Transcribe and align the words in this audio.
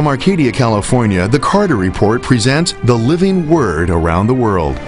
From 0.00 0.08
Arcadia, 0.08 0.50
California, 0.50 1.28
the 1.28 1.38
Carter 1.38 1.76
Report 1.76 2.22
presents 2.22 2.72
the 2.84 2.94
living 2.94 3.46
word 3.50 3.90
around 3.90 4.28
the 4.28 4.32
world. 4.32 4.78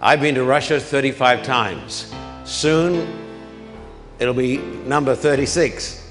I've 0.00 0.20
been 0.20 0.36
to 0.36 0.44
Russia 0.44 0.78
35 0.78 1.42
times. 1.42 2.14
Soon, 2.44 3.12
it'll 4.20 4.34
be 4.34 4.58
number 4.86 5.16
36. 5.16 6.08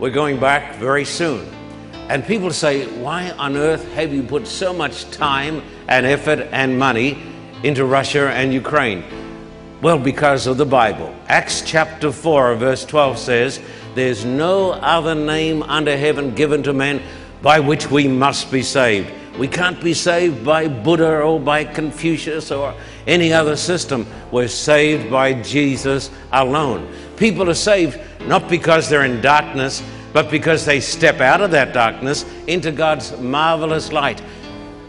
We're 0.00 0.10
going 0.10 0.40
back 0.40 0.74
very 0.74 1.04
soon. 1.04 1.48
And 2.08 2.26
people 2.26 2.50
say, 2.50 2.88
Why 3.00 3.30
on 3.38 3.56
earth 3.56 3.88
have 3.92 4.12
you 4.12 4.24
put 4.24 4.44
so 4.48 4.72
much 4.72 5.08
time 5.12 5.62
and 5.86 6.04
effort 6.04 6.48
and 6.50 6.76
money 6.76 7.16
into 7.62 7.84
Russia 7.84 8.28
and 8.30 8.52
Ukraine? 8.52 9.04
Well, 9.82 9.98
because 9.98 10.46
of 10.46 10.58
the 10.58 10.66
Bible. 10.66 11.14
Acts 11.28 11.62
chapter 11.62 12.12
4, 12.12 12.56
verse 12.56 12.84
12 12.84 13.18
says, 13.18 13.60
There's 13.94 14.26
no 14.26 14.72
other 14.72 15.14
name 15.14 15.62
under 15.62 15.96
heaven 15.96 16.34
given 16.34 16.62
to 16.64 16.74
men 16.74 17.02
by 17.40 17.60
which 17.60 17.90
we 17.90 18.06
must 18.06 18.52
be 18.52 18.62
saved. 18.62 19.10
We 19.38 19.48
can't 19.48 19.82
be 19.82 19.94
saved 19.94 20.44
by 20.44 20.68
Buddha 20.68 21.22
or 21.22 21.40
by 21.40 21.64
Confucius 21.64 22.50
or 22.50 22.74
any 23.06 23.32
other 23.32 23.56
system. 23.56 24.06
We're 24.30 24.48
saved 24.48 25.10
by 25.10 25.40
Jesus 25.40 26.10
alone. 26.30 26.86
People 27.16 27.48
are 27.48 27.54
saved 27.54 27.98
not 28.26 28.50
because 28.50 28.90
they're 28.90 29.06
in 29.06 29.22
darkness, 29.22 29.82
but 30.12 30.30
because 30.30 30.66
they 30.66 30.80
step 30.80 31.22
out 31.22 31.40
of 31.40 31.52
that 31.52 31.72
darkness 31.72 32.26
into 32.48 32.70
God's 32.70 33.18
marvelous 33.18 33.92
light. 33.92 34.20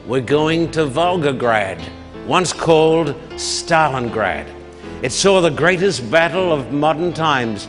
We're 0.05 0.19
going 0.19 0.69
to 0.71 0.81
Volgograd, 0.81 1.81
once 2.27 2.51
called 2.51 3.15
Stalingrad. 3.35 4.60
It 5.01 5.11
saw 5.11 5.41
the 5.41 5.49
greatest 5.49 6.11
battle 6.11 6.53
of 6.53 6.71
modern 6.71 7.11
times. 7.11 7.67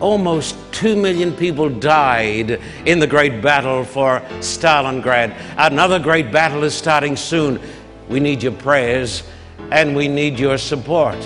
Almost 0.00 0.56
two 0.72 0.96
million 0.96 1.32
people 1.32 1.70
died 1.70 2.60
in 2.84 2.98
the 2.98 3.06
great 3.06 3.40
battle 3.40 3.84
for 3.84 4.20
Stalingrad. 4.40 5.36
Another 5.56 6.00
great 6.00 6.32
battle 6.32 6.64
is 6.64 6.74
starting 6.74 7.14
soon. 7.14 7.60
We 8.08 8.18
need 8.18 8.42
your 8.42 8.52
prayers 8.52 9.22
and 9.70 9.94
we 9.94 10.08
need 10.08 10.36
your 10.40 10.58
support. 10.58 11.16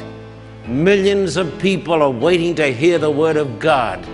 Millions 0.67 1.39
of 1.39 1.59
people 1.59 2.03
are 2.03 2.11
waiting 2.11 2.55
to 2.57 2.71
hear 2.71 2.99
the 2.99 3.11
word 3.11 3.39
of 3.39 3.59
God. 3.59 4.07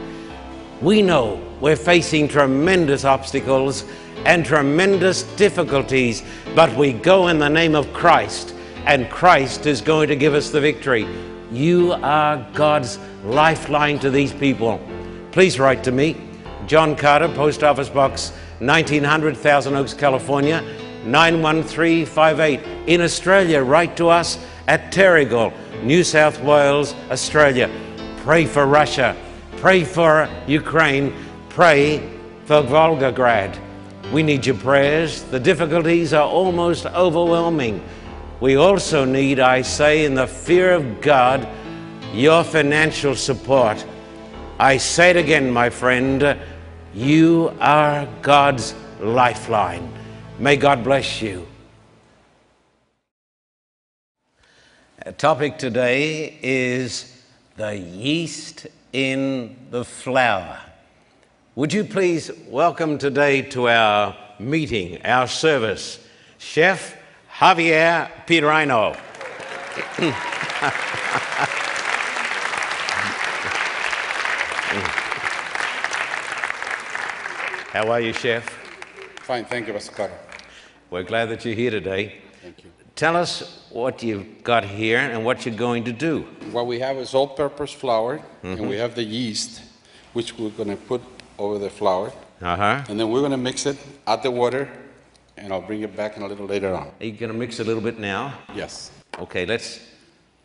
We 0.80 1.02
know 1.02 1.42
we're 1.60 1.74
facing 1.74 2.28
tremendous 2.28 3.04
obstacles 3.04 3.84
and 4.24 4.46
tremendous 4.46 5.24
difficulties, 5.34 6.22
but 6.54 6.72
we 6.76 6.92
go 6.92 7.26
in 7.26 7.40
the 7.40 7.48
name 7.50 7.74
of 7.74 7.92
Christ 7.92 8.53
and 8.86 9.08
Christ 9.10 9.66
is 9.66 9.80
going 9.80 10.08
to 10.08 10.16
give 10.16 10.34
us 10.34 10.50
the 10.50 10.60
victory. 10.60 11.06
You 11.50 11.92
are 11.92 12.46
God's 12.54 12.98
lifeline 13.24 13.98
to 14.00 14.10
these 14.10 14.32
people. 14.32 14.80
Please 15.32 15.58
write 15.58 15.82
to 15.84 15.92
me, 15.92 16.16
John 16.66 16.94
Carter, 16.96 17.28
Post 17.28 17.62
Office 17.62 17.88
Box 17.88 18.30
1900, 18.60 19.36
Thousand 19.36 19.74
Oaks, 19.74 19.94
California 19.94 20.62
91358. 21.04 22.60
In 22.86 23.00
Australia, 23.00 23.62
write 23.62 23.96
to 23.96 24.08
us 24.08 24.38
at 24.66 24.92
Terrigal, 24.92 25.52
New 25.82 26.04
South 26.04 26.40
Wales, 26.40 26.94
Australia. 27.10 27.70
Pray 28.18 28.46
for 28.46 28.66
Russia, 28.66 29.16
pray 29.56 29.84
for 29.84 30.28
Ukraine, 30.46 31.12
pray 31.48 31.98
for 32.44 32.62
Volgograd. 32.62 33.58
We 34.12 34.22
need 34.22 34.46
your 34.46 34.56
prayers. 34.56 35.22
The 35.22 35.40
difficulties 35.40 36.12
are 36.12 36.28
almost 36.28 36.86
overwhelming. 36.86 37.82
We 38.40 38.56
also 38.56 39.04
need, 39.04 39.38
I 39.38 39.62
say, 39.62 40.04
in 40.04 40.14
the 40.14 40.26
fear 40.26 40.72
of 40.72 41.00
God, 41.00 41.46
your 42.12 42.42
financial 42.42 43.14
support. 43.14 43.84
I 44.58 44.76
say 44.76 45.10
it 45.10 45.16
again, 45.16 45.52
my 45.52 45.70
friend, 45.70 46.36
you 46.92 47.54
are 47.60 48.08
God's 48.22 48.74
lifeline. 49.00 49.88
May 50.40 50.56
God 50.56 50.82
bless 50.82 51.22
you. 51.22 51.46
Our 55.06 55.12
topic 55.12 55.56
today 55.56 56.36
is 56.42 57.22
the 57.56 57.76
yeast 57.76 58.66
in 58.92 59.56
the 59.70 59.84
flour. 59.84 60.58
Would 61.54 61.72
you 61.72 61.84
please 61.84 62.32
welcome 62.48 62.98
today 62.98 63.42
to 63.42 63.68
our 63.68 64.16
meeting, 64.40 65.00
our 65.02 65.28
service, 65.28 66.00
Chef 66.38 66.93
Javier 67.38 68.08
Pirano. 68.26 68.94
How 77.72 77.88
are 77.90 78.00
you, 78.00 78.12
Chef? 78.12 78.44
Fine, 79.22 79.46
thank 79.46 79.66
you, 79.66 79.74
Carter. 79.94 80.16
We're 80.90 81.02
glad 81.02 81.26
that 81.30 81.44
you're 81.44 81.54
here 81.54 81.70
today. 81.70 82.20
Thank 82.42 82.62
you. 82.62 82.70
Tell 82.94 83.16
us 83.16 83.66
what 83.70 84.02
you've 84.02 84.44
got 84.44 84.64
here 84.64 84.98
and 84.98 85.24
what 85.24 85.44
you're 85.44 85.56
going 85.56 85.82
to 85.84 85.92
do. 85.92 86.20
What 86.52 86.66
we 86.68 86.78
have 86.78 86.96
is 86.98 87.14
all-purpose 87.14 87.72
flour, 87.72 88.20
and 88.44 88.68
we 88.68 88.76
have 88.76 88.94
the 88.94 89.02
yeast, 89.02 89.62
which 90.12 90.38
we're 90.38 90.50
going 90.50 90.68
to 90.68 90.76
put 90.76 91.02
over 91.38 91.58
the 91.58 91.70
flour, 91.70 92.12
Uh 92.40 92.56
huh. 92.56 92.84
and 92.88 93.00
then 93.00 93.10
we're 93.10 93.20
going 93.20 93.32
to 93.32 93.36
mix 93.36 93.66
it, 93.66 93.76
add 94.06 94.22
the 94.22 94.30
water, 94.30 94.68
and 95.36 95.52
I'll 95.52 95.62
bring 95.62 95.82
it 95.82 95.96
back 95.96 96.16
in 96.16 96.22
a 96.22 96.26
little 96.26 96.46
later 96.46 96.74
on. 96.74 96.90
Are 97.00 97.04
you 97.04 97.12
going 97.12 97.32
to 97.32 97.38
mix 97.38 97.60
a 97.60 97.64
little 97.64 97.82
bit 97.82 97.98
now? 97.98 98.34
Yes. 98.54 98.90
Okay, 99.18 99.46
let's 99.46 99.80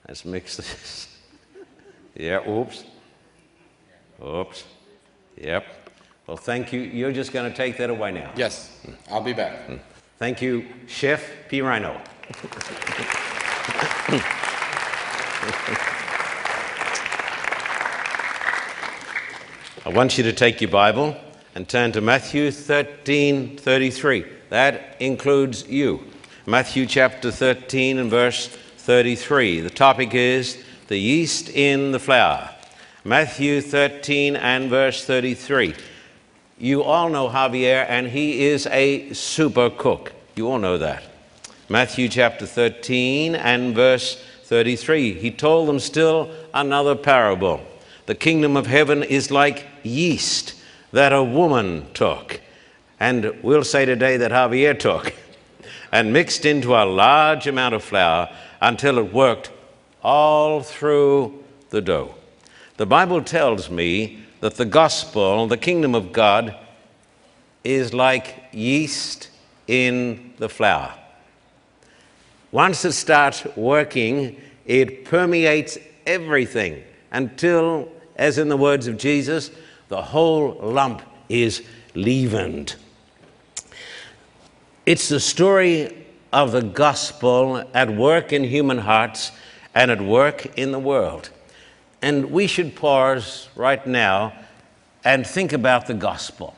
let's 0.07 0.25
mix 0.25 0.57
this. 0.57 1.17
yeah. 2.15 2.47
Oops. 2.47 2.83
Oops. 4.23 4.63
Yep. 5.37 5.65
Well, 6.27 6.37
thank 6.37 6.73
you. 6.73 6.81
You're 6.81 7.11
just 7.11 7.31
going 7.31 7.49
to 7.49 7.55
take 7.55 7.77
that 7.77 7.89
away 7.89 8.11
now. 8.11 8.31
Yes, 8.35 8.79
I'll 9.09 9.23
be 9.23 9.33
back. 9.33 9.65
Hmm. 9.65 9.75
Thank 10.17 10.41
you, 10.41 10.65
Chef 10.87 11.23
Pirano. 11.49 11.99
I 19.85 19.89
want 19.91 20.17
you 20.17 20.23
to 20.25 20.33
take 20.33 20.61
your 20.61 20.69
Bible 20.69 21.15
and 21.55 21.67
turn 21.67 21.91
to 21.93 22.01
Matthew 22.01 22.51
13 22.51 23.57
33. 23.57 24.38
That 24.49 24.95
includes 24.99 25.67
you. 25.67 26.01
Matthew 26.45 26.85
chapter 26.85 27.31
13 27.31 27.99
and 27.99 28.09
verse 28.09 28.47
33. 28.47 29.61
The 29.61 29.69
topic 29.69 30.13
is 30.13 30.63
the 30.87 30.97
yeast 30.97 31.49
in 31.49 31.91
the 31.91 31.99
flour. 31.99 32.49
Matthew 33.03 33.61
13 33.61 34.35
and 34.35 34.69
verse 34.69 35.05
33. 35.05 35.75
You 36.57 36.83
all 36.83 37.09
know 37.09 37.29
Javier, 37.29 37.85
and 37.87 38.07
he 38.07 38.45
is 38.47 38.67
a 38.67 39.13
super 39.13 39.69
cook. 39.69 40.11
You 40.35 40.49
all 40.49 40.59
know 40.59 40.77
that. 40.79 41.03
Matthew 41.69 42.09
chapter 42.09 42.45
13 42.45 43.35
and 43.35 43.75
verse 43.75 44.21
33. 44.45 45.13
He 45.13 45.29
told 45.29 45.69
them 45.69 45.79
still 45.79 46.31
another 46.53 46.95
parable. 46.95 47.61
The 48.07 48.15
kingdom 48.15 48.57
of 48.57 48.65
heaven 48.65 49.03
is 49.03 49.29
like 49.29 49.67
yeast 49.83 50.55
that 50.91 51.13
a 51.13 51.23
woman 51.23 51.85
took, 51.93 52.41
and 52.99 53.33
we'll 53.41 53.63
say 53.63 53.85
today 53.85 54.17
that 54.17 54.31
Javier 54.31 54.77
took, 54.77 55.13
and 55.91 56.13
mixed 56.13 56.45
into 56.45 56.75
a 56.75 56.85
large 56.85 57.47
amount 57.47 57.73
of 57.73 57.83
flour 57.83 58.29
until 58.61 58.97
it 58.99 59.13
worked 59.13 59.51
all 60.03 60.61
through 60.61 61.43
the 61.69 61.81
dough. 61.81 62.13
The 62.77 62.85
Bible 62.85 63.21
tells 63.21 63.69
me 63.69 64.23
that 64.39 64.55
the 64.55 64.65
gospel, 64.65 65.47
the 65.47 65.57
kingdom 65.57 65.95
of 65.95 66.11
God, 66.11 66.55
is 67.63 67.93
like 67.93 68.43
yeast 68.51 69.29
in 69.67 70.33
the 70.37 70.49
flour. 70.49 70.93
Once 72.51 72.85
it 72.85 72.93
starts 72.93 73.45
working, 73.55 74.39
it 74.65 75.05
permeates 75.05 75.77
everything 76.05 76.83
until, 77.11 77.89
as 78.15 78.37
in 78.37 78.49
the 78.49 78.57
words 78.57 78.87
of 78.87 78.97
Jesus, 78.97 79.51
the 79.89 80.01
whole 80.01 80.57
lump 80.61 81.01
is 81.27 81.63
leavened. 81.95 82.75
It's 84.89 85.07
the 85.07 85.19
story 85.19 85.95
of 86.33 86.51
the 86.51 86.63
gospel 86.63 87.63
at 87.75 87.91
work 87.91 88.33
in 88.33 88.43
human 88.43 88.79
hearts 88.79 89.31
and 89.75 89.91
at 89.91 90.01
work 90.01 90.57
in 90.57 90.71
the 90.71 90.79
world. 90.79 91.29
And 92.01 92.31
we 92.31 92.47
should 92.47 92.75
pause 92.75 93.49
right 93.55 93.85
now 93.85 94.33
and 95.03 95.27
think 95.27 95.53
about 95.53 95.85
the 95.85 95.93
gospel. 95.93 96.55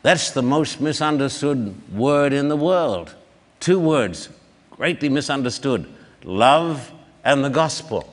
That's 0.00 0.30
the 0.30 0.40
most 0.40 0.80
misunderstood 0.80 1.74
word 1.92 2.32
in 2.32 2.48
the 2.48 2.56
world. 2.56 3.14
Two 3.60 3.78
words, 3.78 4.30
greatly 4.70 5.10
misunderstood 5.10 5.86
love 6.24 6.90
and 7.22 7.44
the 7.44 7.50
gospel. 7.50 8.10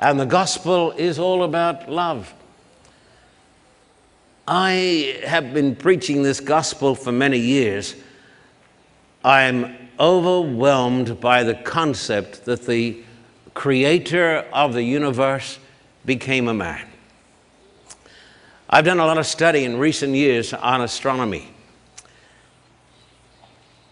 And 0.00 0.18
the 0.18 0.26
gospel 0.26 0.90
is 0.96 1.20
all 1.20 1.44
about 1.44 1.88
love. 1.88 2.34
I 4.50 5.20
have 5.26 5.52
been 5.52 5.76
preaching 5.76 6.22
this 6.22 6.40
gospel 6.40 6.94
for 6.94 7.12
many 7.12 7.36
years. 7.36 7.94
I'm 9.22 9.76
overwhelmed 10.00 11.20
by 11.20 11.42
the 11.42 11.54
concept 11.54 12.46
that 12.46 12.64
the 12.64 13.02
creator 13.52 14.46
of 14.50 14.72
the 14.72 14.82
universe 14.82 15.58
became 16.06 16.48
a 16.48 16.54
man. 16.54 16.88
I've 18.70 18.86
done 18.86 19.00
a 19.00 19.04
lot 19.04 19.18
of 19.18 19.26
study 19.26 19.64
in 19.64 19.76
recent 19.76 20.14
years 20.14 20.54
on 20.54 20.80
astronomy. 20.80 21.50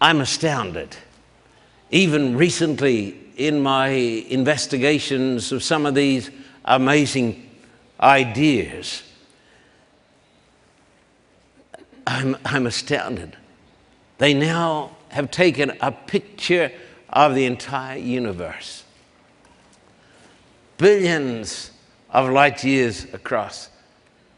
I'm 0.00 0.22
astounded. 0.22 0.96
Even 1.90 2.34
recently, 2.34 3.18
in 3.36 3.60
my 3.62 3.88
investigations 3.88 5.52
of 5.52 5.62
some 5.62 5.84
of 5.84 5.94
these 5.94 6.30
amazing 6.64 7.46
ideas, 8.00 9.02
I'm, 12.16 12.34
I'm 12.46 12.66
astounded. 12.66 13.36
They 14.16 14.32
now 14.32 14.96
have 15.10 15.30
taken 15.30 15.76
a 15.82 15.92
picture 15.92 16.72
of 17.10 17.34
the 17.34 17.44
entire 17.44 17.98
universe, 17.98 18.84
billions 20.78 21.72
of 22.10 22.30
light 22.30 22.64
years 22.64 23.04
across, 23.12 23.68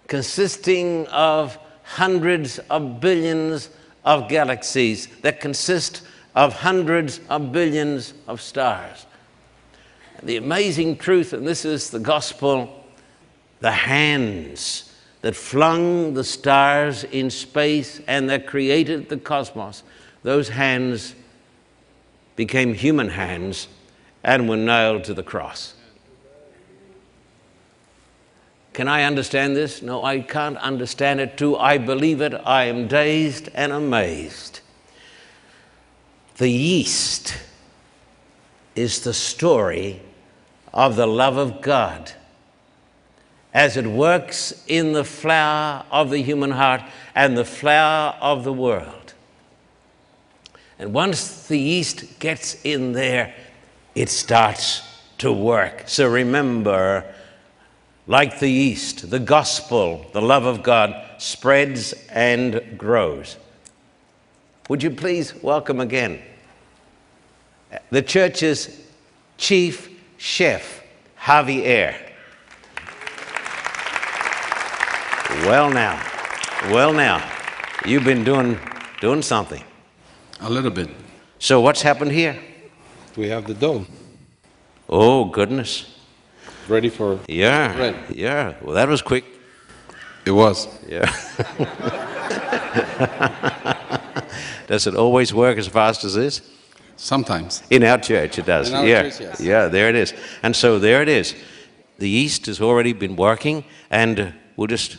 consisting 0.09 1.07
of 1.07 1.57
hundreds 1.85 2.59
of 2.69 3.01
billions 3.01 3.71
of 4.05 4.29
galaxies 4.29 5.07
that 5.23 5.41
consist 5.41 6.03
of 6.35 6.55
hundreds 6.55 7.21
of 7.29 7.53
billions 7.53 8.13
of 8.27 8.41
stars. 8.41 9.07
The 10.25 10.37
amazing 10.37 10.97
truth, 10.97 11.33
and 11.33 11.47
this 11.47 11.65
is 11.65 11.91
the 11.91 12.01
gospel, 12.01 12.85
the 13.61 13.71
hands 13.71 14.88
that 15.29 15.35
flung 15.35 16.15
the 16.15 16.25
stars 16.25 17.05
in 17.05 17.29
space 17.29 18.01
and 18.07 18.31
that 18.31 18.47
created 18.47 19.11
the 19.11 19.17
cosmos, 19.19 19.83
those 20.23 20.49
hands 20.49 21.15
became 22.35 22.73
human 22.73 23.11
hands 23.11 23.69
and 24.25 24.49
were 24.49 24.57
nailed 24.57 25.05
to 25.05 25.13
the 25.13 25.23
cross. 25.23 25.75
Can 28.73 28.89
I 28.89 29.03
understand 29.03 29.55
this? 29.55 29.83
No, 29.83 30.03
I 30.03 30.21
can't 30.21 30.57
understand 30.57 31.21
it 31.21 31.37
too. 31.37 31.59
I 31.59 31.77
believe 31.77 32.23
it. 32.23 32.33
I 32.33 32.65
am 32.65 32.89
dazed 32.89 33.51
and 33.53 33.71
amazed. 33.71 34.61
The 36.39 36.49
yeast 36.49 37.37
is 38.75 39.03
the 39.03 39.13
story 39.13 40.01
of 40.73 40.97
the 40.97 41.07
love 41.07 41.37
of 41.37 41.61
God 41.61 42.15
as 43.55 43.77
it 43.77 43.87
works 43.87 44.65
in 44.67 44.93
the 44.93 45.05
flour 45.05 45.85
of 45.91 46.11
the 46.11 46.23
human 46.23 46.50
heart 46.50 46.83
and 47.15 47.37
the 47.37 47.45
flour 47.45 48.15
of 48.21 48.45
the 48.45 48.53
world. 48.53 49.15
And 50.79 50.93
once 50.93 51.49
the 51.49 51.59
yeast 51.59 52.19
gets 52.21 52.62
in 52.65 52.93
there, 52.93 53.35
it 53.95 54.09
starts 54.09 54.83
to 55.19 55.33
work. 55.33 55.85
So 55.87 56.09
remember, 56.09 57.05
like 58.06 58.39
the 58.39 58.49
yeast, 58.49 59.11
the 59.11 59.19
gospel, 59.19 60.06
the 60.12 60.23
love 60.23 60.44
of 60.44 60.62
God 60.62 60.94
spreads 61.19 61.94
and 62.11 62.79
grows. 62.79 63.37
Would 64.69 64.83
you 64.83 64.91
please 64.91 65.35
welcome 65.43 65.81
again 65.81 66.23
the 67.91 68.03
church's 68.03 68.81
chief 69.37 69.91
chef, 70.17 70.83
Javier. 71.21 72.07
Well, 75.49 75.71
now, 75.71 75.99
well, 76.71 76.93
now, 76.93 77.27
you've 77.87 78.05
been 78.05 78.23
doing, 78.23 78.59
doing 79.00 79.23
something. 79.23 79.65
A 80.41 80.50
little 80.50 80.71
bit. 80.71 80.91
So, 81.39 81.62
what's 81.62 81.81
happened 81.81 82.12
here? 82.12 82.39
We 83.17 83.31
have 83.31 83.47
the 83.47 83.55
dough 83.55 83.87
Oh, 84.91 85.25
goodness. 85.25 85.87
ready 86.69 86.91
for. 86.91 87.19
Yeah. 87.29 87.75
Bread. 87.75 87.97
Yeah. 88.11 88.55
Well, 88.61 88.75
that 88.75 88.89
was 88.89 89.00
quick. 89.00 89.25
It 90.27 90.33
was. 90.33 90.69
Yeah. 90.87 91.06
Does 94.67 94.87
it 94.87 94.94
always 94.97 95.33
work 95.33 95.56
as 95.56 95.67
fast 95.67 96.05
as 96.05 96.15
this? 96.15 96.43
Sometimes. 96.97 97.62
In 97.71 97.85
our 97.85 97.97
church, 97.97 98.39
it 98.39 98.44
does. 98.44 98.71
Yeah. 98.71 99.05
church, 99.05 99.21
yes. 99.21 99.41
Yeah, 99.41 99.69
there 99.69 99.89
it 99.89 99.97
is. 99.97 100.12
And 100.43 100.55
so 100.55 100.79
there 100.79 101.01
it 101.01 101.09
is. 101.09 101.35
The 101.99 102.09
yeast 102.11 102.44
has 102.47 102.61
already 102.61 102.93
been 102.93 103.17
working, 103.17 103.65
and 103.91 104.35
we'll 104.56 104.67
just, 104.67 104.99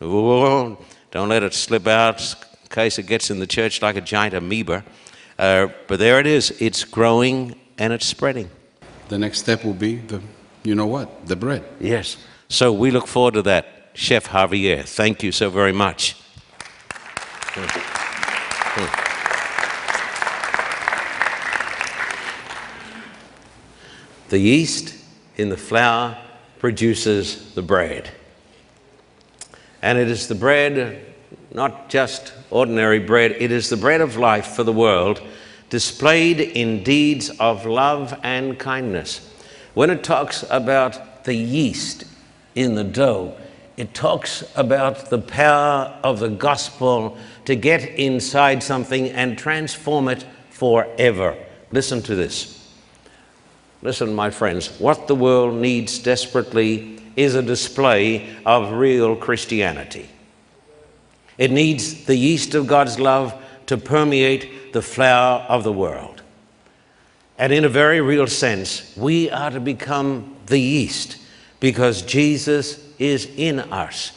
oh, 0.00 0.78
don't 1.10 1.28
let 1.28 1.42
it 1.42 1.54
slip 1.54 1.86
out 1.86 2.20
in 2.62 2.68
case 2.68 2.98
it 2.98 3.06
gets 3.06 3.30
in 3.30 3.38
the 3.38 3.46
church 3.46 3.82
like 3.82 3.96
a 3.96 4.00
giant 4.00 4.34
amoeba. 4.34 4.84
Uh, 5.38 5.68
but 5.88 5.98
there 5.98 6.20
it 6.20 6.26
is. 6.26 6.50
It's 6.60 6.84
growing 6.84 7.58
and 7.78 7.92
it's 7.92 8.06
spreading. 8.06 8.50
The 9.08 9.18
next 9.18 9.38
step 9.38 9.64
will 9.64 9.74
be 9.74 9.96
the, 9.96 10.20
you 10.62 10.74
know 10.74 10.86
what, 10.86 11.26
the 11.26 11.36
bread. 11.36 11.64
Yes. 11.80 12.16
So 12.48 12.72
we 12.72 12.90
look 12.90 13.06
forward 13.06 13.34
to 13.34 13.42
that. 13.42 13.90
Chef 13.94 14.28
Javier, 14.28 14.84
thank 14.84 15.22
you 15.22 15.32
so 15.32 15.50
very 15.50 15.72
much. 15.72 16.14
The 24.28 24.38
yeast 24.38 24.94
in 25.36 25.48
the 25.48 25.56
flour 25.56 26.16
produces 26.60 27.52
the 27.54 27.62
bread. 27.62 28.12
And 29.82 29.98
it 29.98 30.08
is 30.08 30.28
the 30.28 30.34
bread, 30.34 31.04
not 31.52 31.88
just 31.88 32.32
ordinary 32.50 32.98
bread, 32.98 33.32
it 33.38 33.50
is 33.50 33.70
the 33.70 33.76
bread 33.76 34.00
of 34.00 34.16
life 34.16 34.48
for 34.48 34.62
the 34.62 34.72
world, 34.72 35.22
displayed 35.70 36.40
in 36.40 36.82
deeds 36.82 37.30
of 37.40 37.64
love 37.64 38.18
and 38.22 38.58
kindness. 38.58 39.26
When 39.74 39.90
it 39.90 40.02
talks 40.02 40.44
about 40.50 41.24
the 41.24 41.34
yeast 41.34 42.04
in 42.54 42.74
the 42.74 42.84
dough, 42.84 43.36
it 43.76 43.94
talks 43.94 44.44
about 44.56 45.08
the 45.08 45.20
power 45.20 45.98
of 46.04 46.18
the 46.18 46.28
gospel 46.28 47.16
to 47.46 47.54
get 47.56 47.82
inside 47.82 48.62
something 48.62 49.08
and 49.08 49.38
transform 49.38 50.08
it 50.08 50.26
forever. 50.50 51.36
Listen 51.72 52.02
to 52.02 52.14
this. 52.14 52.74
Listen, 53.80 54.14
my 54.14 54.28
friends, 54.28 54.78
what 54.78 55.06
the 55.06 55.14
world 55.14 55.54
needs 55.54 55.98
desperately 55.98 56.99
is 57.16 57.34
a 57.34 57.42
display 57.42 58.36
of 58.44 58.72
real 58.72 59.16
Christianity. 59.16 60.08
It 61.38 61.50
needs 61.50 62.04
the 62.04 62.16
yeast 62.16 62.54
of 62.54 62.66
God's 62.66 63.00
love 63.00 63.34
to 63.66 63.76
permeate 63.78 64.72
the 64.72 64.82
flour 64.82 65.40
of 65.48 65.64
the 65.64 65.72
world. 65.72 66.22
And 67.38 67.52
in 67.52 67.64
a 67.64 67.68
very 67.68 68.00
real 68.00 68.26
sense, 68.26 68.94
we 68.96 69.30
are 69.30 69.50
to 69.50 69.60
become 69.60 70.36
the 70.46 70.58
yeast 70.58 71.16
because 71.58 72.02
Jesus 72.02 72.86
is 72.98 73.26
in 73.36 73.60
us. 73.60 74.12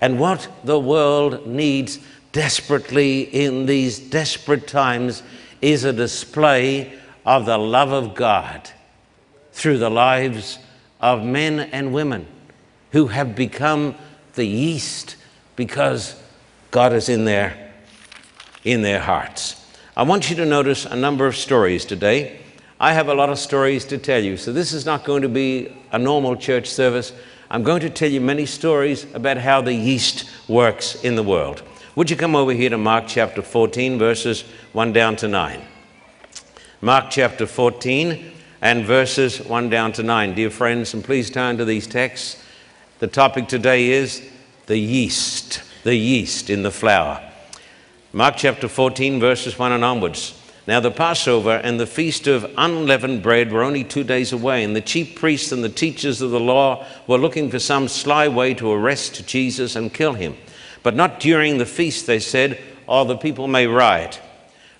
And 0.00 0.18
what 0.18 0.48
the 0.64 0.80
world 0.80 1.46
needs 1.46 1.98
desperately 2.32 3.22
in 3.22 3.66
these 3.66 3.98
desperate 3.98 4.66
times 4.66 5.22
is 5.62 5.84
a 5.84 5.92
display 5.92 6.98
of 7.24 7.46
the 7.46 7.56
love 7.56 7.92
of 7.92 8.14
God 8.14 8.68
through 9.52 9.78
the 9.78 9.90
lives 9.90 10.58
of 11.00 11.22
men 11.22 11.60
and 11.60 11.94
women 11.94 12.26
who 12.94 13.08
have 13.08 13.34
become 13.34 13.92
the 14.34 14.44
yeast 14.44 15.16
because 15.56 16.14
God 16.70 16.92
is 16.92 17.08
in 17.08 17.24
their, 17.24 17.72
in 18.62 18.82
their 18.82 19.00
hearts. 19.00 19.66
I 19.96 20.04
want 20.04 20.30
you 20.30 20.36
to 20.36 20.46
notice 20.46 20.86
a 20.86 20.94
number 20.94 21.26
of 21.26 21.34
stories 21.34 21.84
today. 21.84 22.38
I 22.78 22.92
have 22.92 23.08
a 23.08 23.14
lot 23.14 23.30
of 23.30 23.40
stories 23.40 23.84
to 23.86 23.98
tell 23.98 24.22
you, 24.22 24.36
so 24.36 24.52
this 24.52 24.72
is 24.72 24.86
not 24.86 25.02
going 25.02 25.22
to 25.22 25.28
be 25.28 25.76
a 25.90 25.98
normal 25.98 26.36
church 26.36 26.68
service. 26.68 27.12
I'm 27.50 27.64
going 27.64 27.80
to 27.80 27.90
tell 27.90 28.08
you 28.08 28.20
many 28.20 28.46
stories 28.46 29.12
about 29.12 29.38
how 29.38 29.60
the 29.60 29.74
yeast 29.74 30.30
works 30.46 30.94
in 31.02 31.16
the 31.16 31.22
world. 31.24 31.64
Would 31.96 32.10
you 32.10 32.16
come 32.16 32.36
over 32.36 32.52
here 32.52 32.70
to 32.70 32.78
Mark 32.78 33.06
chapter 33.08 33.42
14, 33.42 33.98
verses 33.98 34.42
1 34.72 34.92
down 34.92 35.16
to 35.16 35.26
9? 35.26 35.60
Mark 36.80 37.06
chapter 37.10 37.48
14 37.48 38.30
and 38.62 38.84
verses 38.84 39.40
1 39.40 39.68
down 39.68 39.90
to 39.94 40.04
9. 40.04 40.34
Dear 40.36 40.50
friends, 40.50 40.94
and 40.94 41.02
please 41.02 41.28
turn 41.28 41.56
to 41.56 41.64
these 41.64 41.88
texts. 41.88 42.43
The 43.04 43.10
topic 43.10 43.48
today 43.48 43.90
is 43.90 44.26
the 44.64 44.78
yeast, 44.78 45.62
the 45.82 45.94
yeast 45.94 46.48
in 46.48 46.62
the 46.62 46.70
flour. 46.70 47.20
Mark 48.14 48.36
chapter 48.38 48.66
14, 48.66 49.20
verses 49.20 49.58
1 49.58 49.72
and 49.72 49.84
onwards. 49.84 50.40
Now, 50.66 50.80
the 50.80 50.90
Passover 50.90 51.56
and 51.56 51.78
the 51.78 51.86
feast 51.86 52.26
of 52.26 52.50
unleavened 52.56 53.22
bread 53.22 53.52
were 53.52 53.62
only 53.62 53.84
two 53.84 54.04
days 54.04 54.32
away, 54.32 54.64
and 54.64 54.74
the 54.74 54.80
chief 54.80 55.16
priests 55.16 55.52
and 55.52 55.62
the 55.62 55.68
teachers 55.68 56.22
of 56.22 56.30
the 56.30 56.40
law 56.40 56.86
were 57.06 57.18
looking 57.18 57.50
for 57.50 57.58
some 57.58 57.88
sly 57.88 58.26
way 58.26 58.54
to 58.54 58.72
arrest 58.72 59.28
Jesus 59.28 59.76
and 59.76 59.92
kill 59.92 60.14
him. 60.14 60.34
But 60.82 60.96
not 60.96 61.20
during 61.20 61.58
the 61.58 61.66
feast, 61.66 62.06
they 62.06 62.20
said, 62.20 62.58
or 62.86 63.04
the 63.04 63.18
people 63.18 63.48
may 63.48 63.66
riot. 63.66 64.18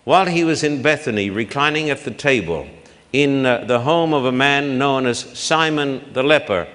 While 0.04 0.24
he 0.24 0.44
was 0.44 0.64
in 0.64 0.80
Bethany, 0.80 1.28
reclining 1.28 1.90
at 1.90 2.04
the 2.04 2.10
table, 2.10 2.68
in 3.12 3.44
uh, 3.44 3.66
the 3.66 3.80
home 3.80 4.14
of 4.14 4.24
a 4.24 4.32
man 4.32 4.78
known 4.78 5.04
as 5.04 5.18
Simon 5.38 6.10
the 6.14 6.22
leper, 6.22 6.66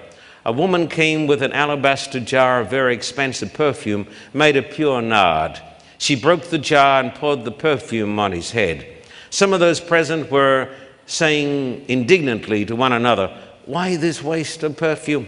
a 0.44 0.52
woman 0.52 0.88
came 0.88 1.26
with 1.26 1.42
an 1.42 1.52
alabaster 1.52 2.20
jar 2.20 2.60
of 2.60 2.70
very 2.70 2.94
expensive 2.94 3.52
perfume 3.52 4.06
made 4.32 4.56
of 4.56 4.70
pure 4.70 5.02
nard. 5.02 5.60
She 5.98 6.16
broke 6.16 6.44
the 6.44 6.58
jar 6.58 7.00
and 7.02 7.14
poured 7.14 7.44
the 7.44 7.52
perfume 7.52 8.18
on 8.18 8.32
his 8.32 8.52
head. 8.52 8.86
Some 9.28 9.52
of 9.52 9.60
those 9.60 9.80
present 9.80 10.30
were 10.30 10.74
saying 11.06 11.84
indignantly 11.88 12.64
to 12.64 12.74
one 12.74 12.92
another, 12.92 13.36
Why 13.66 13.96
this 13.96 14.22
waste 14.22 14.62
of 14.62 14.76
perfume? 14.76 15.26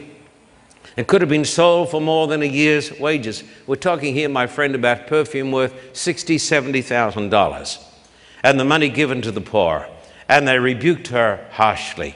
It 0.97 1.07
could 1.07 1.21
have 1.21 1.31
been 1.31 1.45
sold 1.45 1.91
for 1.91 2.01
more 2.01 2.27
than 2.27 2.43
a 2.43 2.47
year's 2.47 2.99
wages. 2.99 3.45
We're 3.67 3.77
talking 3.77 4.15
here, 4.15 4.29
my 4.29 4.47
friend, 4.47 4.75
about 4.75 5.07
perfume 5.07 5.51
worth 5.53 5.75
sixty, 5.97 6.39
seventy 6.39 6.83
thousand 6.83 7.31
dollars, 7.31 7.79
and 8.43 8.59
the 8.61 8.65
money 8.65 8.89
given 8.89 9.23
to 9.23 9.31
the 9.31 9.41
poor. 9.41 9.89
And 10.29 10.47
they 10.47 10.59
rebuked 10.59 11.09
her 11.09 11.47
harshly. 11.53 12.15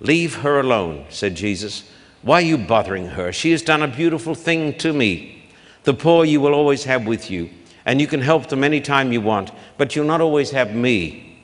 Leave 0.00 0.36
her 0.36 0.60
alone, 0.60 1.04
said 1.10 1.34
Jesus. 1.34 1.90
Why 2.22 2.36
are 2.36 2.44
you 2.44 2.58
bothering 2.58 3.06
her? 3.06 3.32
She 3.32 3.50
has 3.52 3.62
done 3.62 3.82
a 3.82 3.88
beautiful 3.88 4.34
thing 4.34 4.76
to 4.78 4.92
me. 4.92 5.44
The 5.84 5.94
poor 5.94 6.24
you 6.24 6.40
will 6.40 6.54
always 6.54 6.84
have 6.84 7.06
with 7.06 7.30
you, 7.30 7.50
and 7.84 8.00
you 8.00 8.06
can 8.06 8.20
help 8.20 8.48
them 8.48 8.64
anytime 8.64 9.12
you 9.12 9.20
want, 9.20 9.50
but 9.78 9.94
you'll 9.94 10.06
not 10.06 10.20
always 10.20 10.50
have 10.50 10.74
me. 10.74 11.38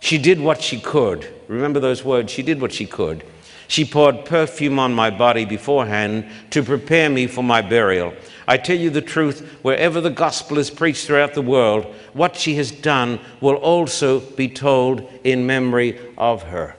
She 0.00 0.18
did 0.18 0.40
what 0.40 0.62
she 0.62 0.80
could. 0.80 1.26
Remember 1.48 1.80
those 1.80 2.04
words? 2.04 2.32
She 2.32 2.42
did 2.42 2.60
what 2.60 2.72
she 2.72 2.86
could. 2.86 3.24
She 3.68 3.84
poured 3.84 4.24
perfume 4.24 4.78
on 4.78 4.94
my 4.94 5.10
body 5.10 5.44
beforehand 5.44 6.26
to 6.50 6.62
prepare 6.62 7.10
me 7.10 7.26
for 7.26 7.42
my 7.42 7.62
burial. 7.62 8.14
I 8.46 8.58
tell 8.58 8.76
you 8.76 8.90
the 8.90 9.02
truth, 9.02 9.58
wherever 9.62 10.00
the 10.00 10.10
gospel 10.10 10.58
is 10.58 10.70
preached 10.70 11.06
throughout 11.06 11.34
the 11.34 11.42
world, 11.42 11.84
what 12.12 12.36
she 12.36 12.54
has 12.56 12.70
done 12.70 13.18
will 13.40 13.56
also 13.56 14.20
be 14.20 14.48
told 14.48 15.10
in 15.24 15.46
memory 15.46 15.98
of 16.16 16.44
her. 16.44 16.75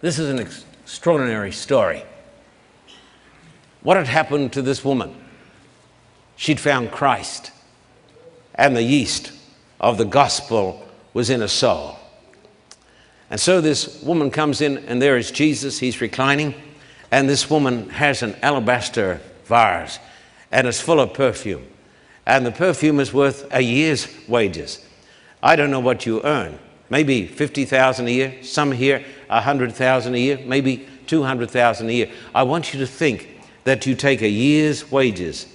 This 0.00 0.18
is 0.18 0.30
an 0.30 0.38
extraordinary 0.38 1.52
story. 1.52 2.04
What 3.82 3.98
had 3.98 4.06
happened 4.06 4.52
to 4.54 4.62
this 4.62 4.82
woman? 4.82 5.14
She'd 6.36 6.58
found 6.58 6.90
Christ, 6.90 7.52
and 8.54 8.74
the 8.74 8.82
yeast 8.82 9.32
of 9.78 9.98
the 9.98 10.06
gospel 10.06 10.86
was 11.12 11.28
in 11.28 11.40
her 11.40 11.48
soul. 11.48 11.96
And 13.28 13.38
so 13.38 13.60
this 13.60 14.02
woman 14.02 14.30
comes 14.30 14.62
in, 14.62 14.78
and 14.78 15.02
there 15.02 15.18
is 15.18 15.30
Jesus. 15.30 15.78
He's 15.78 16.00
reclining, 16.00 16.54
and 17.10 17.28
this 17.28 17.50
woman 17.50 17.90
has 17.90 18.22
an 18.22 18.36
alabaster 18.42 19.20
vase, 19.44 19.98
and 20.50 20.66
it's 20.66 20.80
full 20.80 20.98
of 20.98 21.12
perfume. 21.12 21.66
And 22.26 22.46
the 22.46 22.52
perfume 22.52 23.00
is 23.00 23.12
worth 23.12 23.46
a 23.52 23.60
year's 23.60 24.08
wages. 24.28 24.82
I 25.42 25.56
don't 25.56 25.70
know 25.70 25.80
what 25.80 26.06
you 26.06 26.22
earn. 26.22 26.58
Maybe 26.90 27.26
50,000 27.26 28.06
a 28.06 28.10
year, 28.10 28.42
some 28.42 28.72
here 28.72 29.04
100,000 29.28 30.14
a 30.14 30.18
year, 30.18 30.38
maybe 30.44 30.88
200,000 31.06 31.88
a 31.88 31.92
year. 31.92 32.10
I 32.34 32.42
want 32.42 32.74
you 32.74 32.80
to 32.80 32.86
think 32.86 33.40
that 33.64 33.86
you 33.86 33.94
take 33.94 34.22
a 34.22 34.28
year's 34.28 34.90
wages 34.90 35.46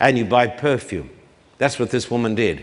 and 0.00 0.18
you 0.18 0.24
buy 0.24 0.48
perfume. 0.48 1.10
That's 1.58 1.78
what 1.78 1.90
this 1.90 2.10
woman 2.10 2.34
did. 2.34 2.62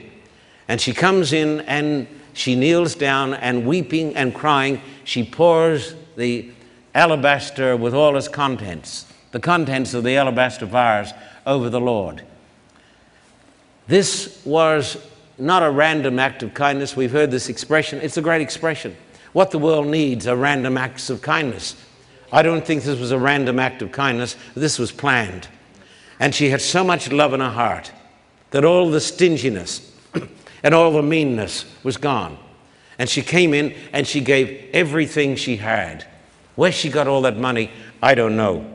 And 0.67 0.81
she 0.81 0.93
comes 0.93 1.31
in 1.31 1.61
and 1.61 2.07
she 2.33 2.55
kneels 2.55 2.95
down 2.95 3.33
and 3.33 3.65
weeping 3.65 4.15
and 4.15 4.33
crying, 4.35 4.81
she 5.03 5.23
pours 5.23 5.95
the 6.17 6.51
alabaster 6.93 7.77
with 7.77 7.93
all 7.93 8.17
its 8.17 8.27
contents, 8.27 9.05
the 9.31 9.39
contents 9.39 9.93
of 9.93 10.03
the 10.03 10.17
alabaster 10.17 10.65
vase, 10.65 11.13
over 11.45 11.69
the 11.69 11.79
Lord. 11.79 12.23
This 13.87 14.41
was 14.45 14.97
not 15.37 15.63
a 15.63 15.69
random 15.69 16.19
act 16.19 16.43
of 16.43 16.53
kindness. 16.53 16.95
We've 16.95 17.11
heard 17.11 17.31
this 17.31 17.49
expression. 17.49 17.99
It's 18.01 18.17
a 18.17 18.21
great 18.21 18.41
expression. 18.41 18.95
What 19.33 19.51
the 19.51 19.59
world 19.59 19.87
needs 19.87 20.27
are 20.27 20.35
random 20.35 20.77
acts 20.77 21.09
of 21.09 21.21
kindness. 21.21 21.75
I 22.31 22.41
don't 22.41 22.65
think 22.65 22.83
this 22.83 22.99
was 22.99 23.11
a 23.11 23.19
random 23.19 23.59
act 23.59 23.81
of 23.81 23.91
kindness. 23.91 24.35
This 24.55 24.79
was 24.79 24.91
planned. 24.91 25.47
And 26.19 26.33
she 26.33 26.49
had 26.49 26.61
so 26.61 26.83
much 26.83 27.11
love 27.11 27.33
in 27.33 27.39
her 27.39 27.51
heart 27.51 27.91
that 28.51 28.65
all 28.65 28.89
the 28.89 28.99
stinginess, 28.99 29.91
and 30.63 30.73
all 30.73 30.91
the 30.91 31.03
meanness 31.03 31.65
was 31.83 31.97
gone. 31.97 32.37
And 32.97 33.07
she 33.09 33.21
came 33.21 33.53
in 33.53 33.75
and 33.93 34.07
she 34.07 34.21
gave 34.21 34.69
everything 34.73 35.35
she 35.35 35.57
had. 35.57 36.07
Where 36.55 36.71
she 36.71 36.89
got 36.89 37.07
all 37.07 37.21
that 37.21 37.37
money, 37.37 37.69
I 38.01 38.15
don't 38.15 38.35
know. 38.35 38.65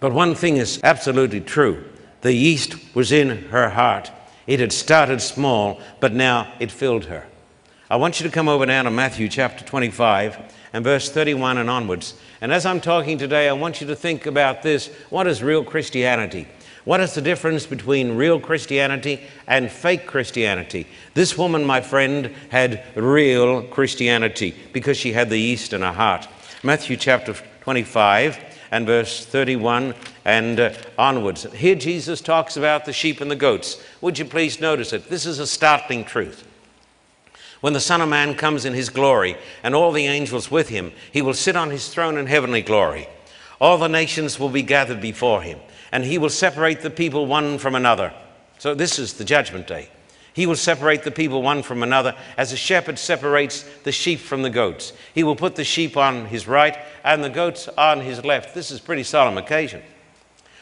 But 0.00 0.12
one 0.12 0.36
thing 0.36 0.56
is 0.58 0.80
absolutely 0.84 1.40
true 1.40 1.84
the 2.20 2.32
yeast 2.32 2.74
was 2.94 3.12
in 3.12 3.44
her 3.48 3.70
heart. 3.70 4.10
It 4.48 4.60
had 4.60 4.72
started 4.72 5.20
small, 5.20 5.78
but 6.00 6.14
now 6.14 6.50
it 6.58 6.72
filled 6.72 7.04
her. 7.04 7.26
I 7.90 7.96
want 7.96 8.18
you 8.18 8.26
to 8.26 8.32
come 8.32 8.48
over 8.48 8.64
now 8.64 8.82
to 8.82 8.90
Matthew 8.90 9.28
chapter 9.28 9.62
25 9.62 10.38
and 10.72 10.82
verse 10.82 11.10
31 11.10 11.58
and 11.58 11.68
onwards. 11.68 12.14
And 12.40 12.50
as 12.50 12.64
I'm 12.64 12.80
talking 12.80 13.18
today, 13.18 13.50
I 13.50 13.52
want 13.52 13.82
you 13.82 13.86
to 13.88 13.94
think 13.94 14.24
about 14.24 14.62
this. 14.62 14.86
What 15.10 15.26
is 15.26 15.42
real 15.42 15.62
Christianity? 15.62 16.48
What 16.86 17.00
is 17.00 17.14
the 17.14 17.20
difference 17.20 17.66
between 17.66 18.16
real 18.16 18.40
Christianity 18.40 19.20
and 19.46 19.70
fake 19.70 20.06
Christianity? 20.06 20.86
This 21.12 21.36
woman, 21.36 21.62
my 21.62 21.82
friend, 21.82 22.34
had 22.48 22.84
real 22.94 23.64
Christianity 23.64 24.54
because 24.72 24.96
she 24.96 25.12
had 25.12 25.28
the 25.28 25.38
yeast 25.38 25.74
in 25.74 25.82
her 25.82 25.92
heart. 25.92 26.26
Matthew 26.62 26.96
chapter 26.96 27.34
25 27.60 28.38
and 28.70 28.86
verse 28.86 29.26
31 29.26 29.94
and 30.28 30.60
uh, 30.60 30.70
onwards. 30.98 31.50
Here 31.54 31.74
Jesus 31.74 32.20
talks 32.20 32.58
about 32.58 32.84
the 32.84 32.92
sheep 32.92 33.22
and 33.22 33.30
the 33.30 33.34
goats. 33.34 33.82
Would 34.02 34.18
you 34.18 34.26
please 34.26 34.60
notice 34.60 34.92
it? 34.92 35.08
This 35.08 35.24
is 35.24 35.38
a 35.38 35.46
startling 35.46 36.04
truth. 36.04 36.46
When 37.62 37.72
the 37.72 37.80
Son 37.80 38.02
of 38.02 38.10
Man 38.10 38.34
comes 38.34 38.66
in 38.66 38.74
his 38.74 38.90
glory 38.90 39.38
and 39.62 39.74
all 39.74 39.90
the 39.90 40.06
angels 40.06 40.50
with 40.50 40.68
him, 40.68 40.92
he 41.10 41.22
will 41.22 41.32
sit 41.32 41.56
on 41.56 41.70
his 41.70 41.88
throne 41.88 42.18
in 42.18 42.26
heavenly 42.26 42.60
glory. 42.60 43.08
All 43.58 43.78
the 43.78 43.88
nations 43.88 44.38
will 44.38 44.50
be 44.50 44.60
gathered 44.60 45.00
before 45.00 45.40
him 45.40 45.60
and 45.92 46.04
he 46.04 46.18
will 46.18 46.28
separate 46.28 46.82
the 46.82 46.90
people 46.90 47.24
one 47.24 47.56
from 47.56 47.74
another. 47.74 48.12
So, 48.58 48.74
this 48.74 48.98
is 48.98 49.14
the 49.14 49.24
judgment 49.24 49.66
day. 49.66 49.88
He 50.34 50.44
will 50.44 50.56
separate 50.56 51.04
the 51.04 51.10
people 51.10 51.40
one 51.40 51.62
from 51.62 51.82
another 51.82 52.14
as 52.36 52.52
a 52.52 52.56
shepherd 52.56 52.98
separates 52.98 53.62
the 53.84 53.92
sheep 53.92 54.20
from 54.20 54.42
the 54.42 54.50
goats. 54.50 54.92
He 55.14 55.24
will 55.24 55.36
put 55.36 55.56
the 55.56 55.64
sheep 55.64 55.96
on 55.96 56.26
his 56.26 56.46
right 56.46 56.76
and 57.02 57.24
the 57.24 57.30
goats 57.30 57.66
on 57.78 58.02
his 58.02 58.22
left. 58.26 58.54
This 58.54 58.70
is 58.70 58.80
a 58.80 58.82
pretty 58.82 59.04
solemn 59.04 59.38
occasion. 59.38 59.82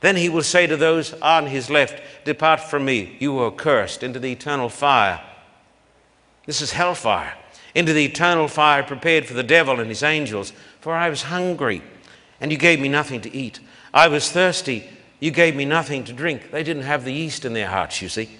Then 0.00 0.16
he 0.16 0.28
will 0.28 0.42
say 0.42 0.66
to 0.66 0.76
those 0.76 1.12
on 1.20 1.46
his 1.46 1.70
left, 1.70 2.02
Depart 2.24 2.60
from 2.60 2.84
me, 2.84 3.16
you 3.18 3.32
who 3.32 3.40
are 3.40 3.50
cursed, 3.50 4.02
into 4.02 4.18
the 4.18 4.32
eternal 4.32 4.68
fire. 4.68 5.20
This 6.46 6.62
is 6.62 6.72
hellfire, 6.72 7.34
into 7.74 7.92
the 7.92 8.06
eternal 8.06 8.48
fire 8.48 8.82
prepared 8.82 9.26
for 9.26 9.34
the 9.34 9.42
devil 9.42 9.78
and 9.78 9.88
his 9.88 10.02
angels. 10.02 10.52
For 10.80 10.94
I 10.94 11.10
was 11.10 11.22
hungry, 11.22 11.82
and 12.40 12.50
you 12.50 12.56
gave 12.56 12.80
me 12.80 12.88
nothing 12.88 13.20
to 13.20 13.34
eat. 13.34 13.60
I 13.92 14.08
was 14.08 14.32
thirsty, 14.32 14.88
you 15.20 15.30
gave 15.30 15.54
me 15.54 15.66
nothing 15.66 16.04
to 16.04 16.14
drink. 16.14 16.50
They 16.50 16.62
didn't 16.62 16.84
have 16.84 17.04
the 17.04 17.12
yeast 17.12 17.44
in 17.44 17.52
their 17.52 17.68
hearts, 17.68 18.00
you 18.00 18.08
see. 18.08 18.30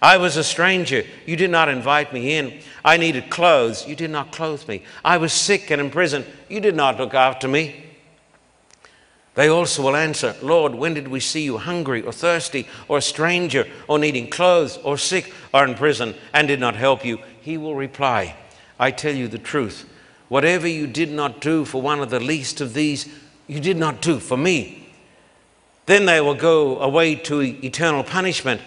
I 0.00 0.18
was 0.18 0.36
a 0.36 0.44
stranger. 0.44 1.04
You 1.26 1.36
did 1.36 1.50
not 1.50 1.68
invite 1.68 2.12
me 2.12 2.34
in. 2.34 2.60
I 2.84 2.98
needed 2.98 3.30
clothes. 3.30 3.86
You 3.86 3.96
did 3.96 4.10
not 4.10 4.30
clothe 4.30 4.68
me. 4.68 4.84
I 5.04 5.16
was 5.16 5.32
sick 5.32 5.70
and 5.70 5.80
in 5.80 5.90
prison. 5.90 6.24
You 6.48 6.60
did 6.60 6.76
not 6.76 6.98
look 6.98 7.14
after 7.14 7.48
me. 7.48 7.87
They 9.38 9.46
also 9.46 9.84
will 9.84 9.94
answer, 9.94 10.34
Lord, 10.42 10.74
when 10.74 10.94
did 10.94 11.06
we 11.06 11.20
see 11.20 11.42
you 11.42 11.58
hungry 11.58 12.02
or 12.02 12.10
thirsty 12.10 12.66
or 12.88 12.98
a 12.98 13.00
stranger 13.00 13.68
or 13.86 13.96
needing 13.96 14.28
clothes 14.28 14.78
or 14.78 14.98
sick 14.98 15.32
or 15.54 15.64
in 15.64 15.76
prison 15.76 16.16
and 16.34 16.48
did 16.48 16.58
not 16.58 16.74
help 16.74 17.04
you? 17.04 17.20
He 17.40 17.56
will 17.56 17.76
reply, 17.76 18.34
I 18.80 18.90
tell 18.90 19.14
you 19.14 19.28
the 19.28 19.38
truth. 19.38 19.88
Whatever 20.28 20.66
you 20.66 20.88
did 20.88 21.12
not 21.12 21.40
do 21.40 21.64
for 21.64 21.80
one 21.80 22.00
of 22.00 22.10
the 22.10 22.18
least 22.18 22.60
of 22.60 22.74
these, 22.74 23.08
you 23.46 23.60
did 23.60 23.76
not 23.76 24.02
do 24.02 24.18
for 24.18 24.36
me. 24.36 24.88
Then 25.86 26.06
they 26.06 26.20
will 26.20 26.34
go 26.34 26.80
away 26.80 27.14
to 27.14 27.40
eternal 27.40 28.02
punishment 28.02 28.60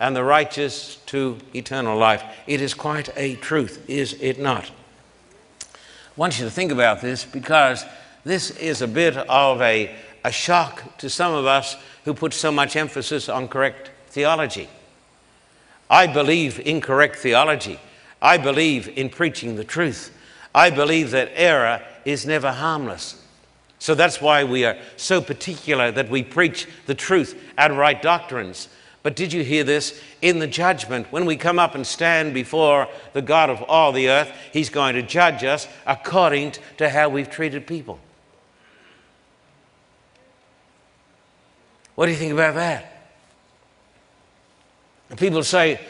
and 0.00 0.16
the 0.16 0.24
righteous 0.24 0.96
to 1.06 1.38
eternal 1.54 1.96
life. 1.96 2.24
It 2.48 2.60
is 2.60 2.74
quite 2.74 3.10
a 3.16 3.36
truth, 3.36 3.88
is 3.88 4.14
it 4.20 4.40
not? 4.40 4.72
I 5.62 6.16
want 6.16 6.36
you 6.36 6.44
to 6.46 6.50
think 6.50 6.72
about 6.72 7.00
this 7.00 7.24
because 7.24 7.84
this 8.26 8.50
is 8.50 8.82
a 8.82 8.88
bit 8.88 9.16
of 9.16 9.62
a, 9.62 9.94
a 10.26 10.32
shock 10.32 10.98
to 10.98 11.08
some 11.08 11.32
of 11.32 11.46
us 11.46 11.76
who 12.04 12.12
put 12.12 12.34
so 12.34 12.50
much 12.50 12.74
emphasis 12.74 13.28
on 13.28 13.46
correct 13.46 13.92
theology. 14.08 14.68
I 15.88 16.08
believe 16.08 16.58
in 16.58 16.80
correct 16.80 17.14
theology. 17.14 17.78
I 18.20 18.36
believe 18.36 18.88
in 18.98 19.08
preaching 19.08 19.54
the 19.54 19.62
truth. 19.62 20.12
I 20.52 20.70
believe 20.70 21.12
that 21.12 21.30
error 21.34 21.80
is 22.04 22.26
never 22.26 22.50
harmless. 22.50 23.22
So 23.78 23.94
that's 23.94 24.20
why 24.20 24.42
we 24.42 24.64
are 24.64 24.76
so 24.96 25.20
particular 25.20 25.92
that 25.92 26.10
we 26.10 26.24
preach 26.24 26.66
the 26.86 26.94
truth 26.96 27.40
and 27.56 27.78
right 27.78 28.02
doctrines. 28.02 28.68
But 29.04 29.14
did 29.14 29.32
you 29.32 29.44
hear 29.44 29.62
this? 29.62 30.02
In 30.22 30.40
the 30.40 30.48
judgment, 30.48 31.06
when 31.12 31.24
we 31.24 31.36
come 31.36 31.60
up 31.60 31.76
and 31.76 31.86
stand 31.86 32.34
before 32.34 32.88
the 33.12 33.22
God 33.22 33.48
of 33.48 33.62
all 33.62 33.92
the 33.92 34.08
earth, 34.08 34.32
He's 34.52 34.70
going 34.70 34.96
to 34.96 35.02
judge 35.02 35.44
us 35.44 35.68
according 35.86 36.54
to 36.78 36.90
how 36.90 37.10
we've 37.10 37.30
treated 37.30 37.68
people. 37.68 38.00
What 41.96 42.06
do 42.06 42.12
you 42.12 42.18
think 42.18 42.32
about 42.32 42.54
that? 42.54 42.92
People 45.16 45.42
say, 45.42 45.80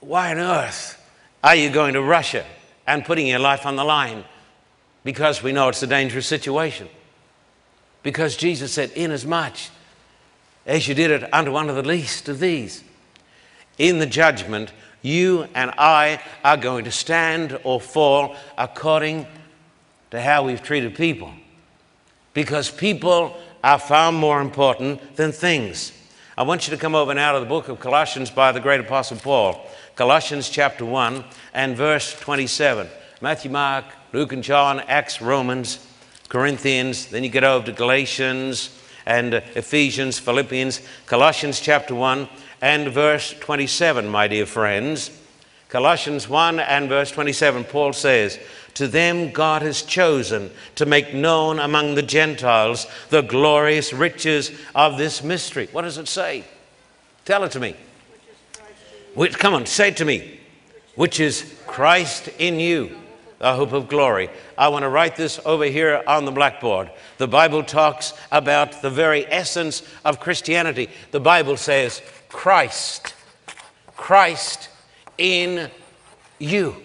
Why 0.00 0.30
on 0.30 0.38
earth 0.38 0.98
are 1.44 1.54
you 1.54 1.68
going 1.68 1.94
to 1.94 2.02
Russia 2.02 2.46
and 2.86 3.04
putting 3.04 3.26
your 3.26 3.38
life 3.38 3.66
on 3.66 3.76
the 3.76 3.84
line? 3.84 4.24
Because 5.04 5.42
we 5.42 5.52
know 5.52 5.68
it's 5.68 5.82
a 5.82 5.86
dangerous 5.86 6.26
situation. 6.26 6.88
Because 8.02 8.36
Jesus 8.36 8.72
said, 8.72 8.90
Inasmuch 8.92 9.56
as 10.64 10.86
you 10.86 10.94
did 10.94 11.10
it 11.10 11.34
unto 11.34 11.50
one 11.50 11.68
of 11.68 11.76
the 11.76 11.82
least 11.82 12.28
of 12.28 12.38
these, 12.38 12.84
in 13.78 13.98
the 13.98 14.06
judgment, 14.06 14.72
you 15.00 15.48
and 15.54 15.72
I 15.76 16.22
are 16.44 16.56
going 16.56 16.84
to 16.84 16.92
stand 16.92 17.58
or 17.64 17.80
fall 17.80 18.36
according 18.56 19.26
to 20.12 20.20
how 20.20 20.44
we've 20.44 20.62
treated 20.62 20.94
people. 20.94 21.32
Because 22.34 22.70
people 22.70 23.36
are 23.62 23.78
far 23.78 24.10
more 24.12 24.40
important 24.40 25.16
than 25.16 25.32
things. 25.32 25.92
I 26.36 26.42
want 26.42 26.66
you 26.66 26.74
to 26.74 26.80
come 26.80 26.94
over 26.94 27.14
now 27.14 27.32
to 27.32 27.40
the 27.40 27.46
book 27.46 27.68
of 27.68 27.78
Colossians 27.78 28.30
by 28.30 28.52
the 28.52 28.60
great 28.60 28.80
apostle 28.80 29.18
Paul. 29.18 29.64
Colossians 29.94 30.48
chapter 30.48 30.84
1 30.84 31.24
and 31.54 31.76
verse 31.76 32.18
27. 32.18 32.88
Matthew, 33.20 33.50
Mark, 33.50 33.84
Luke, 34.12 34.32
and 34.32 34.42
John, 34.42 34.80
Acts, 34.80 35.20
Romans, 35.20 35.86
Corinthians, 36.28 37.06
then 37.06 37.22
you 37.22 37.30
get 37.30 37.44
over 37.44 37.66
to 37.66 37.72
Galatians 37.72 38.76
and 39.06 39.34
Ephesians, 39.34 40.18
Philippians, 40.18 40.80
Colossians 41.06 41.60
chapter 41.60 41.94
1 41.94 42.28
and 42.60 42.88
verse 42.88 43.34
27, 43.38 44.08
my 44.08 44.26
dear 44.26 44.46
friends. 44.46 45.21
Colossians 45.72 46.28
1 46.28 46.60
and 46.60 46.90
verse 46.90 47.10
27, 47.12 47.64
Paul 47.64 47.94
says, 47.94 48.38
To 48.74 48.86
them 48.86 49.30
God 49.30 49.62
has 49.62 49.80
chosen 49.80 50.50
to 50.74 50.84
make 50.84 51.14
known 51.14 51.58
among 51.58 51.94
the 51.94 52.02
Gentiles 52.02 52.86
the 53.08 53.22
glorious 53.22 53.90
riches 53.94 54.52
of 54.74 54.98
this 54.98 55.24
mystery. 55.24 55.70
What 55.72 55.80
does 55.80 55.96
it 55.96 56.08
say? 56.08 56.44
Tell 57.24 57.42
it 57.44 57.52
to 57.52 57.60
me. 57.60 57.74
Which, 59.14 59.38
come 59.38 59.54
on, 59.54 59.64
say 59.64 59.88
it 59.88 59.96
to 59.96 60.04
me. 60.04 60.40
Which 60.94 61.20
is 61.20 61.58
Christ 61.66 62.28
in 62.38 62.60
you 62.60 62.94
the 63.38 63.54
hope 63.54 63.72
of 63.72 63.88
glory. 63.88 64.28
I 64.58 64.68
want 64.68 64.82
to 64.82 64.90
write 64.90 65.16
this 65.16 65.40
over 65.46 65.64
here 65.64 66.04
on 66.06 66.26
the 66.26 66.32
blackboard. 66.32 66.90
The 67.16 67.28
Bible 67.28 67.62
talks 67.62 68.12
about 68.30 68.82
the 68.82 68.90
very 68.90 69.26
essence 69.26 69.82
of 70.04 70.20
Christianity. 70.20 70.90
The 71.12 71.20
Bible 71.20 71.56
says, 71.56 72.02
Christ, 72.28 73.14
Christ 73.96 74.68
in 75.18 75.70
you. 76.38 76.76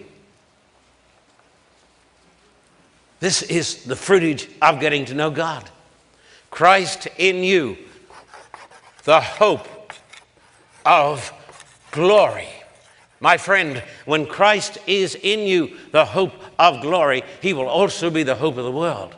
This 3.20 3.42
is 3.42 3.84
the 3.84 3.94
fruitage 3.94 4.48
of 4.62 4.80
getting 4.80 5.04
to 5.06 5.14
know 5.14 5.30
God. 5.30 5.68
Christ 6.50 7.08
in 7.18 7.42
you, 7.42 7.76
the 9.04 9.20
hope 9.20 9.92
of 10.86 11.32
glory. 11.90 12.48
My 13.20 13.36
friend, 13.36 13.82
when 14.04 14.26
Christ 14.26 14.78
is 14.86 15.16
in 15.16 15.40
you, 15.40 15.76
the 15.90 16.04
hope 16.04 16.32
of 16.58 16.80
glory, 16.80 17.24
he 17.42 17.52
will 17.52 17.66
also 17.66 18.10
be 18.10 18.22
the 18.22 18.36
hope 18.36 18.56
of 18.56 18.64
the 18.64 18.70
world. 18.70 19.14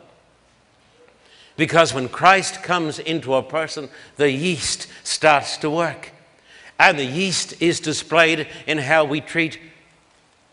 Because 1.55 1.93
when 1.93 2.09
Christ 2.09 2.63
comes 2.63 2.97
into 2.97 3.35
a 3.35 3.43
person, 3.43 3.89
the 4.15 4.31
yeast 4.31 4.87
starts 5.03 5.57
to 5.57 5.69
work. 5.69 6.11
And 6.81 6.97
the 6.97 7.05
yeast 7.05 7.61
is 7.61 7.79
displayed 7.79 8.47
in 8.65 8.79
how 8.79 9.05
we 9.05 9.21
treat 9.21 9.59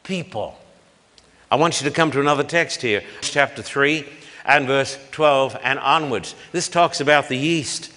people. 0.02 0.58
I 1.50 1.56
want 1.56 1.80
you 1.80 1.88
to 1.88 1.94
come 1.94 2.10
to 2.10 2.20
another 2.20 2.44
text 2.44 2.82
here, 2.82 3.02
chapter 3.22 3.62
3 3.62 4.04
and 4.44 4.66
verse 4.66 4.98
12 5.12 5.56
and 5.62 5.78
onwards. 5.78 6.34
This 6.52 6.68
talks 6.68 7.00
about 7.00 7.30
the 7.30 7.38
yeast. 7.38 7.90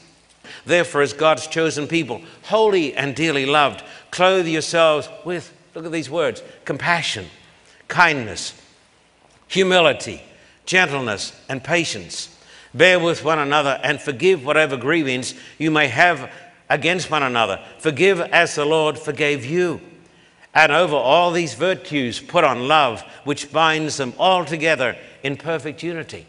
Therefore, 0.65 1.01
as 1.01 1.11
God's 1.11 1.45
chosen 1.45 1.89
people, 1.89 2.21
holy 2.43 2.93
and 2.93 3.17
dearly 3.17 3.45
loved, 3.45 3.83
clothe 4.11 4.47
yourselves 4.47 5.09
with, 5.25 5.53
look 5.75 5.83
at 5.83 5.91
these 5.91 6.09
words, 6.09 6.41
compassion, 6.63 7.25
kindness, 7.89 8.53
humility, 9.49 10.21
gentleness, 10.65 11.37
and 11.49 11.61
patience. 11.61 12.33
Bear 12.73 12.97
with 12.97 13.25
one 13.25 13.39
another 13.39 13.77
and 13.83 13.99
forgive 13.99 14.45
whatever 14.45 14.77
grievance 14.77 15.33
you 15.57 15.69
may 15.69 15.89
have 15.89 16.31
against 16.71 17.11
one 17.11 17.21
another. 17.21 17.59
Forgive 17.79 18.21
as 18.21 18.55
the 18.55 18.65
Lord 18.65 18.97
forgave 18.97 19.45
you. 19.45 19.81
And 20.53 20.71
over 20.71 20.95
all 20.95 21.31
these 21.31 21.53
virtues, 21.53 22.19
put 22.19 22.43
on 22.43 22.67
love, 22.67 23.01
which 23.25 23.51
binds 23.51 23.97
them 23.97 24.13
all 24.17 24.45
together 24.45 24.97
in 25.21 25.35
perfect 25.35 25.83
unity. 25.83 26.25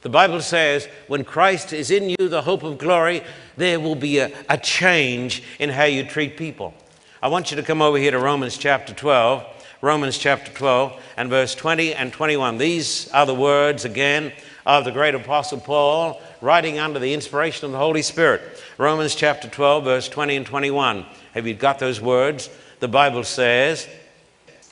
The 0.00 0.08
Bible 0.08 0.40
says 0.40 0.88
when 1.06 1.24
Christ 1.24 1.72
is 1.72 1.90
in 1.90 2.10
you, 2.10 2.28
the 2.28 2.42
hope 2.42 2.62
of 2.62 2.78
glory, 2.78 3.22
there 3.56 3.78
will 3.78 3.94
be 3.94 4.18
a, 4.18 4.32
a 4.48 4.58
change 4.58 5.42
in 5.58 5.70
how 5.70 5.84
you 5.84 6.04
treat 6.04 6.36
people. 6.36 6.74
I 7.22 7.28
want 7.28 7.50
you 7.50 7.56
to 7.56 7.62
come 7.62 7.80
over 7.80 7.98
here 7.98 8.10
to 8.10 8.18
Romans 8.18 8.56
chapter 8.56 8.94
12. 8.94 9.44
Romans 9.82 10.16
chapter 10.16 10.50
12 10.50 10.98
and 11.18 11.28
verse 11.28 11.54
20 11.54 11.92
and 11.94 12.10
21. 12.10 12.56
These 12.56 13.10
are 13.10 13.26
the 13.26 13.34
words 13.34 13.84
again 13.84 14.32
of 14.66 14.84
the 14.84 14.92
great 14.92 15.14
apostle 15.14 15.60
Paul 15.60 16.20
writing 16.40 16.78
under 16.78 16.98
the 16.98 17.14
inspiration 17.14 17.66
of 17.66 17.72
the 17.72 17.78
Holy 17.78 18.02
Spirit. 18.02 18.42
Romans 18.78 19.14
chapter 19.14 19.48
12, 19.48 19.84
verse 19.84 20.08
20 20.08 20.36
and 20.36 20.46
21. 20.46 21.04
Have 21.32 21.46
you 21.46 21.54
got 21.54 21.78
those 21.78 22.00
words? 22.00 22.48
The 22.80 22.88
Bible 22.88 23.24
says, 23.24 23.88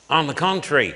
On 0.09 0.27
the 0.27 0.33
contrary, 0.33 0.95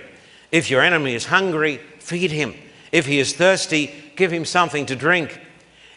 if 0.51 0.69
your 0.69 0.81
enemy 0.81 1.13
is 1.13 1.25
hungry, 1.25 1.77
feed 1.99 2.31
him. 2.31 2.55
If 2.91 3.05
he 3.05 3.19
is 3.19 3.33
thirsty, 3.33 3.93
give 4.15 4.31
him 4.31 4.45
something 4.45 4.85
to 4.87 4.95
drink. 4.95 5.41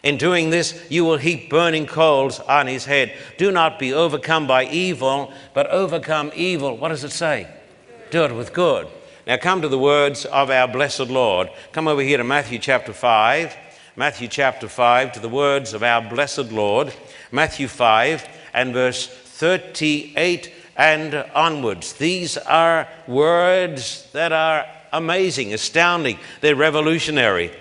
In 0.03 0.17
doing 0.17 0.49
this, 0.49 0.83
you 0.89 1.05
will 1.05 1.17
heap 1.17 1.49
burning 1.49 1.85
coals 1.85 2.39
on 2.39 2.67
his 2.67 2.85
head. 2.85 3.13
Do 3.37 3.51
not 3.51 3.77
be 3.77 3.93
overcome 3.93 4.47
by 4.47 4.65
evil, 4.65 5.31
but 5.53 5.67
overcome 5.67 6.31
evil. 6.35 6.75
What 6.75 6.89
does 6.89 7.03
it 7.03 7.11
say? 7.11 7.47
Do 8.09 8.23
it 8.25 8.35
with 8.35 8.51
good. 8.51 8.87
Now 9.27 9.37
come 9.37 9.61
to 9.61 9.67
the 9.67 9.77
words 9.77 10.25
of 10.25 10.49
our 10.49 10.67
blessed 10.67 11.09
Lord. 11.09 11.49
Come 11.73 11.87
over 11.87 12.01
here 12.01 12.17
to 12.17 12.23
Matthew 12.23 12.57
chapter 12.57 12.91
5. 12.91 13.55
Matthew 13.95 14.27
chapter 14.27 14.67
5, 14.67 15.11
to 15.13 15.19
the 15.19 15.29
words 15.29 15.73
of 15.73 15.83
our 15.83 16.01
blessed 16.01 16.51
Lord. 16.51 16.93
Matthew 17.31 17.67
5 17.67 18.27
and 18.53 18.73
verse 18.73 19.07
38 19.07 20.51
and 20.75 21.13
onwards. 21.35 21.93
These 21.93 22.37
are 22.37 22.87
words 23.07 24.09
that 24.13 24.31
are 24.31 24.65
amazing, 24.91 25.53
astounding, 25.53 26.17
they're 26.39 26.55
revolutionary. 26.55 27.51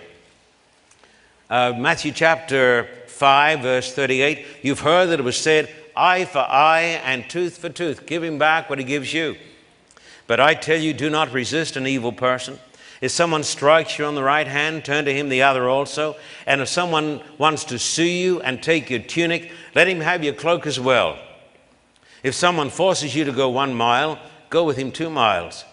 Uh, 1.51 1.75
Matthew 1.77 2.12
chapter 2.12 2.88
5, 3.09 3.61
verse 3.61 3.92
38, 3.92 4.46
you've 4.62 4.81
heard 4.81 5.07
that 5.07 5.20
it 5.20 5.25
was 5.25 5.37
said, 5.37 5.68
eye 5.96 6.25
for 6.25 6.38
eye 6.38 7.01
and 7.05 7.29
tooth 7.29 7.59
for 7.59 7.68
tooth. 7.68 8.07
Give 8.07 8.23
him 8.23 8.38
back 8.38 8.70
what 8.70 8.79
he 8.79 8.85
gives 8.85 9.12
you. 9.12 9.37
But 10.31 10.38
I 10.38 10.55
tell 10.55 10.79
you, 10.79 10.93
do 10.93 11.11
not 11.11 11.33
resist 11.33 11.75
an 11.75 11.88
evil 11.88 12.12
person. 12.12 12.57
If 13.01 13.11
someone 13.11 13.43
strikes 13.43 13.99
you 13.99 14.05
on 14.05 14.14
the 14.14 14.23
right 14.23 14.47
hand, 14.47 14.85
turn 14.85 15.05
to 15.07 15.12
him 15.12 15.29
the 15.29 15.43
other 15.43 15.69
also. 15.69 16.14
And 16.47 16.61
if 16.61 16.69
someone 16.69 17.21
wants 17.37 17.64
to 17.64 17.81
sue 17.81 18.05
you 18.05 18.40
and 18.40 18.62
take 18.62 18.90
your 18.90 19.01
tunic, 19.01 19.51
let 19.75 19.88
him 19.88 19.99
have 19.99 20.23
your 20.23 20.35
cloak 20.35 20.69
as 20.69 20.79
well. 20.79 21.19
If 22.23 22.37
someone 22.37 22.71
forces 22.71 23.12
you 23.12 23.25
to 23.25 23.33
go 23.33 23.49
one 23.49 23.75
mile, 23.75 24.21
go 24.51 24.62
with 24.62 24.77
him 24.77 24.93
two 24.93 25.11
miles. 25.11 25.64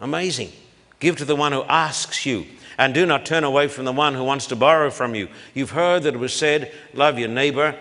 Amazing. 0.00 0.50
Give 0.98 1.16
to 1.16 1.26
the 1.26 1.36
one 1.36 1.52
who 1.52 1.64
asks 1.64 2.24
you 2.24 2.46
and 2.78 2.94
do 2.94 3.04
not 3.04 3.26
turn 3.26 3.44
away 3.44 3.68
from 3.68 3.84
the 3.84 3.92
one 3.92 4.14
who 4.14 4.24
wants 4.24 4.46
to 4.46 4.56
borrow 4.56 4.90
from 4.90 5.14
you. 5.14 5.28
You've 5.52 5.72
heard 5.72 6.04
that 6.04 6.14
it 6.14 6.20
was 6.20 6.32
said, 6.32 6.72
Love 6.94 7.18
your 7.18 7.28
neighbor 7.28 7.78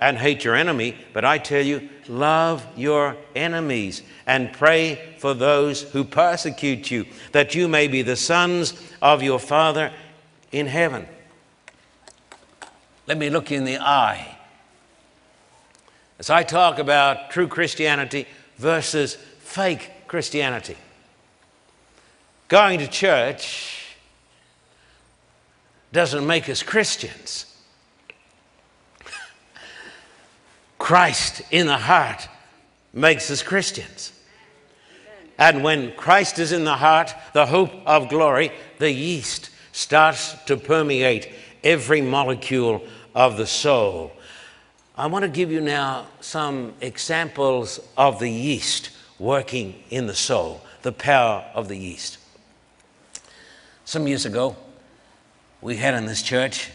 and 0.00 0.16
hate 0.16 0.44
your 0.44 0.54
enemy, 0.54 0.96
but 1.12 1.26
I 1.26 1.36
tell 1.36 1.62
you, 1.62 1.90
love 2.08 2.66
your 2.74 3.16
enemies 3.34 4.02
and 4.26 4.52
pray 4.52 5.14
for 5.18 5.34
those 5.34 5.82
who 5.82 6.04
persecute 6.04 6.90
you, 6.90 7.06
that 7.32 7.54
you 7.54 7.68
may 7.68 7.86
be 7.86 8.02
the 8.02 8.16
sons 8.16 8.74
of 9.00 9.22
your 9.22 9.38
Father 9.38 9.92
in 10.50 10.66
heaven. 10.66 11.06
Let 13.06 13.18
me 13.18 13.30
look 13.30 13.50
you 13.50 13.58
in 13.58 13.64
the 13.64 13.78
eye. 13.78 14.36
As 16.18 16.28
I 16.28 16.42
talk 16.42 16.78
about 16.78 17.30
true 17.30 17.46
Christianity 17.46 18.26
versus 18.56 19.14
fake 19.14 19.90
Christianity, 20.08 20.76
going 22.48 22.80
to 22.80 22.88
church 22.88 23.96
doesn't 25.92 26.26
make 26.26 26.48
us 26.48 26.62
Christians. 26.62 27.46
Christ 30.78 31.42
in 31.50 31.66
the 31.66 31.78
heart 31.78 32.28
makes 32.92 33.30
us 33.30 33.42
Christians. 33.42 34.12
And 35.38 35.62
when 35.62 35.92
Christ 35.92 36.38
is 36.38 36.52
in 36.52 36.64
the 36.64 36.76
heart, 36.76 37.14
the 37.32 37.46
hope 37.46 37.72
of 37.84 38.08
glory, 38.08 38.52
the 38.78 38.90
yeast 38.90 39.50
starts 39.72 40.34
to 40.44 40.56
permeate 40.56 41.30
every 41.62 42.00
molecule 42.00 42.82
of 43.14 43.36
the 43.36 43.46
soul. 43.46 44.12
I 44.96 45.06
want 45.08 45.24
to 45.24 45.28
give 45.28 45.52
you 45.52 45.60
now 45.60 46.06
some 46.20 46.72
examples 46.80 47.80
of 47.98 48.18
the 48.18 48.30
yeast 48.30 48.90
working 49.18 49.82
in 49.90 50.06
the 50.06 50.14
soul, 50.14 50.62
the 50.82 50.92
power 50.92 51.44
of 51.54 51.68
the 51.68 51.76
yeast. 51.76 52.18
Some 53.84 54.06
years 54.06 54.24
ago, 54.24 54.56
we 55.60 55.76
had 55.76 55.94
in 55.94 56.06
this 56.06 56.22
church 56.22 56.70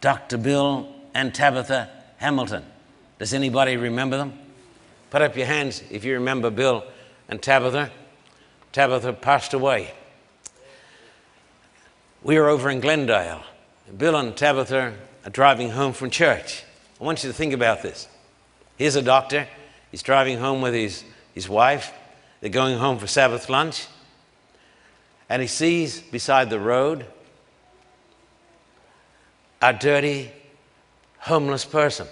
Dr. 0.00 0.36
Bill 0.36 0.88
and 1.14 1.34
Tabitha 1.34 1.88
Hamilton. 2.18 2.64
Does 3.18 3.32
anybody 3.32 3.76
remember 3.76 4.18
them? 4.18 4.38
Put 5.10 5.22
up 5.22 5.36
your 5.36 5.46
hands 5.46 5.82
if 5.90 6.04
you 6.04 6.14
remember 6.14 6.50
Bill 6.50 6.84
and 7.28 7.42
Tabitha. 7.42 7.90
Tabitha 8.72 9.12
passed 9.12 9.54
away. 9.54 9.92
We 12.22 12.38
were 12.38 12.48
over 12.48 12.70
in 12.70 12.80
Glendale. 12.80 13.42
Bill 13.96 14.16
and 14.16 14.36
Tabitha 14.36 14.94
are 15.24 15.30
driving 15.30 15.70
home 15.70 15.92
from 15.92 16.10
church. 16.10 16.64
I 17.00 17.04
want 17.04 17.22
you 17.22 17.30
to 17.30 17.34
think 17.34 17.52
about 17.52 17.82
this. 17.82 18.08
Here's 18.76 18.96
a 18.96 19.02
doctor. 19.02 19.46
He's 19.90 20.02
driving 20.02 20.38
home 20.38 20.60
with 20.60 20.74
his, 20.74 21.04
his 21.34 21.48
wife. 21.48 21.92
They're 22.40 22.50
going 22.50 22.78
home 22.78 22.98
for 22.98 23.06
Sabbath 23.06 23.48
lunch. 23.48 23.86
And 25.28 25.42
he 25.42 25.48
sees 25.48 26.00
beside 26.00 26.50
the 26.50 26.60
road 26.60 27.06
a 29.60 29.72
dirty, 29.72 30.30
homeless 31.18 31.64
person. 31.64 32.06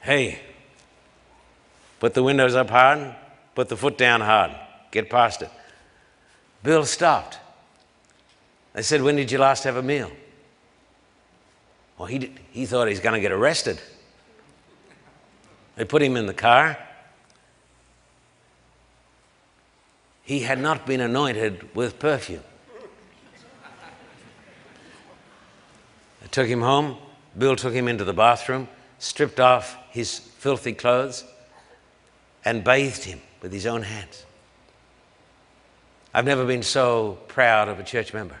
Hey, 0.00 0.40
put 2.00 2.14
the 2.14 2.22
windows 2.22 2.54
up 2.54 2.70
hard, 2.70 3.14
put 3.54 3.68
the 3.68 3.76
foot 3.76 3.98
down 3.98 4.20
hard, 4.20 4.52
get 4.90 5.10
past 5.10 5.42
it. 5.42 5.50
Bill 6.62 6.84
stopped. 6.84 7.38
They 8.72 8.82
said, 8.82 9.02
When 9.02 9.16
did 9.16 9.30
you 9.30 9.38
last 9.38 9.64
have 9.64 9.76
a 9.76 9.82
meal? 9.82 10.10
Well, 11.98 12.06
he, 12.06 12.18
did, 12.18 12.40
he 12.50 12.66
thought 12.66 12.88
he's 12.88 13.00
going 13.00 13.14
to 13.14 13.20
get 13.20 13.32
arrested. 13.32 13.80
They 15.76 15.84
put 15.84 16.02
him 16.02 16.16
in 16.16 16.26
the 16.26 16.34
car. 16.34 16.78
He 20.22 20.40
had 20.40 20.58
not 20.58 20.86
been 20.86 21.00
anointed 21.00 21.74
with 21.74 21.98
perfume. 21.98 22.42
They 26.20 26.28
took 26.30 26.48
him 26.48 26.60
home. 26.60 26.96
Bill 27.38 27.54
took 27.54 27.72
him 27.72 27.86
into 27.86 28.02
the 28.04 28.14
bathroom, 28.14 28.66
stripped 28.98 29.38
off 29.38 29.76
his 29.90 30.18
filthy 30.18 30.72
clothes, 30.72 31.24
and 32.46 32.62
bathed 32.62 33.02
him 33.02 33.20
with 33.42 33.52
his 33.52 33.66
own 33.66 33.82
hands. 33.82 34.24
I've 36.14 36.24
never 36.24 36.46
been 36.46 36.62
so 36.62 37.18
proud 37.26 37.68
of 37.68 37.80
a 37.80 37.82
church 37.82 38.14
member. 38.14 38.36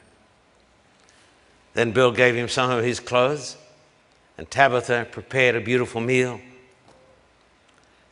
Then 1.74 1.90
Bill 1.90 2.12
gave 2.12 2.36
him 2.36 2.48
some 2.48 2.70
of 2.70 2.84
his 2.84 3.00
clothes, 3.00 3.56
and 4.38 4.48
Tabitha 4.48 5.08
prepared 5.10 5.56
a 5.56 5.60
beautiful 5.60 6.00
meal. 6.00 6.40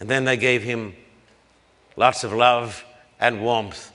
And 0.01 0.11
then 0.11 0.25
they 0.25 0.37
gave 0.37 0.65
him 0.65 0.95
lots 1.97 2.25
of 2.25 2.33
love 2.33 2.85
and 3.21 3.41
warmth. 3.41 3.93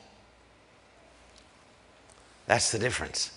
That's 2.47 2.71
the 2.71 2.79
difference 2.79 3.31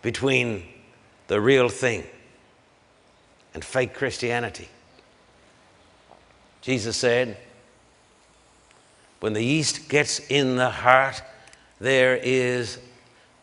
between 0.00 0.66
the 1.26 1.40
real 1.40 1.68
thing 1.68 2.06
and 3.52 3.64
fake 3.64 3.94
Christianity. 3.94 4.68
Jesus 6.62 6.96
said, 6.96 7.36
when 9.20 9.32
the 9.34 9.42
yeast 9.42 9.88
gets 9.88 10.18
in 10.18 10.56
the 10.56 10.70
heart, 10.70 11.22
there 11.78 12.16
is 12.16 12.78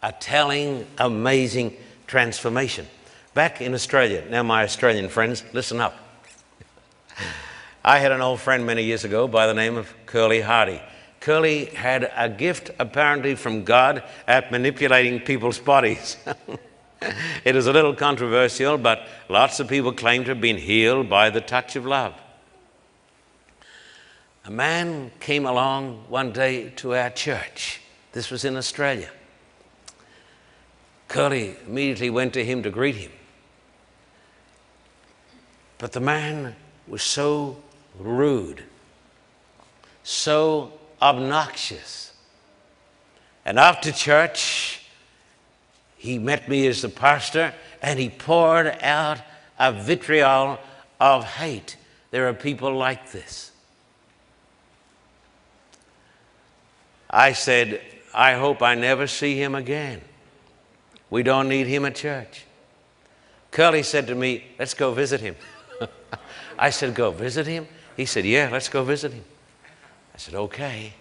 a 0.02 0.12
telling, 0.12 0.86
amazing 0.98 1.76
transformation. 2.08 2.88
Back 3.34 3.62
in 3.62 3.74
Australia, 3.76 4.24
now, 4.30 4.42
my 4.42 4.64
Australian 4.64 5.10
friends, 5.10 5.44
listen 5.54 5.80
up. 5.80 5.96
I 7.86 8.00
had 8.00 8.12
an 8.12 8.22
old 8.22 8.40
friend 8.40 8.66
many 8.66 8.84
years 8.84 9.04
ago 9.04 9.28
by 9.28 9.46
the 9.46 9.54
name 9.54 9.78
of 9.78 9.94
Curly 10.08 10.42
Hardy. 10.42 10.82
Curly 11.20 11.66
had 11.66 12.12
a 12.16 12.30
gift, 12.30 12.72
apparently, 12.80 13.36
from 13.36 13.64
God 13.64 14.04
at 14.28 14.52
manipulating 14.52 15.20
people's 15.20 15.60
bodies. 15.60 16.18
it 17.44 17.56
is 17.56 17.68
a 17.68 17.74
little 17.74 17.94
controversial, 17.94 18.78
but 18.78 19.06
lots 19.30 19.60
of 19.60 19.68
people 19.68 19.94
claim 19.94 20.24
to 20.24 20.30
have 20.30 20.42
been 20.42 20.58
healed 20.58 21.10
by 21.10 21.30
the 21.30 21.42
touch 21.42 21.76
of 21.76 21.86
love. 21.86 22.14
A 24.48 24.50
man 24.50 25.12
came 25.20 25.46
along 25.46 26.06
one 26.08 26.32
day 26.32 26.70
to 26.78 26.96
our 26.96 27.10
church. 27.10 27.82
This 28.14 28.32
was 28.32 28.46
in 28.46 28.56
Australia. 28.56 29.10
Curly 31.10 31.58
immediately 31.68 32.10
went 32.10 32.34
to 32.36 32.46
him 32.46 32.64
to 32.64 32.70
greet 32.70 32.96
him. 32.96 33.12
But 35.78 35.92
the 35.92 36.00
man 36.00 36.56
was 36.88 37.04
so 37.04 37.62
rude, 38.00 38.64
so 40.04 40.72
obnoxious. 41.02 42.14
And 43.44 43.60
after 43.60 43.92
church, 43.92 44.82
he 45.98 46.20
met 46.20 46.48
me 46.48 46.68
as 46.68 46.82
the 46.82 46.90
pastor 46.90 47.54
and 47.82 48.00
he 48.00 48.08
poured 48.08 48.78
out 48.82 49.20
a 49.60 49.74
vitriol 49.74 50.58
of 51.02 51.26
hate. 51.26 51.76
There 52.12 52.30
are 52.30 52.34
people 52.34 52.74
like 52.74 53.12
this. 53.12 53.52
I 57.10 57.34
said, 57.34 57.82
I 58.14 58.34
hope 58.34 58.62
I 58.62 58.76
never 58.76 59.08
see 59.08 59.42
him 59.42 59.56
again. 59.56 60.02
We 61.10 61.24
don't 61.24 61.48
need 61.48 61.68
him 61.68 61.86
at 61.86 61.96
church. 61.96 62.46
Curly 63.52 63.84
said 63.84 64.08
to 64.08 64.16
me, 64.16 64.44
Let's 64.60 64.74
go 64.74 64.94
visit 64.94 65.22
him. 65.22 65.36
I 66.60 66.70
said, 66.70 66.94
Go 66.96 67.12
visit 67.12 67.48
him? 67.48 67.68
He 67.96 68.06
said, 68.06 68.26
Yeah, 68.26 68.50
let's 68.52 68.70
go 68.70 68.84
visit 68.84 69.14
him. 69.14 69.24
I 70.14 70.18
said, 70.18 70.36
Okay. 70.36 70.94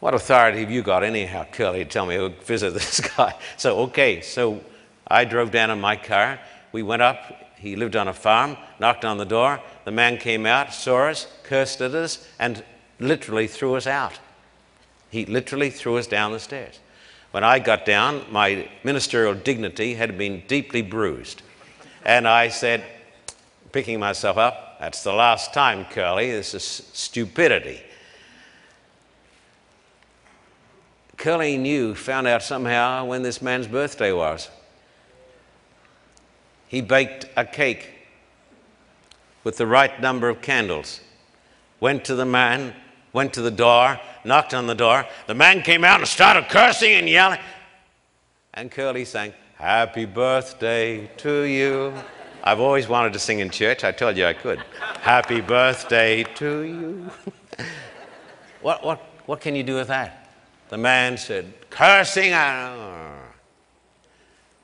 What 0.00 0.12
authority 0.12 0.60
have 0.60 0.70
you 0.70 0.82
got, 0.82 1.02
anyhow, 1.02 1.46
Curly, 1.50 1.84
to 1.84 1.90
tell 1.90 2.04
me 2.04 2.16
to 2.16 2.28
visit 2.28 2.74
this 2.74 3.00
guy? 3.16 3.34
So, 3.56 3.78
okay, 3.84 4.20
so 4.20 4.62
I 5.08 5.24
drove 5.24 5.50
down 5.50 5.70
in 5.70 5.80
my 5.80 5.96
car. 5.96 6.38
We 6.72 6.82
went 6.82 7.00
up. 7.00 7.54
He 7.56 7.76
lived 7.76 7.96
on 7.96 8.08
a 8.08 8.12
farm, 8.12 8.58
knocked 8.78 9.06
on 9.06 9.16
the 9.16 9.24
door. 9.24 9.60
The 9.86 9.90
man 9.90 10.18
came 10.18 10.44
out, 10.44 10.74
saw 10.74 11.08
us, 11.08 11.26
cursed 11.44 11.80
at 11.80 11.94
us, 11.94 12.28
and 12.38 12.62
literally 12.98 13.46
threw 13.46 13.74
us 13.74 13.86
out. 13.86 14.18
He 15.10 15.26
literally 15.26 15.70
threw 15.70 15.96
us 15.96 16.06
down 16.06 16.32
the 16.32 16.40
stairs. 16.40 16.80
When 17.30 17.44
I 17.44 17.58
got 17.58 17.84
down, 17.84 18.24
my 18.30 18.68
ministerial 18.84 19.34
dignity 19.34 19.94
had 19.94 20.16
been 20.16 20.42
deeply 20.46 20.82
bruised. 20.82 21.42
And 22.04 22.28
I 22.28 22.48
said, 22.48 22.84
picking 23.72 23.98
myself 23.98 24.36
up, 24.36 24.78
that's 24.78 25.02
the 25.02 25.12
last 25.12 25.52
time, 25.52 25.84
Curly. 25.86 26.30
This 26.30 26.54
is 26.54 26.62
stupidity. 26.64 27.80
Curly 31.16 31.56
knew, 31.56 31.94
found 31.94 32.26
out 32.26 32.42
somehow 32.42 33.04
when 33.04 33.22
this 33.22 33.40
man's 33.40 33.66
birthday 33.66 34.12
was. 34.12 34.50
He 36.68 36.80
baked 36.80 37.26
a 37.36 37.44
cake 37.44 37.90
with 39.42 39.56
the 39.56 39.66
right 39.66 40.00
number 40.00 40.28
of 40.28 40.40
candles, 40.40 41.00
went 41.80 42.04
to 42.04 42.14
the 42.14 42.24
man, 42.24 42.74
went 43.14 43.32
to 43.32 43.40
the 43.40 43.50
door, 43.50 43.98
knocked 44.24 44.52
on 44.52 44.66
the 44.66 44.74
door. 44.74 45.06
The 45.26 45.34
man 45.34 45.62
came 45.62 45.84
out 45.84 46.00
and 46.00 46.08
started 46.08 46.50
cursing 46.50 46.92
and 46.92 47.08
yelling. 47.08 47.40
And 48.52 48.70
Curly 48.70 49.06
sang, 49.06 49.32
Happy 49.54 50.04
birthday 50.04 51.06
to 51.18 51.44
you. 51.44 51.94
I've 52.42 52.60
always 52.60 52.86
wanted 52.86 53.14
to 53.14 53.18
sing 53.18 53.38
in 53.38 53.48
church. 53.48 53.84
I 53.84 53.92
told 53.92 54.18
you 54.18 54.26
I 54.26 54.34
could. 54.34 54.58
Happy 55.00 55.40
birthday 55.40 56.24
to 56.34 56.60
you. 56.62 57.10
what, 58.60 58.84
what, 58.84 59.00
what 59.24 59.40
can 59.40 59.56
you 59.56 59.62
do 59.62 59.76
with 59.76 59.88
that? 59.88 60.28
The 60.68 60.76
man 60.76 61.16
said, 61.16 61.54
cursing. 61.70 62.32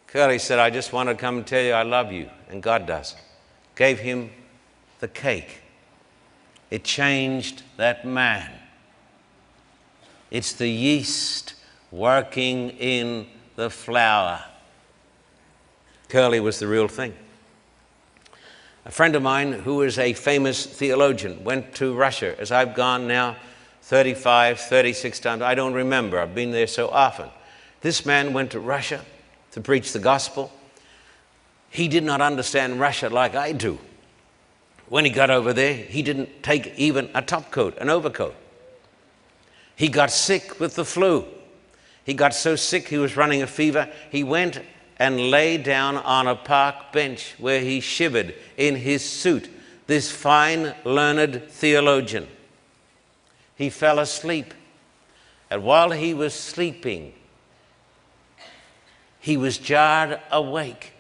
Curly 0.09 0.39
said, 0.39 0.59
I 0.59 0.69
just 0.71 0.93
want 0.93 1.09
to 1.09 1.15
come 1.15 1.39
and 1.39 1.47
tell 1.47 1.63
you 1.63 1.73
I 1.73 1.85
love 1.85 2.13
you. 2.13 2.29
And 2.51 2.63
God 2.63 2.87
does. 2.87 3.15
Gave 3.77 4.01
him 4.01 4.31
the 4.99 5.09
cake. 5.09 5.63
It 6.71 6.85
changed 6.85 7.63
that 7.77 8.05
man. 8.05 8.51
It's 10.31 10.53
the 10.53 10.69
yeast 10.69 11.55
working 11.91 12.71
in 12.71 13.27
the 13.57 13.71
flour. 13.71 14.45
Curly 16.09 16.41
was 16.41 16.59
the 16.59 16.69
real 16.69 16.89
thing. 16.89 17.15
A 18.85 18.91
friend 18.91 19.15
of 19.15 19.23
mine 19.23 19.53
who 19.53 19.83
is 19.83 19.99
a 19.99 20.13
famous 20.13 20.65
theologian 20.65 21.45
went 21.45 21.75
to 21.77 21.95
Russia, 21.95 22.35
as 22.39 22.51
I've 22.51 22.75
gone 22.75 23.07
now 23.07 23.37
35, 23.83 24.61
36 24.61 25.21
times. 25.21 25.43
I 25.43 25.55
don't 25.55 25.75
remember. 25.75 26.19
I've 26.19 26.35
been 26.35 26.53
there 26.53 26.67
so 26.67 26.89
often. 26.89 27.29
This 27.81 28.07
man 28.07 28.33
went 28.33 28.53
to 28.53 28.61
Russia 28.61 29.05
to 29.53 29.61
preach 29.61 29.93
the 29.93 29.99
gospel. 29.99 30.53
He 31.71 31.89
did 31.89 32.05
not 32.05 32.21
understand 32.21 32.81
Russia 32.81 33.09
like 33.09 33.35
I 33.35 33.53
do. 33.53 33.79
When 34.91 35.05
he 35.05 35.11
got 35.13 35.31
over 35.31 35.53
there, 35.53 35.73
he 35.73 36.03
didn't 36.03 36.43
take 36.43 36.75
even 36.77 37.11
a 37.15 37.23
top 37.23 37.53
coat, 37.53 37.79
an 37.79 37.89
overcoat. 37.89 38.35
He 39.77 39.89
got 39.89 40.11
sick 40.11 40.59
with 40.59 40.75
the 40.75 40.85
flu. 40.85 41.25
He 42.05 42.13
got 42.13 42.35
so 42.35 42.57
sick 42.57 42.89
he 42.89 42.99
was 42.99 43.17
running 43.17 43.41
a 43.41 43.47
fever. 43.47 43.89
He 44.11 44.25
went 44.25 44.61
and 44.99 45.31
lay 45.31 45.59
down 45.59 45.97
on 45.97 46.27
a 46.27 46.35
park 46.35 46.93
bench 46.93 47.37
where 47.39 47.61
he 47.61 47.79
shivered 47.79 48.35
in 48.57 48.75
his 48.75 49.09
suit, 49.09 49.49
this 49.87 50.11
fine, 50.11 50.75
learned 50.85 51.45
theologian. 51.49 52.27
He 53.55 53.71
fell 53.71 54.01
asleep. 54.01 54.53
And 55.51 55.63
while 55.63 55.93
he 55.93 56.15
was 56.15 56.35
sleeping, 56.35 57.13
he 59.21 59.37
was 59.37 59.57
jarred 59.57 60.19
awake 60.33 60.95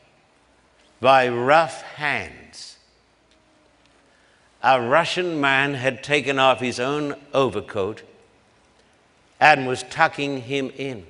by 1.00 1.28
rough 1.28 1.82
hands. 1.82 2.69
A 4.62 4.80
Russian 4.80 5.40
man 5.40 5.74
had 5.74 6.02
taken 6.02 6.38
off 6.38 6.60
his 6.60 6.78
own 6.78 7.14
overcoat 7.32 8.02
and 9.40 9.66
was 9.66 9.82
tucking 9.84 10.42
him 10.42 10.70
in. 10.76 11.06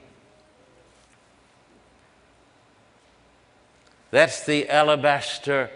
That's 4.10 4.44
the 4.44 4.68
alabaster 4.68 5.70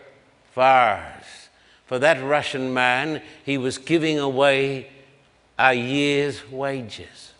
vase. 0.54 1.48
For 1.86 1.98
that 1.98 2.22
Russian 2.22 2.72
man, 2.72 3.22
he 3.44 3.58
was 3.58 3.78
giving 3.78 4.18
away 4.18 4.90
a 5.58 5.74
year's 5.74 6.50
wages. 6.50 7.32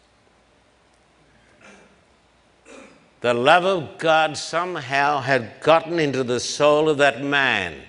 The 3.20 3.34
love 3.34 3.64
of 3.64 3.98
God 3.98 4.36
somehow 4.36 5.20
had 5.20 5.60
gotten 5.60 5.98
into 5.98 6.22
the 6.22 6.40
soul 6.40 6.88
of 6.88 6.98
that 6.98 7.24
man. 7.24 7.80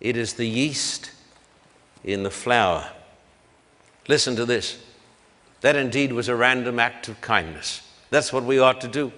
It 0.00 0.16
is 0.16 0.34
the 0.34 0.46
yeast 0.46 1.10
in 2.04 2.22
the 2.22 2.30
flour. 2.30 2.90
Listen 4.08 4.34
to 4.36 4.44
this. 4.44 4.78
That 5.60 5.76
indeed 5.76 6.12
was 6.12 6.28
a 6.28 6.34
random 6.34 6.78
act 6.78 7.08
of 7.08 7.20
kindness. 7.20 7.82
That's 8.08 8.32
what 8.32 8.44
we 8.44 8.58
ought 8.58 8.80
to 8.80 8.88
do. 8.88 9.12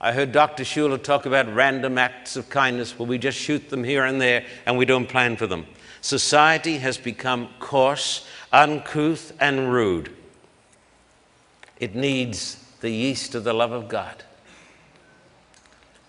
I 0.00 0.12
heard 0.12 0.32
Dr. 0.32 0.64
Schuller 0.64 1.00
talk 1.00 1.26
about 1.26 1.54
random 1.54 1.96
acts 1.96 2.34
of 2.36 2.48
kindness 2.48 2.98
where 2.98 3.08
we 3.08 3.18
just 3.18 3.38
shoot 3.38 3.68
them 3.68 3.84
here 3.84 4.04
and 4.04 4.20
there 4.20 4.44
and 4.66 4.76
we 4.76 4.84
don't 4.84 5.08
plan 5.08 5.36
for 5.36 5.46
them. 5.46 5.66
Society 6.00 6.78
has 6.78 6.98
become 6.98 7.48
coarse, 7.60 8.26
uncouth, 8.52 9.32
and 9.38 9.72
rude. 9.72 10.12
It 11.78 11.94
needs 11.94 12.56
the 12.80 12.90
yeast 12.90 13.36
of 13.36 13.44
the 13.44 13.52
love 13.52 13.70
of 13.70 13.88
God. 13.88 14.24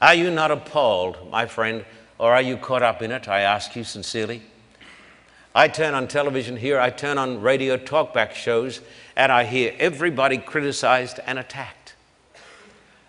Are 0.01 0.15
you 0.15 0.31
not 0.31 0.49
appalled, 0.49 1.29
my 1.29 1.45
friend, 1.45 1.85
or 2.23 2.31
are 2.31 2.41
you 2.41 2.55
caught 2.55 2.81
up 2.81 3.01
in 3.01 3.11
it? 3.11 3.27
I 3.27 3.41
ask 3.41 3.75
you 3.75 3.83
sincerely. 3.83 4.41
I 5.53 5.67
turn 5.67 5.93
on 5.93 6.07
television 6.07 6.55
here, 6.55 6.79
I 6.79 6.89
turn 6.89 7.17
on 7.17 7.41
radio 7.41 7.75
talkback 7.75 8.31
shows, 8.31 8.79
and 9.17 9.29
I 9.29 9.43
hear 9.43 9.75
everybody 9.77 10.37
criticized 10.37 11.19
and 11.25 11.37
attacked. 11.37 11.95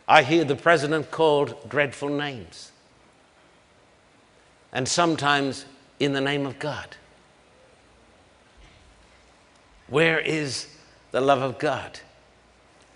I 0.09 0.24
hear 0.24 0.42
the 0.44 0.57
president 0.57 1.12
called 1.12 1.55
dreadful 1.70 2.09
names, 2.09 2.72
and 4.72 4.88
sometimes 4.88 5.64
in 6.00 6.12
the 6.12 6.20
name 6.20 6.44
of 6.44 6.59
God. 6.59 6.96
Where 9.87 10.18
is 10.18 10.66
the 11.12 11.20
love 11.20 11.40
of 11.40 11.61
God? 11.61 12.00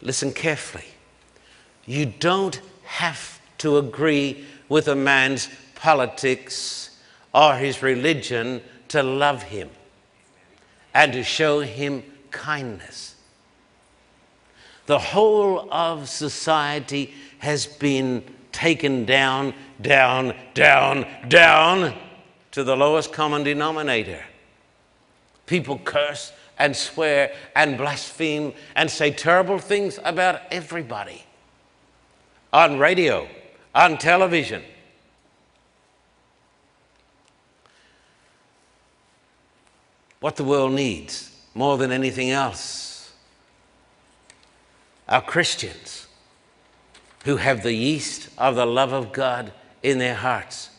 Listen 0.03 0.33
carefully. 0.33 0.89
You 1.87 2.07
don't 2.07 2.61
have 2.87 3.41
to 3.59 3.79
agree 3.79 4.45
with 4.69 4.89
a 4.89 4.97
man's 4.97 5.49
politics 5.79 6.91
or 7.33 7.55
his 7.55 7.83
religion 7.83 8.61
to 8.89 9.03
love 9.03 9.43
him 9.45 9.71
and 10.93 11.13
to 11.13 11.23
show 11.23 11.61
him 11.61 12.03
kindness. 12.31 13.15
The 14.87 14.99
whole 14.99 15.73
of 15.73 16.09
society 16.09 17.15
has 17.39 17.67
been 17.67 18.25
taken 18.51 19.05
down, 19.05 19.55
down, 19.81 20.35
down, 20.55 21.07
down 21.29 21.95
to 22.51 22.65
the 22.65 22.77
lowest 22.77 23.13
common 23.13 23.45
denominator. 23.45 24.25
People 25.47 25.79
curse 25.79 26.33
and 26.59 26.75
swear 26.75 27.33
and 27.55 27.79
blaspheme 27.79 28.53
and 28.75 28.91
say 28.91 29.13
terrible 29.13 29.59
things 29.59 30.01
about 30.05 30.41
everybody 30.51 31.23
on 32.53 32.79
radio, 32.79 33.29
on 33.75 33.99
television. 33.99 34.63
What 40.21 40.37
the 40.37 40.45
world 40.45 40.73
needs 40.73 41.31
more 41.55 41.79
than 41.79 41.93
anything 41.93 42.31
else 42.31 43.13
are 45.09 45.23
Christians 45.23 46.07
who 47.25 47.37
have 47.37 47.63
the 47.63 47.73
yeast 47.73 48.29
of 48.37 48.57
the 48.57 48.67
love 48.67 48.93
of 48.93 49.13
God 49.13 49.53
in 49.83 49.99
their 49.99 50.15
hearts. 50.15 50.71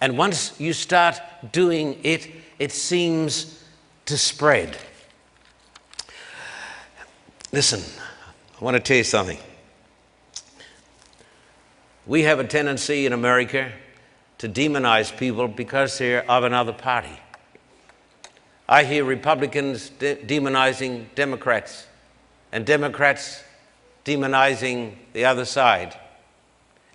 And 0.00 0.18
once 0.18 0.58
you 0.60 0.72
start 0.72 1.20
doing 1.52 1.98
it, 2.02 2.28
it 2.58 2.72
seems 2.72 3.64
to 4.06 4.18
spread. 4.18 4.76
Listen, 7.52 7.82
I 8.60 8.64
want 8.64 8.74
to 8.74 8.80
tell 8.80 8.96
you 8.96 9.04
something. 9.04 9.38
We 12.06 12.22
have 12.22 12.38
a 12.38 12.44
tendency 12.44 13.06
in 13.06 13.12
America 13.12 13.72
to 14.38 14.48
demonize 14.48 15.16
people 15.16 15.48
because 15.48 15.96
they're 15.98 16.28
of 16.30 16.44
another 16.44 16.72
party. 16.72 17.18
I 18.68 18.84
hear 18.84 19.04
Republicans 19.04 19.90
de- 19.90 20.16
demonizing 20.16 21.06
Democrats 21.14 21.86
and 22.52 22.64
Democrats 22.64 23.42
demonizing 24.04 24.94
the 25.12 25.24
other 25.24 25.44
side 25.44 25.98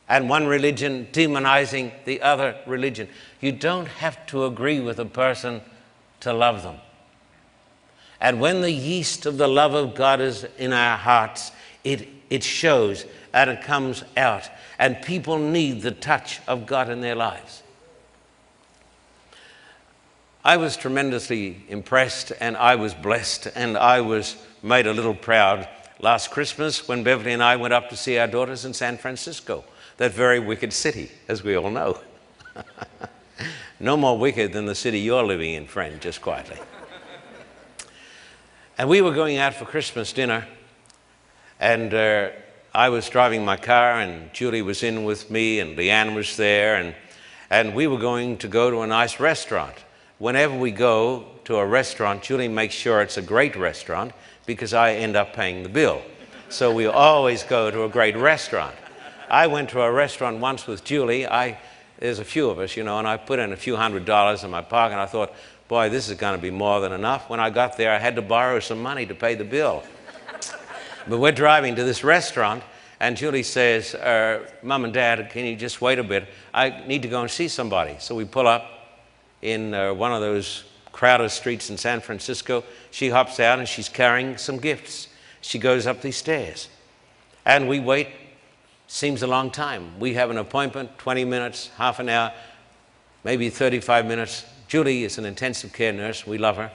and 0.07 0.27
one 0.27 0.47
religion 0.47 1.07
demonizing 1.11 1.91
the 2.05 2.21
other 2.21 2.55
religion. 2.65 3.07
You 3.39 3.51
don't 3.51 3.87
have 3.87 4.25
to 4.27 4.45
agree 4.45 4.79
with 4.79 4.99
a 4.99 5.05
person 5.05 5.61
to 6.21 6.33
love 6.33 6.63
them. 6.63 6.77
And 8.19 8.41
when 8.41 8.61
the 8.61 8.71
yeast 8.71 9.25
of 9.25 9.37
the 9.37 9.47
love 9.47 9.73
of 9.75 9.95
God 9.95 10.19
is 10.19 10.45
in 10.57 10.73
our 10.73 10.97
hearts, 10.97 11.51
it, 11.83 12.07
it 12.29 12.43
shows 12.43 13.05
and 13.33 13.49
it 13.49 13.61
comes 13.61 14.03
out. 14.17 14.49
And 14.77 15.01
people 15.01 15.37
need 15.37 15.81
the 15.81 15.91
touch 15.91 16.39
of 16.47 16.65
God 16.65 16.89
in 16.89 17.01
their 17.01 17.15
lives. 17.15 17.63
I 20.43 20.55
was 20.55 20.77
tremendously 20.77 21.63
impressed 21.67 22.31
and 22.39 22.55
I 22.55 22.75
was 22.75 22.93
blessed 22.93 23.49
and 23.55 23.77
I 23.77 23.99
was 23.99 24.37
made 24.63 24.87
a 24.87 24.93
little 24.93 25.13
proud 25.13 25.67
last 25.99 26.31
Christmas 26.31 26.87
when 26.87 27.03
Beverly 27.03 27.33
and 27.33 27.43
I 27.43 27.57
went 27.57 27.73
up 27.73 27.89
to 27.89 27.97
see 27.97 28.17
our 28.17 28.27
daughters 28.27 28.63
in 28.63 28.73
San 28.73 28.97
Francisco, 28.97 29.65
that 29.97 30.13
very 30.13 30.39
wicked 30.39 30.71
city, 30.71 31.11
as 31.27 31.43
we 31.43 31.57
all 31.57 31.69
know. 31.69 31.99
no 33.81 33.97
more 33.97 34.17
wicked 34.17 34.53
than 34.53 34.65
the 34.65 34.75
city 34.75 34.99
you're 34.99 35.23
living 35.23 35.55
in, 35.55 35.67
friend, 35.67 35.99
just 35.99 36.21
quietly. 36.21 36.57
And 38.77 38.87
we 38.87 39.01
were 39.01 39.13
going 39.13 39.37
out 39.37 39.53
for 39.55 39.65
Christmas 39.65 40.13
dinner, 40.13 40.47
and 41.59 41.93
uh, 41.93 42.29
I 42.73 42.87
was 42.87 43.09
driving 43.09 43.43
my 43.43 43.57
car, 43.57 43.99
and 43.99 44.31
Julie 44.31 44.61
was 44.61 44.83
in 44.83 45.03
with 45.03 45.29
me, 45.29 45.59
and 45.59 45.77
Leanne 45.77 46.15
was 46.15 46.37
there, 46.37 46.75
and, 46.75 46.95
and 47.49 47.75
we 47.75 47.87
were 47.87 47.99
going 47.99 48.37
to 48.37 48.47
go 48.47 48.71
to 48.71 48.79
a 48.79 48.87
nice 48.87 49.19
restaurant. 49.19 49.75
Whenever 50.19 50.53
we 50.57 50.71
go 50.71 51.25
to 51.45 51.55
a 51.55 51.65
restaurant, 51.65 52.21
Julie 52.21 52.49
makes 52.49 52.75
sure 52.75 53.01
it's 53.01 53.17
a 53.17 53.21
great 53.21 53.55
restaurant 53.55 54.11
because 54.45 54.73
I 54.73 54.93
end 54.93 55.15
up 55.15 55.33
paying 55.33 55.63
the 55.63 55.69
bill. 55.69 56.01
So 56.49 56.73
we 56.73 56.87
always 56.87 57.43
go 57.43 57.71
to 57.71 57.85
a 57.85 57.89
great 57.89 58.17
restaurant. 58.17 58.75
I 59.29 59.47
went 59.47 59.69
to 59.69 59.81
a 59.81 59.89
restaurant 59.89 60.39
once 60.39 60.67
with 60.67 60.83
Julie. 60.83 61.25
I, 61.25 61.57
there's 61.99 62.19
a 62.19 62.25
few 62.25 62.49
of 62.49 62.59
us, 62.59 62.75
you 62.75 62.83
know, 62.83 62.99
and 62.99 63.07
I 63.07 63.15
put 63.15 63.39
in 63.39 63.53
a 63.53 63.55
few 63.55 63.77
hundred 63.77 64.03
dollars 64.03 64.43
in 64.43 64.51
my 64.51 64.61
pocket, 64.61 64.93
and 64.93 65.01
I 65.01 65.05
thought, 65.05 65.33
boy, 65.69 65.89
this 65.89 66.09
is 66.09 66.17
going 66.17 66.35
to 66.35 66.41
be 66.41 66.51
more 66.51 66.81
than 66.81 66.91
enough. 66.91 67.29
When 67.29 67.39
I 67.39 67.49
got 67.49 67.77
there, 67.77 67.93
I 67.93 67.97
had 67.97 68.15
to 68.17 68.21
borrow 68.21 68.59
some 68.59 68.81
money 68.81 69.05
to 69.05 69.15
pay 69.15 69.35
the 69.35 69.45
bill. 69.45 69.83
but 71.07 71.19
we're 71.19 71.31
driving 71.31 71.75
to 71.75 71.83
this 71.85 72.03
restaurant, 72.03 72.61
and 72.99 73.15
Julie 73.15 73.43
says, 73.43 73.95
uh, 73.95 74.45
Mom 74.63 74.83
and 74.83 74.93
Dad, 74.93 75.29
can 75.29 75.45
you 75.45 75.55
just 75.55 75.79
wait 75.79 75.97
a 75.97 76.03
bit? 76.03 76.27
I 76.53 76.83
need 76.87 77.03
to 77.03 77.07
go 77.07 77.21
and 77.21 77.31
see 77.31 77.47
somebody. 77.47 77.95
So 77.99 78.15
we 78.15 78.25
pull 78.25 78.47
up 78.47 78.78
in 79.41 79.73
uh, 79.73 79.93
one 79.93 80.11
of 80.11 80.21
those 80.21 80.63
crowded 80.91 81.29
streets 81.29 81.69
in 81.69 81.77
San 81.77 82.01
Francisco. 82.01 82.63
She 82.91 83.09
hops 83.09 83.39
out 83.39 83.59
and 83.59 83.67
she's 83.67 83.89
carrying 83.89 84.37
some 84.37 84.57
gifts. 84.57 85.07
She 85.41 85.59
goes 85.59 85.87
up 85.87 86.01
these 86.01 86.17
stairs. 86.17 86.67
And 87.45 87.69
we 87.69 87.79
wait, 87.79 88.09
seems 88.87 89.23
a 89.23 89.27
long 89.27 89.51
time. 89.51 89.99
We 89.99 90.15
have 90.15 90.29
an 90.29 90.37
appointment, 90.37 90.97
20 90.97 91.25
minutes, 91.25 91.69
half 91.77 91.99
an 91.99 92.09
hour, 92.09 92.33
maybe 93.23 93.49
35 93.49 94.05
minutes. 94.05 94.45
Julie 94.67 95.03
is 95.03 95.17
an 95.17 95.25
intensive 95.25 95.73
care 95.73 95.93
nurse. 95.93 96.27
We 96.27 96.37
love 96.37 96.57
her. 96.57 96.71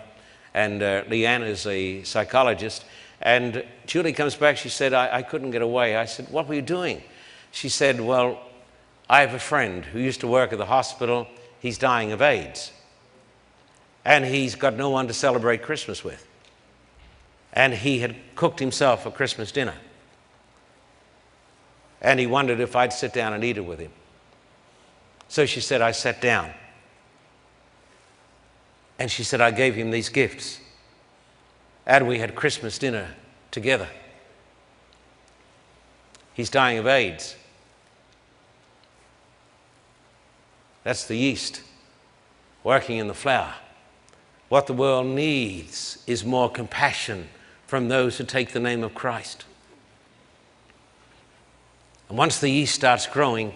And 0.54 0.82
uh, 0.82 1.04
Leanne 1.04 1.46
is 1.46 1.66
a 1.66 2.02
psychologist. 2.04 2.84
And 3.20 3.64
Julie 3.86 4.12
comes 4.12 4.34
back. 4.34 4.56
She 4.56 4.68
said, 4.68 4.92
I, 4.92 5.16
I 5.18 5.22
couldn't 5.22 5.50
get 5.50 5.62
away. 5.62 5.96
I 5.96 6.04
said, 6.04 6.28
What 6.30 6.48
were 6.48 6.54
you 6.54 6.62
doing? 6.62 7.02
She 7.50 7.68
said, 7.68 8.00
Well, 8.00 8.40
I 9.08 9.20
have 9.20 9.34
a 9.34 9.38
friend 9.38 9.84
who 9.84 9.98
used 9.98 10.20
to 10.20 10.26
work 10.26 10.52
at 10.52 10.58
the 10.58 10.66
hospital. 10.66 11.26
He's 11.64 11.78
dying 11.78 12.12
of 12.12 12.20
AIDS. 12.20 12.72
And 14.04 14.22
he's 14.22 14.54
got 14.54 14.74
no 14.74 14.90
one 14.90 15.08
to 15.08 15.14
celebrate 15.14 15.62
Christmas 15.62 16.04
with. 16.04 16.28
And 17.54 17.72
he 17.72 18.00
had 18.00 18.16
cooked 18.36 18.60
himself 18.60 19.06
a 19.06 19.10
Christmas 19.10 19.50
dinner. 19.50 19.72
And 22.02 22.20
he 22.20 22.26
wondered 22.26 22.60
if 22.60 22.76
I'd 22.76 22.92
sit 22.92 23.14
down 23.14 23.32
and 23.32 23.42
eat 23.42 23.56
it 23.56 23.64
with 23.64 23.78
him. 23.78 23.92
So 25.28 25.46
she 25.46 25.62
said, 25.62 25.80
I 25.80 25.92
sat 25.92 26.20
down. 26.20 26.50
And 28.98 29.10
she 29.10 29.24
said, 29.24 29.40
I 29.40 29.50
gave 29.50 29.74
him 29.74 29.90
these 29.90 30.10
gifts. 30.10 30.60
And 31.86 32.06
we 32.06 32.18
had 32.18 32.34
Christmas 32.34 32.76
dinner 32.76 33.08
together. 33.50 33.88
He's 36.34 36.50
dying 36.50 36.76
of 36.76 36.86
AIDS. 36.86 37.36
That's 40.84 41.06
the 41.06 41.16
yeast 41.16 41.62
working 42.62 42.98
in 42.98 43.08
the 43.08 43.14
flour. 43.14 43.54
What 44.48 44.66
the 44.66 44.72
world 44.72 45.06
needs 45.06 46.02
is 46.06 46.24
more 46.24 46.50
compassion 46.50 47.28
from 47.66 47.88
those 47.88 48.18
who 48.18 48.24
take 48.24 48.52
the 48.52 48.60
name 48.60 48.84
of 48.84 48.94
Christ. 48.94 49.44
And 52.08 52.16
once 52.16 52.38
the 52.38 52.50
yeast 52.50 52.74
starts 52.74 53.06
growing, 53.06 53.54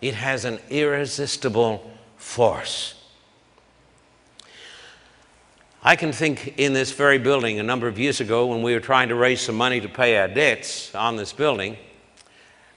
it 0.00 0.14
has 0.14 0.44
an 0.44 0.60
irresistible 0.68 1.90
force. 2.16 2.94
I 5.82 5.96
can 5.96 6.12
think 6.12 6.58
in 6.58 6.74
this 6.74 6.92
very 6.92 7.18
building 7.18 7.58
a 7.58 7.62
number 7.62 7.88
of 7.88 7.98
years 7.98 8.20
ago 8.20 8.46
when 8.46 8.62
we 8.62 8.74
were 8.74 8.80
trying 8.80 9.08
to 9.08 9.14
raise 9.14 9.40
some 9.40 9.56
money 9.56 9.80
to 9.80 9.88
pay 9.88 10.18
our 10.18 10.28
debts 10.28 10.94
on 10.94 11.16
this 11.16 11.32
building. 11.32 11.78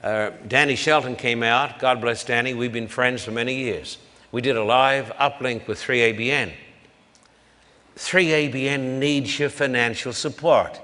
Uh, 0.03 0.31
Danny 0.49 0.75
Shelton 0.75 1.15
came 1.15 1.43
out. 1.43 1.79
God 1.79 2.01
bless 2.01 2.25
Danny. 2.25 2.53
We've 2.53 2.73
been 2.73 2.89
friends 2.89 3.23
for 3.23 3.31
many 3.31 3.55
years. 3.55 3.97
We 4.33 4.41
did 4.41 4.57
a 4.57 4.63
live 4.63 5.13
uplink 5.17 5.65
with 5.65 5.79
3ABN. 5.79 6.51
3ABN 7.95 8.99
needs 8.99 9.39
your 9.39 9.49
financial 9.49 10.11
support. 10.11 10.81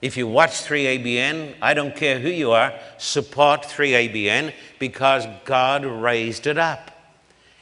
If 0.00 0.16
you 0.16 0.26
watch 0.26 0.52
3ABN, 0.52 1.56
I 1.60 1.74
don't 1.74 1.94
care 1.94 2.18
who 2.18 2.30
you 2.30 2.52
are, 2.52 2.72
support 2.96 3.62
3ABN 3.62 4.54
because 4.78 5.26
God 5.44 5.84
raised 5.84 6.46
it 6.46 6.56
up. 6.56 6.90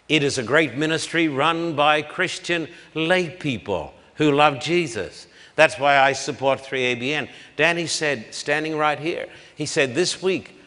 It 0.09 0.23
is 0.23 0.38
a 0.38 0.45
great 0.45 0.77
ministry 0.77 1.27
run 1.27 1.75
by 1.75 2.03
Christian 2.03 2.69
lay 2.95 3.31
people 3.31 3.95
who 4.14 4.31
love 4.31 4.61
Jesus. 4.61 5.27
That's 5.57 5.77
why 5.77 5.99
I 5.99 6.12
support 6.12 6.61
3ABN. 6.61 7.29
Danny 7.57 7.88
said, 7.88 8.33
standing 8.33 8.77
right 8.77 9.01
here, 9.01 9.27
he 9.57 9.67
said, 9.67 9.97
This 9.97 10.23
week, 10.23 10.58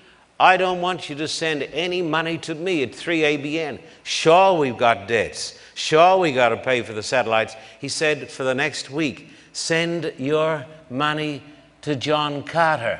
I 0.41 0.57
don't 0.57 0.81
want 0.81 1.07
you 1.07 1.15
to 1.17 1.27
send 1.27 1.61
any 1.61 2.01
money 2.01 2.39
to 2.39 2.55
me 2.55 2.81
at 2.81 2.93
3ABN. 2.93 3.79
Sure, 4.01 4.57
we've 4.57 4.75
got 4.75 5.07
debts. 5.07 5.59
Sure, 5.75 6.17
we 6.17 6.31
got 6.31 6.49
to 6.49 6.57
pay 6.57 6.81
for 6.81 6.93
the 6.93 7.03
satellites. 7.03 7.55
He 7.79 7.87
said, 7.87 8.27
For 8.27 8.43
the 8.43 8.55
next 8.55 8.89
week, 8.89 9.29
send 9.53 10.11
your 10.17 10.65
money 10.89 11.43
to 11.83 11.95
John 11.95 12.41
Carter. 12.41 12.99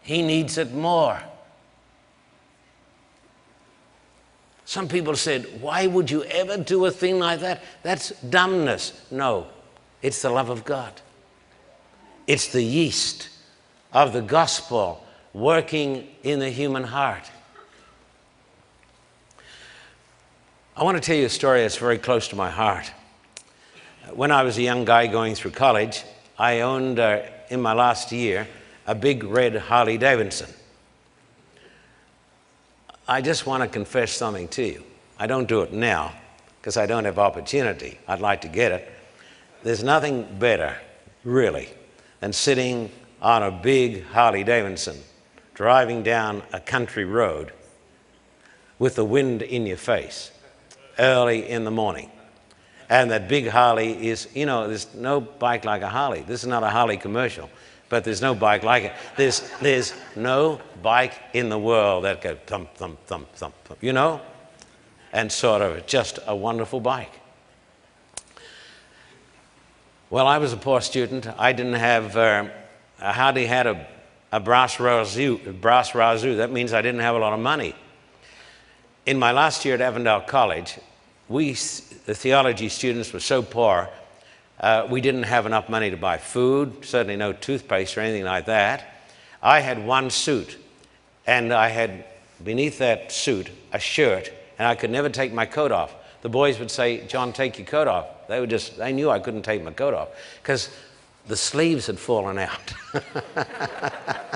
He 0.00 0.22
needs 0.22 0.56
it 0.56 0.72
more. 0.72 1.20
Some 4.64 4.88
people 4.88 5.14
said, 5.14 5.60
Why 5.60 5.86
would 5.86 6.10
you 6.10 6.24
ever 6.24 6.56
do 6.56 6.86
a 6.86 6.90
thing 6.90 7.18
like 7.18 7.40
that? 7.40 7.62
That's 7.82 8.12
dumbness. 8.22 8.98
No, 9.10 9.48
it's 10.00 10.22
the 10.22 10.30
love 10.30 10.48
of 10.48 10.64
God. 10.64 11.02
It's 12.26 12.48
the 12.48 12.62
yeast 12.62 13.28
of 13.96 14.12
the 14.12 14.20
gospel 14.20 15.02
working 15.32 16.06
in 16.22 16.38
the 16.38 16.50
human 16.50 16.82
heart. 16.82 17.30
I 20.76 20.84
want 20.84 20.98
to 20.98 21.00
tell 21.00 21.16
you 21.16 21.24
a 21.24 21.30
story 21.30 21.62
that's 21.62 21.78
very 21.78 21.96
close 21.96 22.28
to 22.28 22.36
my 22.36 22.50
heart. 22.50 22.92
When 24.12 24.30
I 24.30 24.42
was 24.42 24.58
a 24.58 24.62
young 24.62 24.84
guy 24.84 25.06
going 25.06 25.34
through 25.34 25.52
college, 25.52 26.04
I 26.38 26.60
owned, 26.60 26.98
uh, 26.98 27.22
in 27.48 27.62
my 27.62 27.72
last 27.72 28.12
year, 28.12 28.46
a 28.86 28.94
big 28.94 29.24
red 29.24 29.56
Harley 29.56 29.96
Davidson. 29.96 30.50
I 33.08 33.22
just 33.22 33.46
want 33.46 33.62
to 33.62 33.68
confess 33.68 34.12
something 34.12 34.46
to 34.48 34.62
you. 34.62 34.84
I 35.18 35.26
don't 35.26 35.48
do 35.48 35.62
it 35.62 35.72
now 35.72 36.12
because 36.60 36.76
I 36.76 36.84
don't 36.84 37.06
have 37.06 37.18
opportunity. 37.18 37.98
I'd 38.06 38.20
like 38.20 38.42
to 38.42 38.48
get 38.48 38.72
it. 38.72 38.92
There's 39.62 39.82
nothing 39.82 40.28
better, 40.38 40.76
really, 41.24 41.70
than 42.20 42.34
sitting 42.34 42.90
on 43.20 43.42
a 43.42 43.50
big 43.50 44.04
Harley 44.06 44.44
Davidson 44.44 44.96
driving 45.54 46.02
down 46.02 46.42
a 46.52 46.60
country 46.60 47.04
road 47.04 47.52
with 48.78 48.94
the 48.94 49.04
wind 49.04 49.42
in 49.42 49.66
your 49.66 49.76
face 49.76 50.30
early 50.98 51.48
in 51.48 51.64
the 51.64 51.70
morning. 51.70 52.10
And 52.88 53.10
that 53.10 53.28
big 53.28 53.48
Harley 53.48 54.08
is, 54.08 54.28
you 54.34 54.46
know, 54.46 54.68
there's 54.68 54.94
no 54.94 55.20
bike 55.20 55.64
like 55.64 55.82
a 55.82 55.88
Harley. 55.88 56.22
This 56.22 56.42
is 56.42 56.48
not 56.48 56.62
a 56.62 56.70
Harley 56.70 56.96
commercial 56.96 57.50
but 57.88 58.04
there's 58.04 58.20
no 58.20 58.34
bike 58.34 58.62
like 58.62 58.84
it. 58.84 58.92
There's, 59.16 59.48
there's 59.60 59.94
no 60.14 60.60
bike 60.82 61.14
in 61.32 61.48
the 61.48 61.58
world 61.58 62.04
that 62.04 62.20
goes 62.20 62.38
thump, 62.46 62.74
thump, 62.74 63.04
thump, 63.06 63.32
thump, 63.34 63.54
thump, 63.64 63.82
you 63.82 63.92
know? 63.92 64.20
And 65.12 65.30
sort 65.30 65.62
of 65.62 65.86
just 65.86 66.18
a 66.26 66.34
wonderful 66.34 66.80
bike. 66.80 67.12
Well, 70.10 70.26
I 70.26 70.38
was 70.38 70.52
a 70.52 70.56
poor 70.56 70.80
student. 70.80 71.26
I 71.38 71.52
didn't 71.52 71.74
have, 71.74 72.16
uh, 72.16 72.48
I 73.00 73.12
hardly 73.12 73.46
had 73.46 73.66
a, 73.66 73.86
a 74.32 74.40
brass 74.40 74.76
razoo, 74.76 75.60
brass. 75.60 75.92
That 75.92 76.50
means 76.50 76.72
I 76.72 76.82
didn't 76.82 77.00
have 77.00 77.14
a 77.14 77.18
lot 77.18 77.32
of 77.32 77.40
money. 77.40 77.74
In 79.04 79.18
my 79.18 79.32
last 79.32 79.64
year 79.64 79.74
at 79.74 79.80
Avondale 79.80 80.22
College, 80.22 80.78
we, 81.28 81.52
the 81.52 82.14
theology 82.14 82.68
students, 82.68 83.12
were 83.12 83.20
so 83.20 83.42
poor 83.42 83.88
uh, 84.60 84.86
we 84.88 85.00
didn't 85.00 85.24
have 85.24 85.46
enough 85.46 85.68
money 85.68 85.90
to 85.90 85.96
buy 85.96 86.16
food, 86.16 86.84
certainly 86.84 87.16
no 87.16 87.32
toothpaste 87.32 87.96
or 87.96 88.00
anything 88.00 88.24
like 88.24 88.46
that. 88.46 89.04
I 89.42 89.60
had 89.60 89.84
one 89.84 90.10
suit, 90.10 90.56
and 91.26 91.52
I 91.52 91.68
had 91.68 92.04
beneath 92.42 92.78
that 92.78 93.12
suit 93.12 93.50
a 93.72 93.78
shirt, 93.78 94.32
and 94.58 94.66
I 94.66 94.74
could 94.74 94.90
never 94.90 95.10
take 95.10 95.32
my 95.32 95.44
coat 95.44 95.72
off. 95.72 95.94
The 96.22 96.28
boys 96.30 96.58
would 96.58 96.70
say, 96.70 97.06
John, 97.06 97.32
take 97.32 97.58
your 97.58 97.66
coat 97.66 97.86
off. 97.86 98.06
They 98.28 98.40
would 98.40 98.50
just, 98.50 98.78
they 98.78 98.92
knew 98.92 99.10
I 99.10 99.18
couldn't 99.18 99.42
take 99.42 99.62
my 99.62 99.72
coat 99.72 99.94
off 99.94 100.08
because 100.42 100.70
the 101.26 101.36
sleeves 101.36 101.86
had 101.86 101.98
fallen 101.98 102.38
out. 102.38 102.74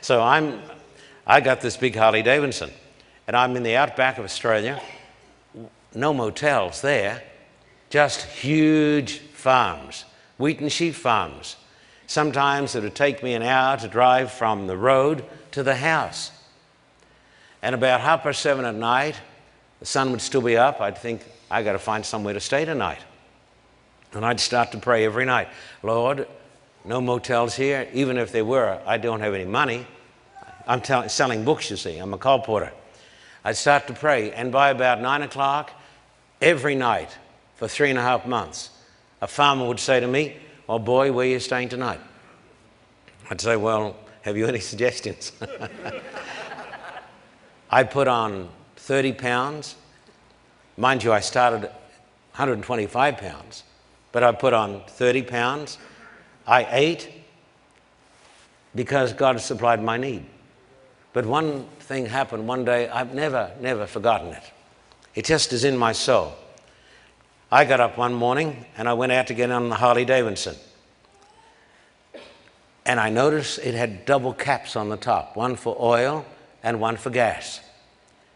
so 0.00 0.22
I'm, 0.22 0.62
I 1.26 1.40
got 1.40 1.60
this 1.60 1.76
big 1.76 1.94
Harley 1.96 2.22
Davidson, 2.22 2.70
and 3.26 3.36
I'm 3.36 3.56
in 3.56 3.62
the 3.62 3.76
outback 3.76 4.18
of 4.18 4.24
Australia, 4.24 4.80
no 5.94 6.14
motels 6.14 6.80
there 6.80 7.22
just 7.92 8.22
huge 8.22 9.18
farms, 9.18 10.06
wheat 10.38 10.60
and 10.60 10.72
sheep 10.72 10.94
farms. 10.94 11.56
Sometimes 12.06 12.74
it 12.74 12.82
would 12.82 12.94
take 12.94 13.22
me 13.22 13.34
an 13.34 13.42
hour 13.42 13.76
to 13.76 13.86
drive 13.86 14.32
from 14.32 14.66
the 14.66 14.78
road 14.78 15.22
to 15.50 15.62
the 15.62 15.76
house. 15.76 16.30
And 17.60 17.74
about 17.74 18.00
half 18.00 18.22
past 18.22 18.40
seven 18.40 18.64
at 18.64 18.74
night, 18.74 19.20
the 19.78 19.84
sun 19.84 20.10
would 20.10 20.22
still 20.22 20.40
be 20.40 20.56
up. 20.56 20.80
I'd 20.80 20.96
think, 20.96 21.22
I 21.50 21.62
got 21.62 21.72
to 21.72 21.78
find 21.78 22.04
somewhere 22.04 22.32
to 22.32 22.40
stay 22.40 22.64
tonight. 22.64 23.00
And 24.12 24.24
I'd 24.24 24.40
start 24.40 24.72
to 24.72 24.78
pray 24.78 25.04
every 25.04 25.24
night 25.24 25.48
Lord, 25.82 26.26
no 26.84 27.00
motels 27.00 27.54
here. 27.54 27.88
Even 27.92 28.18
if 28.18 28.32
there 28.32 28.44
were, 28.44 28.80
I 28.86 28.98
don't 28.98 29.20
have 29.20 29.34
any 29.34 29.44
money. 29.44 29.86
I'm 30.66 30.80
tell- 30.80 31.08
selling 31.08 31.44
books, 31.44 31.70
you 31.70 31.76
see. 31.76 31.98
I'm 31.98 32.14
a 32.14 32.18
colporteur. 32.18 32.70
I'd 33.44 33.56
start 33.56 33.86
to 33.88 33.92
pray. 33.92 34.32
And 34.32 34.52
by 34.52 34.70
about 34.70 35.00
nine 35.00 35.22
o'clock, 35.22 35.70
every 36.40 36.74
night, 36.74 37.16
for 37.56 37.68
three 37.68 37.90
and 37.90 37.98
a 37.98 38.02
half 38.02 38.26
months, 38.26 38.70
a 39.20 39.26
farmer 39.26 39.66
would 39.66 39.80
say 39.80 40.00
to 40.00 40.06
me, 40.06 40.36
Oh 40.68 40.78
boy, 40.78 41.12
where 41.12 41.26
are 41.26 41.30
you 41.30 41.40
staying 41.40 41.68
tonight? 41.68 42.00
I'd 43.30 43.40
say, 43.40 43.56
Well, 43.56 43.96
have 44.22 44.36
you 44.36 44.46
any 44.46 44.60
suggestions? 44.72 45.32
I 47.70 47.84
put 47.84 48.06
on 48.08 48.48
30 48.76 49.12
pounds. 49.14 49.76
Mind 50.76 51.02
you, 51.02 51.12
I 51.12 51.20
started 51.20 51.62
125 51.62 53.16
pounds, 53.18 53.62
but 54.12 54.22
I 54.22 54.32
put 54.32 54.52
on 54.52 54.82
30 54.86 55.22
pounds. 55.22 55.78
I 56.46 56.66
ate 56.70 57.10
because 58.74 59.12
God 59.12 59.40
supplied 59.40 59.82
my 59.82 59.96
need. 59.96 60.26
But 61.12 61.26
one 61.26 61.66
thing 61.80 62.06
happened 62.06 62.46
one 62.46 62.64
day, 62.64 62.88
I've 62.88 63.14
never, 63.14 63.50
never 63.60 63.86
forgotten 63.86 64.28
it. 64.28 64.42
It 65.14 65.24
just 65.24 65.52
is 65.52 65.64
in 65.64 65.76
my 65.76 65.92
soul. 65.92 66.34
I 67.50 67.64
got 67.64 67.80
up 67.80 67.98
one 67.98 68.14
morning 68.14 68.64
and 68.78 68.88
I 68.88 68.94
went 68.94 69.12
out 69.12 69.26
to 69.26 69.34
get 69.34 69.50
on 69.50 69.68
the 69.68 69.74
Harley 69.74 70.06
Davidson. 70.06 70.56
And 72.86 72.98
I 72.98 73.10
noticed 73.10 73.58
it 73.58 73.74
had 73.74 74.06
double 74.06 74.32
caps 74.32 74.74
on 74.74 74.88
the 74.88 74.96
top, 74.96 75.36
one 75.36 75.56
for 75.56 75.76
oil 75.78 76.24
and 76.62 76.80
one 76.80 76.96
for 76.96 77.10
gas. 77.10 77.60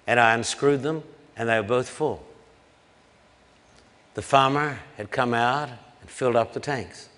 And 0.06 0.20
I 0.20 0.34
unscrewed 0.34 0.82
them 0.82 1.02
and 1.36 1.48
they 1.48 1.58
were 1.58 1.66
both 1.66 1.88
full. 1.88 2.25
The 4.16 4.22
farmer 4.22 4.78
had 4.96 5.10
come 5.10 5.34
out 5.34 5.68
and 6.00 6.08
filled 6.08 6.36
up 6.36 6.54
the 6.54 6.60
tanks. 6.60 7.10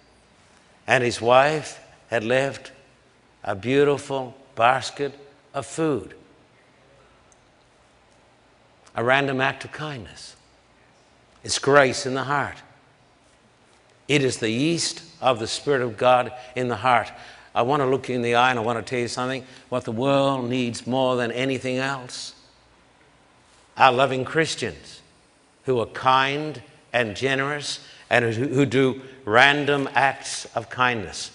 And 0.84 1.05
his 1.05 1.20
wife 1.20 1.80
had 2.11 2.24
left 2.24 2.72
a 3.44 3.55
beautiful 3.55 4.34
basket 4.57 5.12
of 5.55 5.64
food. 5.64 6.14
A 8.96 9.05
random 9.05 9.40
act 9.40 9.64
of 9.64 9.70
kindness. 9.70 10.34
It's 11.44 11.61
grace 11.61 12.05
in 12.05 12.14
the 12.14 12.24
heart. 12.24 12.57
It 14.09 14.24
is 14.24 14.38
the 14.38 14.51
yeast 14.51 15.05
of 15.20 15.38
the 15.38 15.46
Spirit 15.46 15.82
of 15.82 15.96
God 15.96 16.32
in 16.57 16.66
the 16.66 16.74
heart. 16.74 17.12
I 17.55 17.62
want 17.62 17.80
to 17.80 17.86
look 17.86 18.09
you 18.09 18.16
in 18.16 18.22
the 18.22 18.34
eye 18.34 18.51
and 18.51 18.59
I 18.59 18.62
want 18.62 18.84
to 18.84 18.90
tell 18.90 18.99
you 18.99 19.07
something. 19.07 19.46
What 19.68 19.84
the 19.84 19.92
world 19.92 20.51
needs 20.51 20.84
more 20.84 21.14
than 21.14 21.30
anything 21.30 21.78
else 21.78 22.34
are 23.76 23.92
loving 23.92 24.24
Christians 24.24 25.01
who 25.62 25.78
are 25.78 25.86
kind 25.86 26.61
and 26.93 27.16
generous 27.16 27.80
and 28.11 28.34
who, 28.34 28.64
do 28.64 29.03
random 29.24 29.89
acts 29.95 30.47
of 30.55 30.70
kindness. 30.70 31.30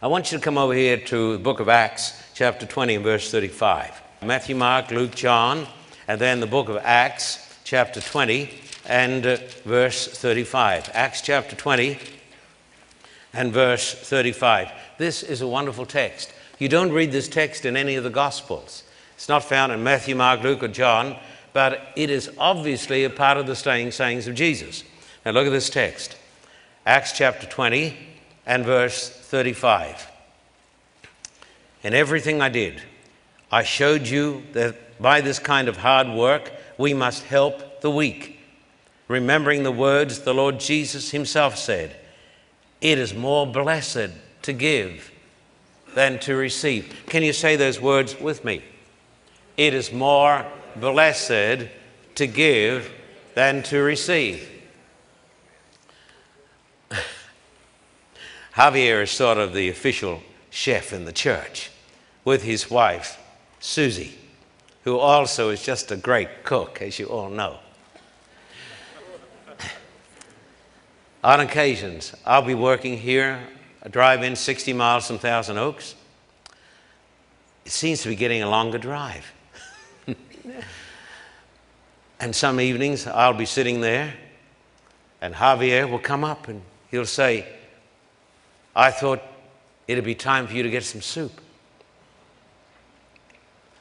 I 0.00 0.06
want 0.06 0.32
you 0.32 0.38
to 0.38 0.44
come 0.44 0.58
over 0.58 0.72
here 0.74 0.96
to 0.96 1.32
the 1.34 1.38
book 1.38 1.60
of 1.60 1.68
Acts, 1.68 2.20
chapter 2.34 2.66
20, 2.66 2.96
and 2.96 3.04
verse 3.04 3.30
35. 3.30 4.00
Matthew, 4.22 4.56
Mark, 4.56 4.90
Luke, 4.90 5.14
John, 5.14 5.66
and 6.08 6.20
then 6.20 6.40
the 6.40 6.46
book 6.46 6.68
of 6.68 6.78
Acts, 6.78 7.60
chapter 7.64 8.00
20, 8.00 8.50
and 8.86 9.26
uh, 9.26 9.36
verse 9.64 10.08
35. 10.08 10.90
Acts 10.94 11.20
chapter 11.20 11.54
20 11.54 11.98
and 13.32 13.52
verse 13.52 13.94
35. 13.94 14.70
This 14.98 15.22
is 15.22 15.40
a 15.40 15.48
wonderful 15.48 15.86
text. 15.86 16.32
You 16.58 16.68
don't 16.68 16.92
read 16.92 17.12
this 17.12 17.28
text 17.28 17.64
in 17.64 17.76
any 17.76 17.96
of 17.96 18.04
the 18.04 18.10
Gospels. 18.10 18.84
It's 19.14 19.28
not 19.28 19.44
found 19.44 19.72
in 19.72 19.82
Matthew, 19.82 20.14
Mark, 20.16 20.42
Luke, 20.42 20.62
or 20.62 20.68
John, 20.68 21.16
but 21.52 21.88
it 21.96 22.10
is 22.10 22.30
obviously 22.38 23.04
a 23.04 23.10
part 23.10 23.38
of 23.38 23.46
the 23.46 23.56
saying 23.56 23.92
sayings 23.92 24.26
of 24.26 24.34
Jesus. 24.34 24.84
Now 25.24 25.32
look 25.32 25.46
at 25.46 25.50
this 25.50 25.70
text 25.70 26.16
Acts 26.84 27.12
chapter 27.12 27.46
20 27.46 27.96
and 28.46 28.64
verse 28.64 29.08
35. 29.08 30.10
In 31.84 31.94
everything 31.94 32.40
I 32.40 32.48
did, 32.48 32.82
I 33.50 33.62
showed 33.62 34.06
you 34.06 34.42
that 34.52 35.00
by 35.00 35.20
this 35.20 35.38
kind 35.38 35.68
of 35.68 35.76
hard 35.76 36.08
work, 36.08 36.52
we 36.78 36.94
must 36.94 37.24
help 37.24 37.80
the 37.80 37.90
weak, 37.90 38.40
remembering 39.08 39.62
the 39.62 39.72
words 39.72 40.20
the 40.20 40.34
Lord 40.34 40.58
Jesus 40.58 41.10
himself 41.10 41.56
said 41.56 41.96
It 42.80 42.98
is 42.98 43.14
more 43.14 43.46
blessed 43.46 44.10
to 44.42 44.52
give 44.52 45.10
than 45.94 46.18
to 46.20 46.34
receive. 46.34 47.04
Can 47.06 47.22
you 47.22 47.32
say 47.32 47.56
those 47.56 47.80
words 47.80 48.18
with 48.18 48.44
me? 48.44 48.62
It 49.56 49.74
is 49.74 49.92
more 49.92 50.46
blessed 50.80 51.68
to 52.14 52.26
give 52.26 52.90
than 53.34 53.62
to 53.64 53.82
receive. 53.82 54.48
Javier 58.54 59.02
is 59.02 59.10
sort 59.10 59.38
of 59.38 59.54
the 59.54 59.68
official 59.68 60.22
chef 60.50 60.92
in 60.92 61.04
the 61.04 61.12
church 61.12 61.70
with 62.24 62.42
his 62.42 62.70
wife, 62.70 63.18
Susie, 63.60 64.18
who 64.84 64.98
also 64.98 65.50
is 65.50 65.64
just 65.64 65.90
a 65.90 65.96
great 65.96 66.44
cook, 66.44 66.82
as 66.82 66.98
you 66.98 67.06
all 67.06 67.30
know. 67.30 67.58
On 71.24 71.40
occasions, 71.40 72.14
I'll 72.26 72.42
be 72.42 72.54
working 72.54 72.98
here, 72.98 73.40
I 73.82 73.88
drive 73.88 74.22
in 74.22 74.36
60 74.36 74.72
miles 74.74 75.06
from 75.06 75.18
Thousand 75.18 75.58
Oaks. 75.58 75.94
It 77.64 77.72
seems 77.72 78.02
to 78.02 78.08
be 78.08 78.16
getting 78.16 78.42
a 78.42 78.50
longer 78.50 78.78
drive. 78.78 79.32
And 82.20 82.34
some 82.34 82.60
evenings, 82.60 83.06
I'll 83.06 83.34
be 83.34 83.46
sitting 83.46 83.80
there, 83.80 84.14
and 85.20 85.34
Javier 85.34 85.90
will 85.90 85.98
come 85.98 86.24
up 86.24 86.48
and 86.48 86.62
he'll 86.90 87.06
say, 87.06 87.46
I 88.74 88.90
thought 88.90 89.20
it'd 89.86 90.04
be 90.04 90.14
time 90.14 90.46
for 90.46 90.54
you 90.54 90.62
to 90.62 90.70
get 90.70 90.84
some 90.84 91.00
soup. 91.00 91.40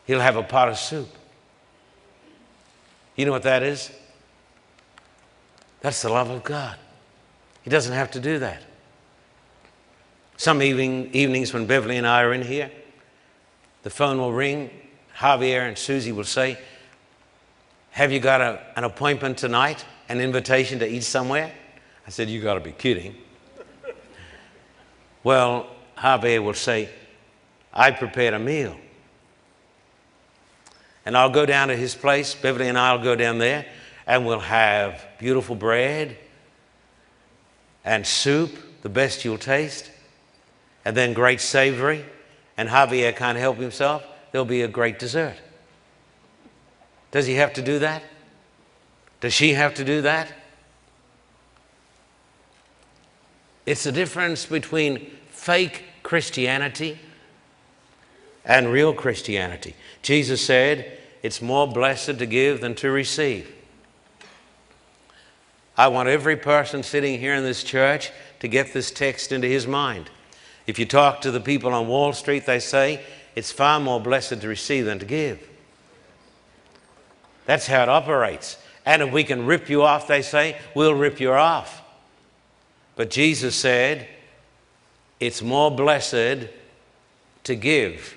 He'll 0.06 0.20
have 0.20 0.36
a 0.36 0.44
pot 0.44 0.70
of 0.70 0.78
soup. 0.78 1.10
You 3.16 3.26
know 3.26 3.32
what 3.32 3.44
that 3.44 3.64
is? 3.64 3.92
That's 5.82 6.02
the 6.02 6.10
love 6.10 6.30
of 6.30 6.44
God. 6.44 6.78
He 7.64 7.70
doesn't 7.70 7.94
have 7.94 8.12
to 8.12 8.20
do 8.20 8.40
that. 8.40 8.64
Some 10.38 10.62
evening, 10.62 11.12
evenings 11.14 11.54
when 11.54 11.68
Beverly 11.68 11.98
and 11.98 12.08
I 12.08 12.24
are 12.24 12.34
in 12.34 12.42
here, 12.42 12.72
the 13.84 13.90
phone 13.90 14.18
will 14.18 14.34
ring. 14.34 14.70
Javier 15.18 15.68
and 15.68 15.78
Susie 15.78 16.12
will 16.12 16.24
say, 16.24 16.58
Have 17.92 18.12
you 18.12 18.20
got 18.20 18.42
a, 18.42 18.62
an 18.76 18.84
appointment 18.84 19.38
tonight? 19.38 19.86
An 20.10 20.20
invitation 20.20 20.80
to 20.80 20.88
eat 20.88 21.04
somewhere? 21.04 21.52
I 22.06 22.10
said, 22.10 22.30
You 22.30 22.42
got 22.42 22.56
to 22.56 22.60
be 22.60 22.72
kidding. 22.72 23.16
Well, 25.24 25.68
Javier 25.98 26.44
will 26.44 26.54
say, 26.54 26.90
I 27.74 27.92
prepared 27.92 28.34
a 28.34 28.40
meal. 28.40 28.76
And 31.06 31.18
I'll 31.18 31.30
go 31.30 31.46
down 31.46 31.70
to 31.70 31.76
his 31.76 31.96
place, 31.96 32.36
Beverly 32.36 32.68
and 32.68 32.78
I'll 32.78 33.02
go 33.02 33.16
down 33.16 33.38
there, 33.38 33.66
and 34.06 34.26
we'll 34.26 34.40
have 34.40 35.04
beautiful 35.20 35.56
bread 35.56 36.18
and 37.84 38.06
soup, 38.06 38.52
the 38.82 38.90
best 38.90 39.26
you'll 39.26 39.38
taste, 39.38 39.90
and 40.86 40.96
then 40.96 41.14
great 41.14 41.42
savory. 41.42 42.06
And 42.58 42.70
Javier 42.70 43.16
can't 43.16 43.38
help 43.38 43.58
himself, 43.58 44.04
there'll 44.32 44.46
be 44.46 44.62
a 44.62 44.68
great 44.68 45.00
dessert. 45.00 45.38
Does 47.12 47.28
he 47.28 47.36
have 47.36 47.54
to 47.54 47.62
do 47.62 47.80
that? 47.80 48.04
Does 49.20 49.34
she 49.34 49.54
have 49.54 49.74
to 49.76 49.84
do 49.84 50.02
that? 50.02 50.32
It's 53.66 53.84
the 53.84 53.92
difference 53.92 54.46
between 54.46 55.12
fake 55.30 55.84
Christianity 56.04 57.00
and 58.44 58.72
real 58.72 58.94
Christianity. 58.94 59.76
Jesus 60.02 60.44
said, 60.44 60.98
It's 61.22 61.42
more 61.42 61.68
blessed 61.68 62.18
to 62.18 62.26
give 62.26 62.62
than 62.62 62.76
to 62.76 62.90
receive. 62.90 63.54
I 65.78 65.88
want 65.88 66.10
every 66.10 66.36
person 66.36 66.84
sitting 66.84 67.20
here 67.20 67.34
in 67.34 67.44
this 67.44 67.64
church 67.64 68.12
to 68.40 68.48
get 68.48 68.74
this 68.74 68.92
text 68.92 69.32
into 69.32 69.48
his 69.48 69.68
mind. 69.68 70.10
If 70.68 70.80
you 70.80 70.86
talk 70.86 71.22
to 71.22 71.32
the 71.32 71.40
people 71.40 71.74
on 71.74 71.88
Wall 71.88 72.14
Street, 72.14 72.46
they 72.46 72.60
say 72.60 73.02
it's 73.36 73.52
far 73.52 73.80
more 73.80 74.00
blessed 74.00 74.42
to 74.42 74.48
receive 74.48 74.86
than 74.86 75.00
to 75.00 75.06
give. 75.06 75.48
That's 77.46 77.68
how 77.68 77.84
it 77.84 77.90
operates. 77.90 78.58
And 78.86 79.02
if 79.02 79.12
we 79.12 79.24
can 79.24 79.46
rip 79.46 79.70
you 79.70 79.84
off, 79.84 80.08
they 80.08 80.22
say, 80.22 80.58
we'll 80.76 80.94
rip 80.94 81.20
you 81.20 81.32
off. 81.32 81.82
But 82.96 83.10
Jesus 83.10 83.56
said, 83.56 84.08
it's 85.20 85.42
more 85.42 85.72
blessed 85.72 86.48
to 87.44 87.56
give 87.56 88.16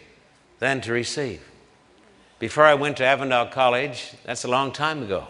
than 0.59 0.81
to 0.83 0.93
receive. 0.93 1.43
Before 2.39 2.65
I 2.65 2.75
went 2.75 2.97
to 2.99 3.05
Avondale 3.05 3.47
College, 3.47 4.13
that's 4.25 4.45
a 4.45 4.49
long 4.49 4.73
time 4.73 5.03
ago, 5.03 5.27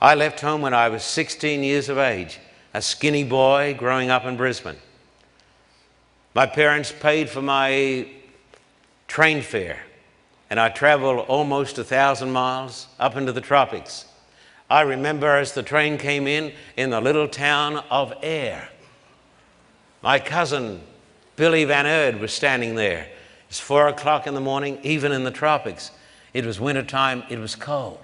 I 0.00 0.14
left 0.14 0.40
home 0.40 0.62
when 0.62 0.74
I 0.74 0.88
was 0.88 1.02
16 1.02 1.62
years 1.62 1.88
of 1.88 1.98
age, 1.98 2.38
a 2.72 2.80
skinny 2.80 3.24
boy 3.24 3.74
growing 3.78 4.10
up 4.10 4.24
in 4.24 4.36
Brisbane. 4.36 4.76
My 6.34 6.46
parents 6.46 6.92
paid 6.92 7.28
for 7.28 7.42
my 7.42 8.08
train 9.10 9.42
fare, 9.42 9.82
and 10.50 10.60
I 10.60 10.68
traveled 10.68 11.26
almost 11.26 11.78
a 11.78 11.82
thousand 11.82 12.30
miles 12.30 12.86
up 13.00 13.16
into 13.16 13.32
the 13.32 13.40
tropics. 13.40 14.04
I 14.70 14.82
remember 14.82 15.36
as 15.36 15.52
the 15.52 15.64
train 15.64 15.98
came 15.98 16.28
in 16.28 16.52
in 16.76 16.90
the 16.90 17.00
little 17.00 17.26
town 17.26 17.78
of 17.90 18.12
Ayr. 18.22 18.68
My 20.00 20.20
cousin 20.20 20.80
Billy 21.34 21.64
Van 21.64 21.88
Erd 21.88 22.20
was 22.20 22.32
standing 22.32 22.76
there. 22.76 23.08
It's 23.48 23.58
four 23.58 23.88
o'clock 23.88 24.28
in 24.28 24.34
the 24.34 24.40
morning, 24.40 24.78
even 24.84 25.10
in 25.10 25.24
the 25.24 25.32
tropics. 25.32 25.90
It 26.32 26.46
was 26.46 26.60
wintertime, 26.60 27.24
it 27.28 27.40
was 27.40 27.56
cold. 27.56 27.98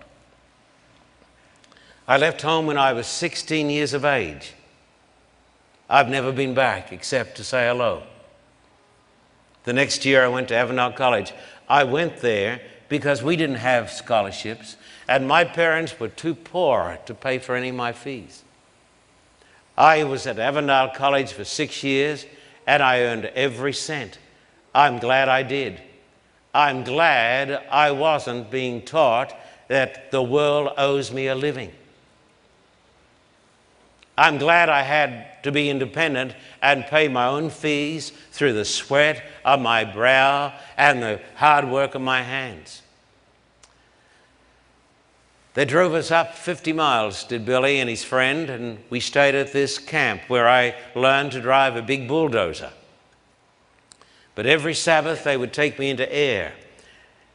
I 2.09 2.16
left 2.16 2.42
home 2.42 2.66
when 2.66 2.78
I 2.78 2.92
was 2.92 3.07
16 3.07 3.70
years 3.70 3.94
of 3.94 4.04
age. 4.04 4.54
I've 5.88 6.09
never 6.09 6.32
been 6.32 6.52
back 6.52 6.92
except 6.92 7.36
to 7.36 7.44
say 7.44 7.68
hello. 7.68 8.02
The 9.67 9.73
next 9.73 10.05
year 10.05 10.25
I 10.25 10.29
went 10.29 10.47
to 10.49 10.55
Avondale 10.55 10.93
College. 10.93 11.33
I 11.69 11.83
went 11.83 12.19
there 12.19 12.61
because 12.89 13.21
we 13.21 13.35
didn't 13.35 13.57
have 13.57 13.91
scholarships 13.91 14.77
and 15.09 15.27
my 15.27 15.43
parents 15.43 15.99
were 15.99 16.09
too 16.09 16.37
poor 16.37 16.99
to 17.05 17.14
pay 17.14 17.39
for 17.39 17.57
any 17.57 17.71
of 17.71 17.75
my 17.75 17.91
fees. 17.91 18.45
I 19.77 20.05
was 20.05 20.25
at 20.29 20.39
Avondale 20.39 20.91
College 20.91 21.33
for 21.33 21.43
six 21.43 21.83
years 21.83 22.27
and 22.64 22.81
I 22.81 23.01
earned 23.01 23.25
every 23.35 23.73
cent. 23.73 24.21
I'm 24.73 25.01
glad 25.01 25.29
I 25.29 25.43
did. 25.43 25.83
I'm 26.55 26.85
glad 26.85 27.51
I 27.69 27.91
wasn't 27.91 28.53
being 28.53 28.83
taught 28.83 29.37
that 29.67 30.12
the 30.12 30.23
world 30.23 30.75
owes 30.79 31.11
me 31.12 31.27
a 31.27 31.35
living. 31.35 31.73
I'm 34.19 34.39
glad 34.39 34.69
I 34.69 34.83
had 34.83 35.43
to 35.43 35.53
be 35.53 35.69
independent 35.69 36.35
and 36.62 36.87
pay 36.87 37.09
my 37.09 37.27
own 37.27 37.51
fees 37.51 38.12
through 38.33 38.55
the 38.55 38.64
sweat 38.64 39.23
of 39.45 39.61
my 39.61 39.85
brow 39.85 40.55
and 40.77 41.03
the 41.03 41.21
hard 41.35 41.69
work 41.69 41.95
of 41.95 42.01
my 42.01 42.23
hands. 42.23 42.83
They 45.53 45.64
drove 45.64 45.95
us 45.95 46.11
up 46.11 46.35
50 46.35 46.73
miles, 46.73 47.25
did 47.25 47.47
Billy 47.47 47.79
and 47.81 47.89
his 47.89 48.05
friend, 48.05 48.51
and 48.51 48.79
we 48.91 49.01
stayed 49.01 49.35
at 49.35 49.53
this 49.53 49.79
camp 49.79 50.23
where 50.29 50.49
I 50.49 50.75
learned 50.95 51.33
to 51.33 51.41
drive 51.41 51.77
a 51.77 51.83
big 51.83 52.09
bulldozer. 52.09 52.73
But 54.35 54.47
every 54.47 54.75
Sabbath 54.75 55.25
they 55.25 55.37
would 55.37 55.55
take 55.55 55.79
me 55.79 55.89
into 55.89 56.11
Ayr. 56.14 56.53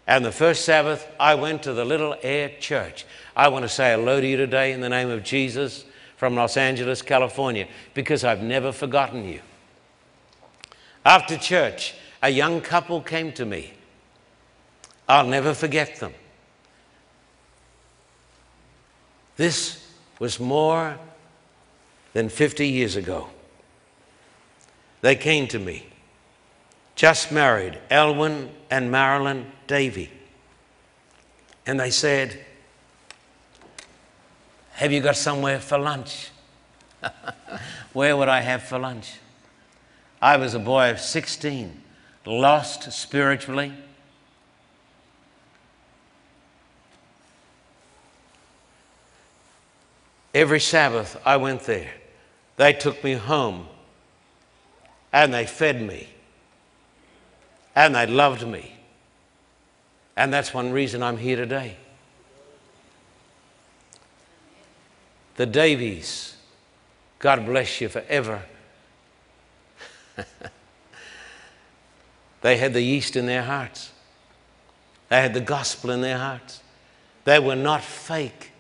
And 0.05 0.23
the 0.23 0.31
first 0.31 0.65
Sabbath, 0.65 1.07
I 1.19 1.35
went 1.35 1.63
to 1.63 1.73
the 1.73 1.85
little 1.85 2.15
Ayr 2.21 2.51
church. 2.59 3.05
I 3.35 3.47
want 3.47 3.63
to 3.63 3.69
say 3.69 3.91
hello 3.91 4.21
to 4.21 4.27
you 4.27 4.37
today 4.37 4.71
in 4.71 4.81
the 4.81 4.89
name 4.89 5.09
of 5.09 5.23
Jesus 5.23 5.85
from 6.21 6.35
Los 6.35 6.55
Angeles, 6.55 7.01
California, 7.01 7.67
because 7.95 8.23
I've 8.23 8.43
never 8.43 8.71
forgotten 8.71 9.27
you. 9.27 9.41
After 11.03 11.35
church, 11.35 11.95
a 12.21 12.29
young 12.29 12.61
couple 12.61 13.01
came 13.01 13.31
to 13.31 13.43
me. 13.43 13.73
I'll 15.09 15.25
never 15.25 15.55
forget 15.55 15.95
them. 15.95 16.13
This 19.35 19.83
was 20.19 20.39
more 20.39 20.99
than 22.13 22.29
50 22.29 22.67
years 22.67 22.97
ago. 22.97 23.27
They 25.01 25.15
came 25.15 25.47
to 25.47 25.57
me, 25.57 25.87
just 26.93 27.31
married, 27.31 27.79
Elwin 27.89 28.51
and 28.69 28.91
Marilyn 28.91 29.51
Davy. 29.65 30.11
And 31.65 31.79
they 31.79 31.89
said, 31.89 32.45
Have 34.81 34.91
you 34.91 34.99
got 34.99 35.15
somewhere 35.15 35.59
for 35.59 35.77
lunch? 35.77 36.31
Where 37.93 38.17
would 38.17 38.29
I 38.29 38.41
have 38.41 38.63
for 38.63 38.79
lunch? 38.79 39.13
I 40.19 40.37
was 40.37 40.55
a 40.55 40.59
boy 40.59 40.89
of 40.89 40.99
16, 40.99 41.79
lost 42.25 42.91
spiritually. 42.91 43.73
Every 50.33 50.59
Sabbath 50.59 51.21
I 51.23 51.37
went 51.37 51.61
there. 51.61 51.91
They 52.57 52.73
took 52.73 53.03
me 53.03 53.13
home 53.13 53.67
and 55.13 55.31
they 55.31 55.45
fed 55.45 55.79
me 55.79 56.09
and 57.75 57.93
they 57.93 58.07
loved 58.07 58.47
me. 58.47 58.79
And 60.17 60.33
that's 60.33 60.55
one 60.55 60.71
reason 60.71 61.03
I'm 61.03 61.17
here 61.17 61.35
today. 61.35 61.77
The 65.41 65.47
Davies, 65.47 66.35
God 67.17 67.47
bless 67.47 67.81
you 67.81 67.89
forever. 67.89 68.43
they 72.41 72.57
had 72.57 72.73
the 72.73 72.81
yeast 72.83 73.15
in 73.15 73.25
their 73.25 73.41
hearts, 73.41 73.91
they 75.09 75.19
had 75.19 75.33
the 75.33 75.41
gospel 75.41 75.89
in 75.89 76.01
their 76.01 76.19
hearts. 76.19 76.61
They 77.23 77.39
were 77.39 77.55
not 77.55 77.81
fake. 77.81 78.51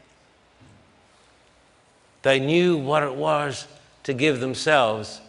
They 2.23 2.39
knew 2.39 2.77
what 2.77 3.03
it 3.03 3.13
was 3.13 3.67
to 4.01 4.15
give 4.15 4.39
themselves, 4.39 5.21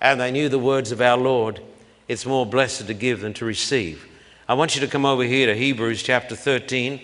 and 0.00 0.18
they 0.18 0.30
knew 0.30 0.48
the 0.48 0.58
words 0.58 0.92
of 0.92 1.02
our 1.02 1.18
Lord 1.18 1.60
it's 2.08 2.24
more 2.24 2.46
blessed 2.46 2.86
to 2.86 2.94
give 2.94 3.20
than 3.20 3.34
to 3.34 3.44
receive. 3.44 4.08
I 4.48 4.54
want 4.54 4.74
you 4.74 4.80
to 4.80 4.88
come 4.88 5.04
over 5.04 5.24
here 5.24 5.44
to 5.48 5.54
Hebrews 5.54 6.02
chapter 6.02 6.34
13 6.34 7.02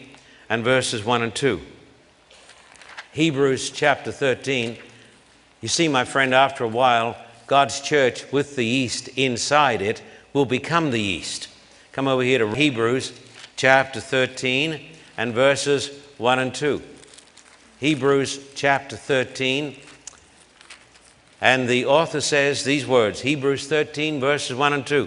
and 0.48 0.64
verses 0.64 1.04
1 1.04 1.20
and 1.20 1.34
2. 1.34 1.60
Hebrews 3.12 3.70
chapter 3.70 4.10
13. 4.10 4.78
You 5.60 5.68
see, 5.68 5.86
my 5.86 6.06
friend, 6.06 6.32
after 6.32 6.64
a 6.64 6.68
while, 6.68 7.14
God's 7.46 7.82
church 7.82 8.32
with 8.32 8.56
the 8.56 8.64
yeast 8.64 9.08
inside 9.08 9.82
it 9.82 10.02
will 10.32 10.46
become 10.46 10.90
the 10.90 11.00
yeast. 11.00 11.48
Come 11.92 12.08
over 12.08 12.22
here 12.22 12.38
to 12.38 12.54
Hebrews 12.54 13.12
chapter 13.54 14.00
13 14.00 14.80
and 15.18 15.34
verses 15.34 15.90
1 16.16 16.38
and 16.38 16.54
2. 16.54 16.80
Hebrews 17.80 18.54
chapter 18.54 18.96
13. 18.96 19.76
And 21.38 21.68
the 21.68 21.84
author 21.84 22.22
says 22.22 22.64
these 22.64 22.86
words 22.86 23.20
Hebrews 23.20 23.66
13, 23.66 24.20
verses 24.20 24.56
1 24.56 24.72
and 24.72 24.86
2. 24.86 25.06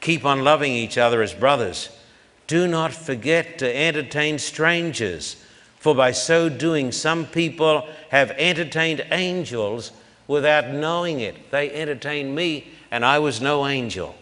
Keep 0.00 0.24
on 0.24 0.44
loving 0.44 0.74
each 0.74 0.96
other 0.96 1.22
as 1.22 1.34
brothers. 1.34 1.88
Do 2.46 2.68
not 2.68 2.92
forget 2.92 3.58
to 3.58 3.76
entertain 3.76 4.38
strangers, 4.38 5.41
for 5.82 5.96
by 5.96 6.12
so 6.12 6.48
doing, 6.48 6.92
some 6.92 7.26
people 7.26 7.88
have 8.10 8.30
entertained 8.38 9.04
angels 9.10 9.90
without 10.28 10.68
knowing 10.68 11.18
it. 11.18 11.50
They 11.50 11.72
entertained 11.72 12.36
me, 12.36 12.68
and 12.92 13.04
I 13.04 13.18
was 13.18 13.40
no 13.40 13.66
angel. 13.66 14.14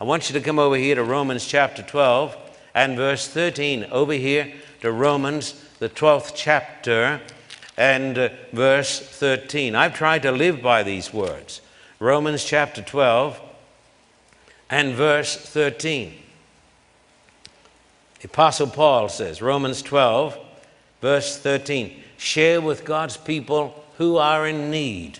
I 0.00 0.04
want 0.04 0.30
you 0.30 0.38
to 0.38 0.40
come 0.40 0.60
over 0.60 0.76
here 0.76 0.94
to 0.94 1.02
Romans 1.02 1.44
chapter 1.44 1.82
12 1.82 2.36
and 2.76 2.96
verse 2.96 3.26
13. 3.26 3.86
Over 3.90 4.12
here 4.12 4.52
to 4.82 4.92
Romans, 4.92 5.60
the 5.80 5.88
12th 5.88 6.30
chapter 6.36 7.20
and 7.76 8.16
uh, 8.16 8.28
verse 8.52 9.00
13. 9.00 9.74
I've 9.74 9.94
tried 9.94 10.22
to 10.22 10.30
live 10.30 10.62
by 10.62 10.84
these 10.84 11.12
words. 11.12 11.60
Romans 11.98 12.44
chapter 12.44 12.82
12 12.82 13.40
and 14.70 14.94
verse 14.94 15.34
13. 15.34 16.14
The 18.20 18.28
Apostle 18.28 18.68
Paul 18.68 19.08
says, 19.08 19.42
Romans 19.42 19.82
12, 19.82 20.38
verse 21.00 21.38
13, 21.38 22.02
share 22.16 22.60
with 22.60 22.84
God's 22.84 23.16
people 23.16 23.84
who 23.98 24.16
are 24.16 24.46
in 24.46 24.70
need. 24.70 25.18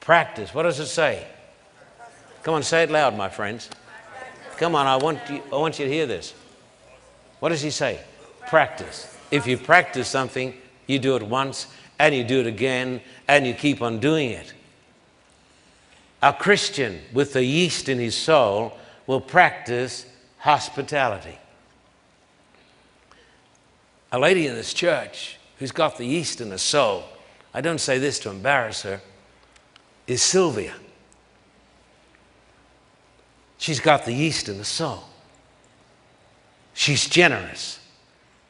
Practice. 0.00 0.54
What 0.54 0.62
does 0.64 0.80
it 0.80 0.86
say? 0.86 1.26
Come 2.42 2.54
on, 2.54 2.62
say 2.62 2.84
it 2.84 2.90
loud, 2.90 3.16
my 3.16 3.28
friends. 3.28 3.68
Come 4.56 4.74
on, 4.74 4.86
I 4.86 4.96
want 4.96 5.18
you, 5.28 5.42
I 5.52 5.56
want 5.56 5.78
you 5.78 5.86
to 5.86 5.90
hear 5.90 6.06
this. 6.06 6.34
What 7.38 7.50
does 7.50 7.62
he 7.62 7.70
say? 7.70 8.00
Practice. 8.48 9.16
If 9.30 9.46
you 9.46 9.56
practice 9.56 10.08
something, 10.08 10.54
you 10.86 10.98
do 10.98 11.16
it 11.16 11.22
once 11.22 11.66
and 11.98 12.14
you 12.14 12.24
do 12.24 12.40
it 12.40 12.46
again 12.46 13.00
and 13.28 13.46
you 13.46 13.54
keep 13.54 13.80
on 13.82 14.00
doing 14.00 14.30
it. 14.30 14.52
A 16.22 16.32
Christian 16.32 17.00
with 17.12 17.32
the 17.32 17.44
yeast 17.44 17.88
in 17.88 17.98
his 17.98 18.14
soul 18.14 18.76
will 19.06 19.20
practice 19.20 20.04
hospitality. 20.38 21.38
A 24.12 24.18
lady 24.18 24.46
in 24.46 24.54
this 24.54 24.74
church 24.74 25.38
who's 25.58 25.72
got 25.72 25.96
the 25.96 26.04
yeast 26.04 26.40
in 26.40 26.50
her 26.50 26.58
soul, 26.58 27.04
I 27.54 27.60
don't 27.60 27.80
say 27.80 27.98
this 27.98 28.18
to 28.20 28.30
embarrass 28.30 28.82
her, 28.82 29.00
is 30.06 30.22
Sylvia. 30.22 30.74
She's 33.58 33.78
got 33.78 34.04
the 34.04 34.12
yeast 34.12 34.48
in 34.48 34.58
the 34.58 34.64
soul. 34.64 35.04
She's 36.72 37.08
generous. 37.08 37.78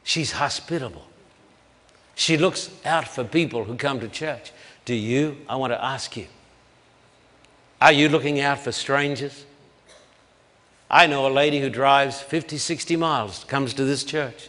She's 0.05 0.33
hospitable. 0.33 1.07
She 2.15 2.37
looks 2.37 2.71
out 2.85 3.09
for 3.09 3.25
people 3.25 3.65
who 3.65 3.75
come 3.75 4.01
to 4.01 4.09
church. 4.09 4.53
Do 4.85 4.95
you? 4.95 5.37
I 5.49 5.57
want 5.57 5.73
to 5.73 5.85
ask 5.85 6.17
you. 6.17 6.27
Are 7.81 7.93
you 7.93 8.09
looking 8.09 8.41
out 8.41 8.61
for 8.61 8.73
strangers? 8.73 9.45
I 10.91 11.07
know 11.07 11.27
a 11.27 11.33
lady 11.33 11.61
who 11.61 11.71
drives 11.71 12.21
50, 12.21 12.59
60 12.59 12.97
miles, 12.97 13.45
comes 13.45 13.75
to 13.75 13.85
this 13.85 14.05
church. 14.05 14.49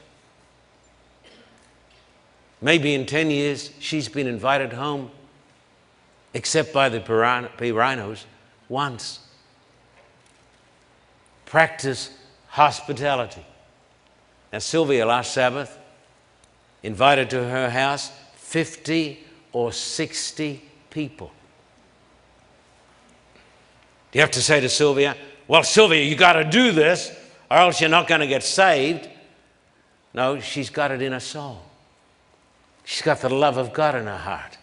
Maybe 2.62 2.94
in 2.94 3.06
10 3.06 3.32
years, 3.32 3.72
she's 3.80 4.08
been 4.08 4.28
invited 4.28 4.74
home, 4.74 5.10
except 6.34 6.72
by 6.72 6.90
the 6.90 7.00
Piranos, 7.00 8.26
once. 8.70 9.20
Practice 11.46 12.12
hospitality. 12.48 13.46
Now, 14.54 14.60
Sylvia 14.60 15.06
last 15.06 15.34
Sabbath 15.34 15.78
invited 16.84 17.30
to 17.32 17.44
her 17.44 17.70
house 17.70 18.12
50 18.36 19.20
or 19.54 19.72
60 19.72 20.62
people. 20.90 21.32
Do 24.12 24.20
you 24.20 24.22
have 24.22 24.32
to 24.32 24.42
say 24.42 24.60
to 24.60 24.70
Sylvia, 24.70 25.16
Well, 25.48 25.64
Sylvia, 25.64 26.04
you 26.04 26.16
got 26.16 26.34
to 26.34 26.44
do 26.44 26.72
this, 26.72 27.12
or 27.50 27.58
else 27.58 27.82
you're 27.82 27.90
not 27.90 28.08
going 28.08 28.22
to 28.22 28.28
get 28.28 28.44
saved? 28.44 29.10
No, 30.14 30.40
she's 30.40 30.70
got 30.70 30.92
it 30.92 31.02
in 31.02 31.14
her 31.14 31.20
soul. 31.20 31.62
She's 32.84 33.02
got 33.02 33.22
the 33.22 33.30
love 33.30 33.58
of 33.58 33.74
God 33.74 33.96
in 33.96 34.06
her 34.06 34.18
heart. 34.18 34.58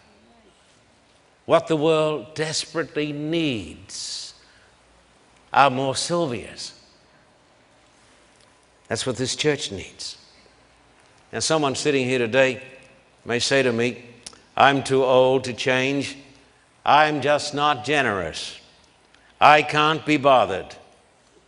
What 1.45 1.67
the 1.67 1.75
world 1.75 2.35
desperately 2.35 3.11
needs 3.11 4.33
are 5.51 5.69
more 5.69 5.93
Sylvias. 5.93 6.73
That's 8.87 9.05
what 9.05 9.17
this 9.17 9.35
church 9.35 9.71
needs. 9.71 10.17
And 11.31 11.43
someone 11.43 11.75
sitting 11.75 12.05
here 12.05 12.19
today 12.19 12.61
may 13.25 13.39
say 13.39 13.63
to 13.63 13.71
me, 13.71 14.03
I'm 14.55 14.83
too 14.83 15.03
old 15.03 15.43
to 15.45 15.53
change. 15.53 16.17
I'm 16.85 17.21
just 17.21 17.53
not 17.53 17.85
generous. 17.85 18.59
I 19.39 19.61
can't 19.61 20.05
be 20.05 20.17
bothered. 20.17 20.75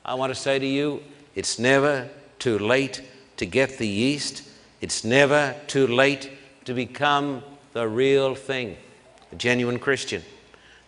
I 0.05 0.13
want 0.15 0.33
to 0.33 0.39
say 0.39 0.59
to 0.59 0.65
you, 0.65 1.03
it's 1.35 1.59
never 1.59 2.09
too 2.39 2.57
late 2.57 3.01
to 3.37 3.45
get 3.45 3.77
the 3.77 3.87
yeast. 3.87 4.43
It's 4.81 5.03
never 5.03 5.55
too 5.67 5.87
late 5.87 6.31
to 6.65 6.73
become 6.73 7.43
the 7.73 7.87
real 7.87 8.35
thing, 8.35 8.77
a 9.31 9.35
genuine 9.35 9.79
Christian. 9.79 10.23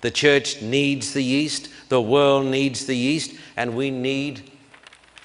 The 0.01 0.11
church 0.11 0.61
needs 0.61 1.13
the 1.13 1.23
yeast, 1.23 1.69
the 1.89 2.01
world 2.01 2.45
needs 2.47 2.85
the 2.85 2.95
yeast, 2.95 3.35
and 3.55 3.75
we 3.75 3.89
need 3.89 4.51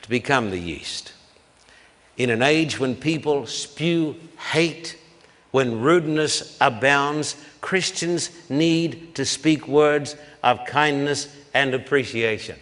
to 0.03 0.09
become 0.09 0.51
the 0.51 0.59
yeast. 0.59 1.12
In 2.16 2.30
an 2.30 2.42
age 2.42 2.78
when 2.78 2.94
people 2.94 3.46
spew 3.46 4.16
hate, 4.53 4.99
when 5.51 5.80
rudeness 5.80 6.57
abounds, 6.61 7.36
Christians 7.61 8.30
need 8.49 9.14
to 9.14 9.24
speak 9.24 9.66
words 9.66 10.16
of 10.42 10.64
kindness 10.66 11.34
and 11.55 11.74
appreciation. 11.74 12.59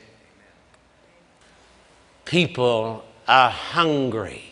People 2.24 3.04
are 3.28 3.50
hungry 3.50 4.42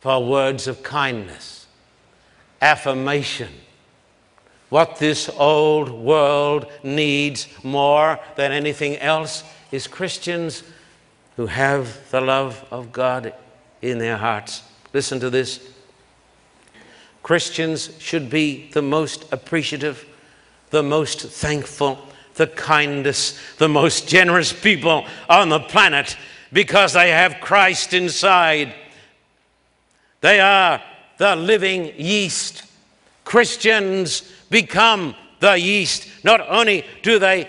for 0.00 0.24
words 0.24 0.66
of 0.66 0.82
kindness, 0.82 1.61
affirmation. 2.62 3.50
What 4.70 4.96
this 4.96 5.28
old 5.36 5.90
world 5.90 6.66
needs 6.82 7.46
more 7.62 8.18
than 8.36 8.52
anything 8.52 8.96
else 8.96 9.44
is 9.70 9.86
Christians 9.86 10.62
who 11.36 11.46
have 11.46 12.10
the 12.10 12.22
love 12.22 12.64
of 12.70 12.92
God 12.92 13.34
in 13.82 13.98
their 13.98 14.16
hearts. 14.16 14.62
Listen 14.94 15.20
to 15.20 15.28
this. 15.28 15.60
Christians 17.22 17.90
should 17.98 18.30
be 18.30 18.70
the 18.70 18.82
most 18.82 19.30
appreciative, 19.32 20.06
the 20.70 20.82
most 20.82 21.20
thankful, 21.20 21.98
the 22.34 22.46
kindest, 22.46 23.36
the 23.58 23.68
most 23.68 24.08
generous 24.08 24.52
people 24.52 25.04
on 25.28 25.50
the 25.50 25.60
planet 25.60 26.16
because 26.52 26.92
they 26.92 27.10
have 27.10 27.40
Christ 27.40 27.92
inside. 27.92 28.74
They 30.20 30.40
are 30.40 30.82
the 31.22 31.36
living 31.36 31.92
yeast. 31.96 32.64
Christians 33.22 34.28
become 34.50 35.14
the 35.38 35.56
yeast. 35.56 36.08
Not 36.24 36.40
only 36.48 36.84
do 37.02 37.20
they 37.20 37.48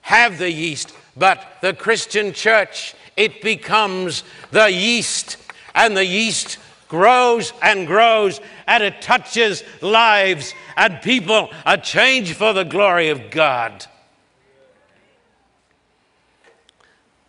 have 0.00 0.38
the 0.38 0.50
yeast, 0.50 0.92
but 1.16 1.58
the 1.60 1.74
Christian 1.74 2.32
church, 2.32 2.92
it 3.16 3.40
becomes 3.40 4.24
the 4.50 4.68
yeast. 4.68 5.36
And 5.76 5.96
the 5.96 6.04
yeast 6.04 6.58
grows 6.88 7.52
and 7.62 7.86
grows 7.86 8.40
and 8.66 8.82
it 8.82 9.00
touches 9.00 9.62
lives 9.80 10.52
and 10.76 11.00
people 11.00 11.50
are 11.64 11.76
changed 11.76 12.34
for 12.34 12.52
the 12.52 12.64
glory 12.64 13.10
of 13.10 13.30
God. 13.30 13.86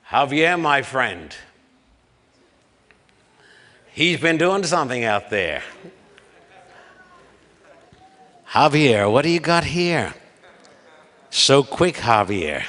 Javier, 0.10 0.60
my 0.60 0.82
friend, 0.82 1.36
he's 3.96 4.20
been 4.20 4.38
doing 4.38 4.64
something 4.64 5.04
out 5.04 5.32
there. 5.32 5.64
Javier, 8.50 9.12
what 9.12 9.24
do 9.24 9.30
you 9.30 9.40
got 9.40 9.64
here? 9.64 10.14
So 11.30 11.64
quick, 11.64 11.96
Javier. 11.96 12.64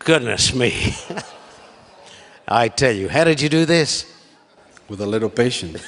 Goodness 0.00 0.54
me. 0.54 0.94
I 2.48 2.68
tell 2.68 2.92
you, 2.92 3.08
how 3.08 3.24
did 3.24 3.40
you 3.40 3.48
do 3.48 3.64
this? 3.64 4.12
With 4.88 5.00
a 5.00 5.06
little 5.06 5.30
patience. 5.30 5.82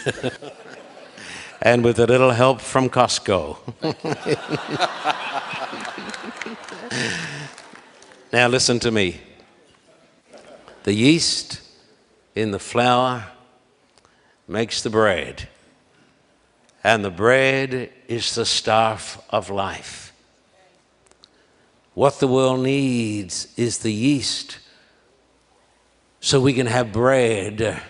and 1.63 1.85
with 1.85 1.99
a 1.99 2.07
little 2.07 2.31
help 2.31 2.61
from 2.61 2.89
Costco. 2.89 3.59
now, 8.33 8.49
listen 8.49 8.79
to 8.81 8.91
me. 8.91 9.21
The 10.85 10.95
yeast 10.95 11.68
in 12.39 12.53
the 12.53 12.59
flour 12.61 13.25
makes 14.47 14.83
the 14.83 14.91
bread, 14.91 15.49
and 16.85 17.05
the 17.05 17.11
bread 17.11 17.91
is 18.07 18.37
the 18.37 18.47
staff 18.47 19.21
of 19.31 19.51
life. 19.51 20.13
What 21.95 22.21
the 22.21 22.29
world 22.29 22.61
needs 22.61 23.53
is 23.57 23.79
the 23.79 23.93
yeast 23.93 24.61
so 26.21 26.41
we 26.41 26.53
can 26.53 26.67
have 26.69 26.93
bread 26.93 27.83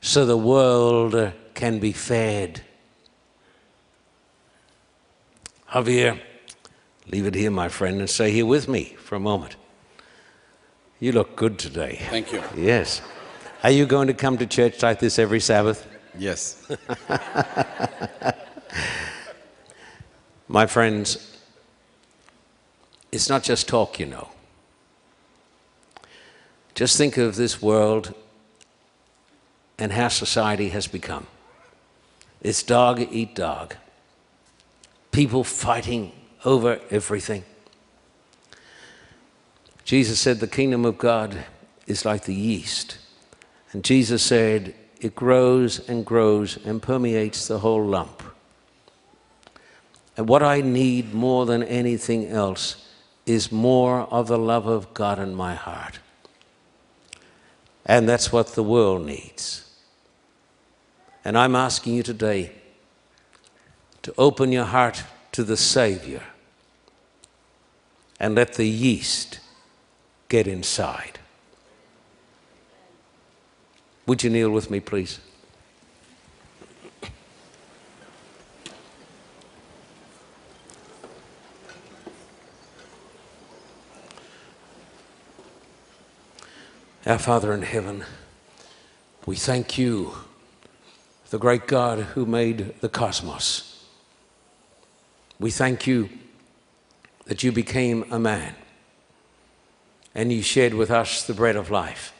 so 0.00 0.24
the 0.24 0.36
world 0.36 1.32
can 1.54 1.80
be 1.80 1.90
fed. 1.90 2.60
Javier, 5.70 6.20
leave 7.08 7.26
it 7.26 7.34
here, 7.34 7.50
my 7.50 7.68
friend, 7.68 7.98
and 7.98 8.08
stay 8.08 8.30
here 8.30 8.46
with 8.46 8.68
me 8.68 8.96
for 9.00 9.16
a 9.16 9.20
moment. 9.20 9.56
You 11.00 11.10
look 11.10 11.34
good 11.34 11.58
today. 11.58 11.98
Thank 12.08 12.32
you. 12.32 12.44
Yes. 12.56 13.02
Are 13.66 13.72
you 13.72 13.84
going 13.84 14.06
to 14.06 14.14
come 14.14 14.38
to 14.38 14.46
church 14.46 14.80
like 14.80 15.00
this 15.00 15.18
every 15.18 15.40
Sabbath? 15.40 15.88
Yes. 16.16 16.64
My 20.46 20.66
friends, 20.66 21.36
it's 23.10 23.28
not 23.28 23.42
just 23.42 23.66
talk, 23.66 23.98
you 23.98 24.06
know. 24.06 24.28
Just 26.76 26.96
think 26.96 27.16
of 27.16 27.34
this 27.34 27.60
world 27.60 28.14
and 29.80 29.90
how 29.90 30.10
society 30.10 30.68
has 30.68 30.86
become. 30.86 31.26
It's 32.40 32.62
dog 32.62 33.00
eat 33.00 33.34
dog. 33.34 33.74
People 35.10 35.42
fighting 35.42 36.12
over 36.44 36.78
everything. 36.88 37.42
Jesus 39.84 40.20
said 40.20 40.38
the 40.38 40.46
kingdom 40.46 40.84
of 40.84 40.98
God 40.98 41.44
is 41.88 42.04
like 42.04 42.26
the 42.26 42.34
yeast. 42.36 42.98
And 43.72 43.84
Jesus 43.84 44.22
said 44.22 44.74
it 45.00 45.14
grows 45.14 45.86
and 45.88 46.04
grows 46.04 46.56
and 46.64 46.82
permeates 46.82 47.48
the 47.48 47.58
whole 47.58 47.84
lump. 47.84 48.22
And 50.16 50.28
what 50.28 50.42
I 50.42 50.62
need 50.62 51.12
more 51.12 51.44
than 51.44 51.62
anything 51.62 52.26
else 52.28 52.86
is 53.26 53.52
more 53.52 54.02
of 54.02 54.28
the 54.28 54.38
love 54.38 54.66
of 54.66 54.94
God 54.94 55.18
in 55.18 55.34
my 55.34 55.54
heart. 55.54 55.98
And 57.84 58.08
that's 58.08 58.32
what 58.32 58.48
the 58.48 58.62
world 58.62 59.04
needs. 59.04 59.70
And 61.24 61.36
I'm 61.36 61.54
asking 61.54 61.94
you 61.94 62.02
today 62.02 62.52
to 64.02 64.14
open 64.16 64.52
your 64.52 64.64
heart 64.64 65.04
to 65.32 65.44
the 65.44 65.56
Savior 65.56 66.22
and 68.18 68.34
let 68.34 68.54
the 68.54 68.66
yeast 68.66 69.40
get 70.28 70.46
inside. 70.46 71.18
Would 74.06 74.22
you 74.22 74.30
kneel 74.30 74.50
with 74.50 74.70
me, 74.70 74.78
please? 74.78 75.18
Our 87.04 87.18
Father 87.18 87.52
in 87.52 87.62
heaven, 87.62 88.04
we 89.26 89.36
thank 89.36 89.76
you 89.78 90.12
the 91.30 91.38
great 91.38 91.66
God 91.66 91.98
who 91.98 92.26
made 92.26 92.80
the 92.80 92.88
cosmos. 92.88 93.84
We 95.38 95.50
thank 95.50 95.86
you 95.86 96.08
that 97.26 97.42
you 97.42 97.52
became 97.52 98.04
a 98.12 98.18
man 98.18 98.54
and 100.14 100.32
you 100.32 100.42
shared 100.42 100.74
with 100.74 100.90
us 100.90 101.24
the 101.24 101.34
bread 101.34 101.56
of 101.56 101.70
life. 101.70 102.15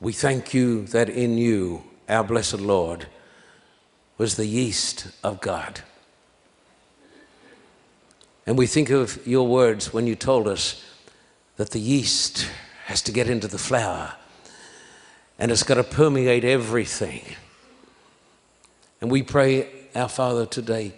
We 0.00 0.12
thank 0.12 0.54
you 0.54 0.86
that 0.86 1.08
in 1.08 1.36
you, 1.36 1.84
our 2.08 2.24
blessed 2.24 2.60
Lord, 2.60 3.06
was 4.16 4.36
the 4.36 4.46
yeast 4.46 5.08
of 5.22 5.40
God. 5.40 5.82
And 8.46 8.56
we 8.56 8.66
think 8.66 8.90
of 8.90 9.26
your 9.26 9.46
words 9.46 9.92
when 9.92 10.06
you 10.06 10.16
told 10.16 10.48
us 10.48 10.82
that 11.56 11.70
the 11.70 11.78
yeast 11.78 12.48
has 12.86 13.02
to 13.02 13.12
get 13.12 13.28
into 13.28 13.46
the 13.46 13.58
flour 13.58 14.14
and 15.38 15.50
it's 15.50 15.62
got 15.62 15.74
to 15.76 15.84
permeate 15.84 16.44
everything. 16.44 17.22
And 19.00 19.10
we 19.10 19.22
pray, 19.22 19.68
our 19.94 20.08
Father, 20.08 20.44
today 20.44 20.92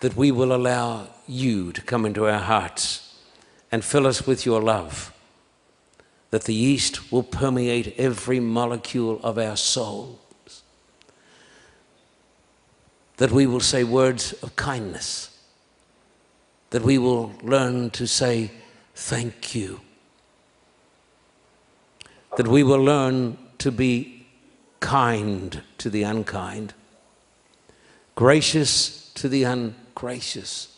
that 0.00 0.16
we 0.16 0.30
will 0.30 0.54
allow 0.54 1.08
you 1.26 1.72
to 1.72 1.80
come 1.82 2.06
into 2.06 2.26
our 2.26 2.38
hearts 2.38 3.18
and 3.72 3.84
fill 3.84 4.06
us 4.06 4.26
with 4.26 4.46
your 4.46 4.62
love, 4.62 5.12
that 6.30 6.44
the 6.44 6.54
yeast 6.54 7.12
will 7.12 7.22
permeate 7.22 7.94
every 7.98 8.40
molecule 8.40 9.20
of 9.22 9.38
our 9.38 9.56
souls, 9.56 10.18
that 13.16 13.30
we 13.30 13.46
will 13.46 13.60
say 13.60 13.84
words 13.84 14.32
of 14.42 14.56
kindness, 14.56 15.38
that 16.70 16.82
we 16.82 16.98
will 16.98 17.32
learn 17.42 17.90
to 17.90 18.06
say 18.06 18.50
thank 18.94 19.54
you. 19.54 19.80
That 22.36 22.48
we 22.48 22.62
will 22.62 22.82
learn 22.82 23.38
to 23.58 23.72
be 23.72 24.26
kind 24.80 25.62
to 25.78 25.88
the 25.88 26.02
unkind, 26.02 26.74
gracious 28.14 29.10
to 29.14 29.28
the 29.28 29.44
ungracious. 29.44 30.75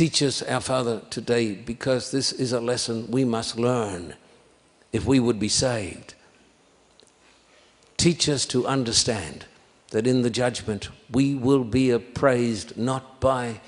Teach 0.00 0.22
us, 0.22 0.40
our 0.40 0.62
Father, 0.62 1.02
today, 1.10 1.52
because 1.52 2.10
this 2.10 2.32
is 2.32 2.54
a 2.54 2.58
lesson 2.60 3.10
we 3.10 3.22
must 3.22 3.58
learn 3.58 4.14
if 4.94 5.04
we 5.04 5.20
would 5.20 5.38
be 5.38 5.50
saved. 5.50 6.14
Teach 7.98 8.26
us 8.26 8.46
to 8.46 8.66
understand 8.66 9.44
that 9.90 10.06
in 10.06 10.22
the 10.22 10.30
judgment 10.30 10.88
we 11.12 11.34
will 11.34 11.64
be 11.64 11.90
appraised 11.90 12.78
not 12.78 13.20
by 13.20 13.60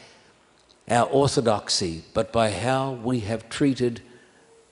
our 0.88 1.06
orthodoxy, 1.08 2.02
but 2.14 2.32
by 2.32 2.50
how 2.50 2.92
we 2.92 3.20
have 3.20 3.50
treated 3.50 4.00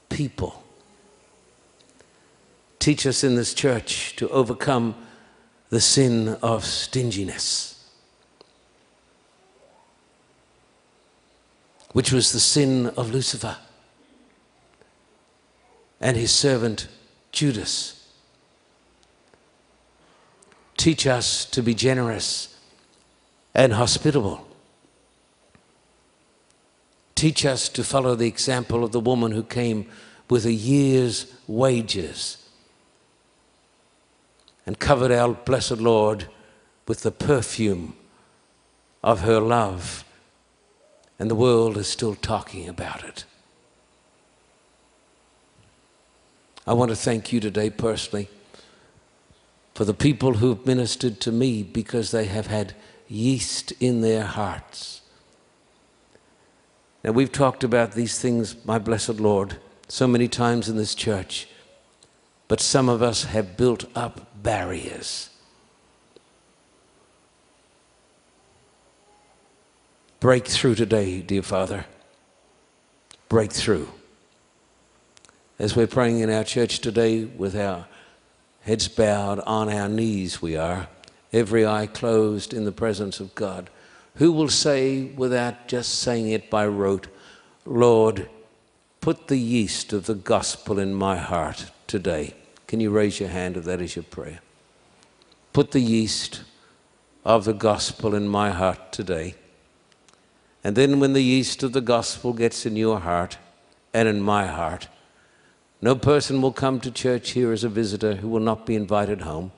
people. 0.09 0.65
Teach 2.79 3.07
us 3.07 3.23
in 3.23 3.35
this 3.35 3.53
church 3.53 4.17
to 4.17 4.31
overcome 4.31 4.95
the 5.69 5.83
sin 5.83 6.39
of 6.43 6.65
stinginess, 6.65 7.80
which 11.93 12.13
was 12.13 12.33
the 12.33 12.41
sin 12.41 12.87
of 12.97 13.11
Lucifer 13.11 13.57
and 16.01 16.17
his 16.17 16.33
servant 16.33 16.89
Judas. 17.33 18.09
Teach 20.77 21.07
us 21.07 21.45
to 21.47 21.63
be 21.63 21.75
generous 21.75 22.57
and 23.55 23.75
hospitable. 23.75 24.47
Teach 27.15 27.45
us 27.45 27.69
to 27.69 27.85
follow 27.85 28.15
the 28.15 28.29
example 28.29 28.83
of 28.83 28.93
the 28.93 29.01
woman 29.01 29.33
who 29.33 29.43
came 29.43 29.87
with 30.31 30.47
a 30.47 30.53
year's 30.53 31.35
wages 31.47 32.49
and 34.65 34.79
covered 34.79 35.11
our 35.11 35.35
blessed 35.35 35.79
Lord 35.79 36.29
with 36.87 37.03
the 37.03 37.11
perfume 37.11 37.97
of 39.03 39.21
her 39.21 39.41
love. 39.41 40.05
And 41.21 41.31
the 41.31 41.37
world 41.37 41.77
is 41.77 41.87
still 41.87 42.17
talking 42.17 42.69
about 42.69 43.05
it. 43.05 43.25
I 46.67 46.73
want 46.73 46.91
to 46.91 46.97
thank 46.97 47.33
you 47.33 47.41
today 47.41 47.71
personally 47.71 48.29
for 49.75 49.85
the 49.85 49.95
people 49.95 50.35
who've 50.35 50.67
ministered 50.67 51.21
to 51.21 51.31
me 51.33 51.63
because 51.63 52.11
they 52.11 52.25
have 52.25 52.49
had 52.49 52.75
yeast 53.07 53.73
in 53.81 54.01
their 54.01 54.25
hearts. 54.25 55.03
Now, 57.03 57.13
we've 57.13 57.33
talked 57.33 57.65
about 57.65 57.93
these 57.93 58.19
things, 58.19 58.57
my 58.65 58.79
blessed 58.79 59.21
Lord, 59.21 59.59
so 59.89 60.07
many 60.07 60.29
times 60.29 60.69
in 60.69 60.77
this 60.77 60.95
church, 60.95 61.49
but 62.47 62.61
some 62.61 62.89
of 62.89 63.03
us 63.03 63.25
have 63.25 63.57
built 63.57 63.85
up 63.95 64.43
barriers. 64.43 65.30
Break 70.21 70.47
through 70.47 70.75
today, 70.75 71.23
dear 71.23 71.41
Father. 71.41 71.87
Break 73.31 73.51
through. 73.51 73.89
As 75.59 75.75
we're 75.75 75.87
praying 75.87 76.21
in 76.21 76.29
our 76.29 76.45
church 76.45 76.81
today 76.81 77.25
with 77.25 77.57
our 77.57 77.87
heads 78.61 78.87
bowed 78.87 79.41
on 79.41 79.71
our 79.71 79.89
knees, 79.89 80.43
we 80.43 80.59
are, 80.59 80.89
every 81.33 81.67
eye 81.67 81.87
closed 81.87 82.53
in 82.53 82.67
the 82.67 82.73
presence 82.73 83.19
of 83.19 83.35
God. 83.35 83.71
Who 84.17 84.31
will 84.31 84.51
say, 84.51 85.05
without 85.05 85.69
just 85.69 86.01
saying 86.01 86.29
it 86.29 86.51
by 86.51 86.67
rote, 86.67 87.07
Lord, 87.65 88.29
put 89.01 89.29
the 89.29 89.39
yeast 89.39 89.95
of 89.95 90.05
the 90.05 90.15
gospel 90.15 90.79
in 90.79 90.93
my 90.93 91.17
heart 91.17 91.71
today? 91.87 92.35
Can 92.67 92.79
you 92.79 92.91
raise 92.91 93.21
your 93.21 93.31
hand 93.31 93.57
if 93.57 93.65
that 93.65 93.81
is 93.81 93.97
your 93.97 94.03
prayer? 94.03 94.41
Put 95.55 95.71
the 95.71 95.81
yeast 95.81 96.43
of 97.25 97.47
the 97.47 97.55
gospel 97.55 98.15
in 98.15 98.29
my 98.29 98.51
heart 98.51 98.93
today. 98.93 99.35
And 100.63 100.77
then, 100.77 101.01
when 101.01 101.15
the 101.15 101.23
yeast 101.23 101.63
of 101.63 101.73
the 101.73 101.81
gospel 101.81 102.33
gets 102.33 102.67
in 102.67 102.77
your 102.77 103.01
heart 103.01 103.39
and 103.95 104.07
in 104.07 104.21
my 104.21 104.47
heart, 104.47 104.89
no 105.81 105.95
person 105.95 106.43
will 106.43 106.53
come 106.53 106.81
to 106.81 106.91
church 106.91 107.31
here 107.31 107.53
as 107.53 107.65
a 107.65 107.69
visitor 107.69 108.17
who 108.17 108.29
will 108.29 108.41
not 108.41 108.67
be 108.67 108.75
invited 108.75 109.23
home. 109.23 109.53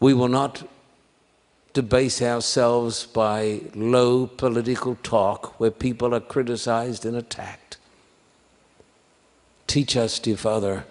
We 0.00 0.14
will 0.14 0.28
not 0.28 0.66
debase 1.74 2.22
ourselves 2.22 3.04
by 3.04 3.60
low 3.74 4.26
political 4.26 4.96
talk 5.02 5.60
where 5.60 5.70
people 5.70 6.14
are 6.14 6.20
criticized 6.20 7.04
and 7.04 7.16
attacked. 7.16 7.76
Teach 9.66 9.96
us, 9.96 10.18
dear 10.18 10.38
Father, 10.38 10.84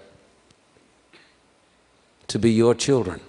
to 2.27 2.37
be 2.37 2.51
your 2.51 2.75
children 2.75 3.21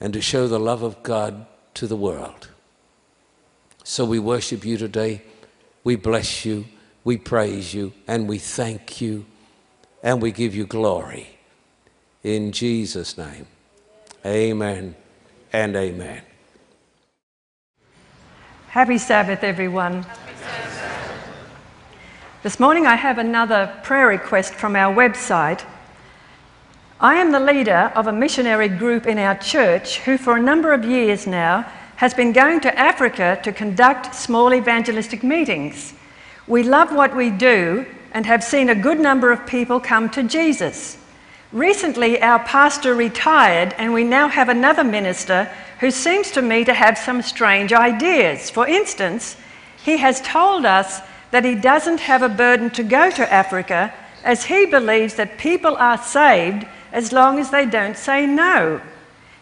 and 0.00 0.12
to 0.12 0.20
show 0.20 0.48
the 0.48 0.58
love 0.58 0.82
of 0.82 1.00
God 1.04 1.46
to 1.74 1.86
the 1.86 1.96
world. 1.96 2.48
So 3.84 4.04
we 4.04 4.18
worship 4.18 4.64
you 4.64 4.76
today. 4.76 5.22
We 5.84 5.96
bless 5.96 6.44
you. 6.44 6.66
We 7.04 7.18
praise 7.18 7.74
you. 7.74 7.92
And 8.06 8.28
we 8.28 8.38
thank 8.38 9.00
you. 9.00 9.26
And 10.02 10.22
we 10.22 10.30
give 10.30 10.54
you 10.54 10.66
glory. 10.66 11.38
In 12.22 12.52
Jesus' 12.52 13.18
name. 13.18 13.46
Amen 14.24 14.94
and 15.52 15.74
amen. 15.74 16.22
Happy 18.68 18.98
Sabbath, 18.98 19.42
everyone. 19.42 20.06
This 22.42 22.58
morning 22.58 22.86
I 22.86 22.94
have 22.94 23.18
another 23.18 23.72
prayer 23.82 24.06
request 24.06 24.54
from 24.54 24.76
our 24.76 24.94
website. 24.94 25.64
I 27.00 27.16
am 27.16 27.32
the 27.32 27.40
leader 27.40 27.92
of 27.96 28.06
a 28.06 28.12
missionary 28.12 28.68
group 28.68 29.06
in 29.06 29.18
our 29.18 29.34
church 29.34 29.98
who, 29.98 30.16
for 30.16 30.36
a 30.36 30.40
number 30.40 30.72
of 30.72 30.84
years 30.84 31.26
now, 31.26 31.70
has 32.02 32.14
been 32.14 32.32
going 32.32 32.58
to 32.58 32.76
Africa 32.76 33.38
to 33.44 33.52
conduct 33.52 34.12
small 34.12 34.52
evangelistic 34.52 35.22
meetings. 35.22 35.94
We 36.48 36.64
love 36.64 36.92
what 36.92 37.14
we 37.14 37.30
do 37.30 37.86
and 38.10 38.26
have 38.26 38.42
seen 38.42 38.68
a 38.68 38.74
good 38.74 38.98
number 38.98 39.30
of 39.30 39.46
people 39.46 39.78
come 39.78 40.10
to 40.10 40.24
Jesus. 40.24 40.98
Recently, 41.52 42.20
our 42.20 42.40
pastor 42.40 42.96
retired, 42.96 43.76
and 43.78 43.92
we 43.92 44.02
now 44.02 44.26
have 44.26 44.48
another 44.48 44.82
minister 44.82 45.48
who 45.78 45.92
seems 45.92 46.32
to 46.32 46.42
me 46.42 46.64
to 46.64 46.74
have 46.74 46.98
some 46.98 47.22
strange 47.22 47.72
ideas. 47.72 48.50
For 48.50 48.66
instance, 48.66 49.36
he 49.84 49.98
has 49.98 50.20
told 50.22 50.66
us 50.66 51.02
that 51.30 51.44
he 51.44 51.54
doesn't 51.54 52.00
have 52.00 52.22
a 52.22 52.28
burden 52.28 52.70
to 52.70 52.82
go 52.82 53.12
to 53.12 53.32
Africa 53.32 53.94
as 54.24 54.46
he 54.46 54.66
believes 54.66 55.14
that 55.14 55.38
people 55.38 55.76
are 55.76 55.98
saved 55.98 56.66
as 56.90 57.12
long 57.12 57.38
as 57.38 57.52
they 57.52 57.64
don't 57.64 57.96
say 57.96 58.26
no. 58.26 58.80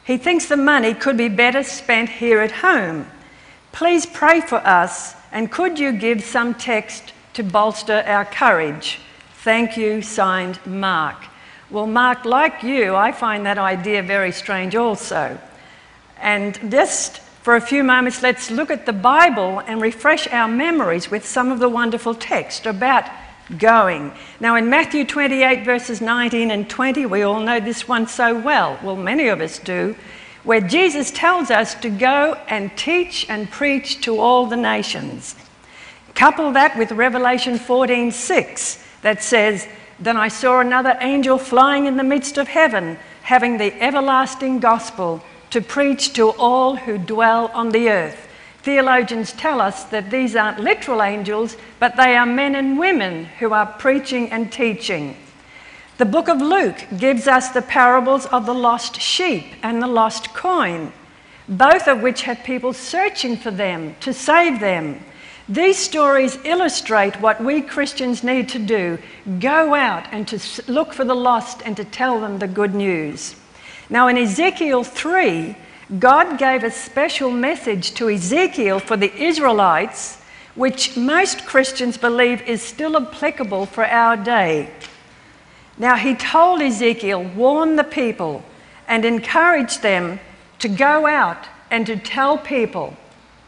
He 0.05 0.17
thinks 0.17 0.47
the 0.47 0.57
money 0.57 0.95
could 0.95 1.17
be 1.17 1.29
better 1.29 1.63
spent 1.63 2.09
here 2.09 2.41
at 2.41 2.53
home. 2.53 3.07
Please 3.73 4.07
pray 4.07 4.41
for 4.41 4.57
us, 4.57 5.15
and 5.31 5.51
could 5.51 5.79
you 5.79 5.93
give 5.93 6.25
some 6.25 6.55
text 6.55 7.13
to 7.35 7.43
bolster 7.43 8.03
our 8.07 8.25
courage? 8.25 9.01
Thank 9.45 9.77
you, 9.77 10.03
signed 10.03 10.59
Mark. 10.67 11.17
Well, 11.71 11.87
Mark, 11.87 12.25
like 12.25 12.63
you, 12.63 12.97
I 12.97 13.13
find 13.13 13.47
that 13.47 13.59
idea 13.59 14.03
very 14.03 14.33
strange 14.33 14.75
also. 14.75 15.39
And 16.19 16.59
just 16.71 17.21
for 17.43 17.57
a 17.57 17.61
few 17.61 17.85
moments, 17.85 18.23
let's 18.23 18.51
look 18.51 18.71
at 18.71 18.87
the 18.87 18.93
Bible 18.93 19.61
and 19.61 19.81
refresh 19.81 20.27
our 20.29 20.49
memories 20.49 21.11
with 21.11 21.25
some 21.25 21.53
of 21.53 21.59
the 21.59 21.69
wonderful 21.69 22.15
text 22.15 22.67
about 22.67 23.09
going. 23.59 24.13
Now, 24.39 24.57
in 24.57 24.71
Matthew 24.71 25.05
28, 25.05 25.65
verses 25.65 26.01
19 26.01 26.51
and 26.51 26.69
20, 26.69 27.07
we 27.07 27.23
all 27.23 27.41
know 27.41 27.61
this 27.61 27.89
one 27.89 28.07
so 28.07 28.39
well. 28.39 28.79
Well, 28.83 28.97
many 28.97 29.29
of 29.29 29.41
us 29.41 29.59
do, 29.59 29.97
where 30.45 30.61
Jesus 30.61 31.11
tells 31.11 31.51
us 31.51 31.75
to 31.77 31.91
go 31.91 32.35
and 32.49 32.77
teach 32.77 33.29
and 33.29 33.51
preach 33.51 34.01
to 34.03 34.19
all 34.19 34.47
the 34.47 34.57
nations. 34.57 35.35
Couple 36.15 36.53
that 36.53 36.77
with 36.77 36.93
Revelation 36.93 37.59
14, 37.59 38.11
6, 38.11 38.85
that 39.03 39.23
says, 39.23 39.67
then 39.99 40.17
I 40.17 40.29
saw 40.29 40.61
another 40.61 40.97
angel 41.01 41.37
flying 41.37 41.87
in 41.87 41.97
the 41.97 42.03
midst 42.03 42.39
of 42.39 42.49
heaven, 42.49 42.99
having 43.23 43.59
the 43.59 43.73
everlasting 43.83 44.59
gospel 44.59 45.23
to 45.51 45.61
preach 45.61 46.15
to 46.15 46.31
all 46.31 46.77
who 46.77 46.97
dwell 46.97 47.51
on 47.53 47.71
the 47.71 47.91
earth. 47.91 48.29
Theologians 48.63 49.33
tell 49.33 49.61
us 49.61 49.85
that 49.85 50.11
these 50.11 50.37
aren't 50.37 50.61
literal 50.61 51.03
angels, 51.03 51.57
but 51.79 51.97
they 51.97 52.15
are 52.17 52.27
men 52.27 52.55
and 52.55 52.79
women 52.79 53.25
who 53.25 53.53
are 53.53 53.67
preaching 53.67 54.31
and 54.31 54.53
teaching. 54.53 55.17
The 55.97 56.05
book 56.05 56.29
of 56.29 56.43
Luke 56.43 56.87
gives 56.99 57.27
us 57.27 57.51
the 57.51 57.63
parables 57.63 58.27
of 58.27 58.47
the 58.47 58.55
lost 58.55 59.01
sheep 59.01 59.45
and 59.63 59.83
the 59.83 59.87
lost 59.87 60.35
coin, 60.35 60.93
both 61.49 61.89
of 61.89 62.03
which 62.03 62.23
have 62.23 62.45
people 62.45 62.73
searching 62.73 63.37
for 63.37 63.51
them 63.51 63.97
to 64.01 64.13
save 64.13 64.61
them. 64.61 65.05
These 65.49 65.79
stories 65.79 66.39
illustrate 66.45 67.21
what 67.21 67.43
we 67.43 67.61
Christians 67.63 68.23
need 68.23 68.49
to 68.51 68.59
do 68.59 68.99
go 69.41 69.75
out 69.75 70.07
and 70.13 70.29
to 70.29 70.41
look 70.71 70.93
for 70.93 71.05
the 71.05 71.15
lost 71.15 71.63
and 71.65 71.77
to 71.77 71.85
tell 71.85 72.21
them 72.21 72.39
the 72.39 72.49
good 72.49 72.75
news. 72.75 73.37
Now, 73.89 74.09
in 74.09 74.17
Ezekiel 74.17 74.85
3, 74.85 75.57
God 75.99 76.39
gave 76.39 76.63
a 76.63 76.71
special 76.71 77.33
message 77.33 77.95
to 77.95 78.09
Ezekiel 78.09 78.79
for 78.79 78.97
the 78.97 79.13
Israelites, 79.13 80.19
which 80.55 80.97
most 80.97 81.47
Christians 81.47 81.97
believe 81.97 82.43
is 82.43 82.63
still 82.63 82.97
applicable 82.97 83.67
for 83.67 83.85
our 83.85 84.17
day. 84.17 84.71
Now, 85.79 85.97
he 85.97 86.15
told 86.15 86.61
Ezekiel, 86.61 87.25
warn 87.35 87.75
the 87.75 87.85
people 87.85 88.45
and 88.87 89.05
encourage 89.05 89.79
them 89.79 90.21
to 90.61 90.69
go 90.69 91.07
out 91.07 91.49
and 91.73 91.87
to 91.87 91.97
tell 91.97 92.39
people 92.39 92.97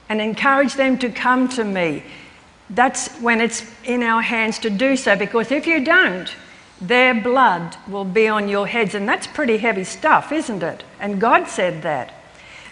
and 0.09 0.20
encourage 0.20 0.74
them 0.74 0.99
to 0.99 1.11
come 1.11 1.49
to 1.51 1.62
me. 1.62 2.03
That's 2.70 3.09
when 3.20 3.40
it's 3.40 3.70
in 3.84 4.03
our 4.03 4.22
hands 4.22 4.59
to 4.61 4.70
do 4.70 4.97
so, 4.97 5.14
because 5.14 5.53
if 5.53 5.66
you 5.66 5.84
don't, 5.84 6.34
their 6.80 7.14
blood 7.14 7.76
will 7.86 8.05
be 8.05 8.26
on 8.26 8.49
your 8.49 8.66
heads. 8.66 8.97
And 8.97 9.09
that's 9.09 9.26
pretty 9.28 9.59
heavy 9.59 9.84
stuff, 9.84 10.32
isn't 10.32 10.62
it? 10.62 10.82
And 10.99 11.20
God 11.20 11.47
said 11.47 11.82
that. 11.82 12.14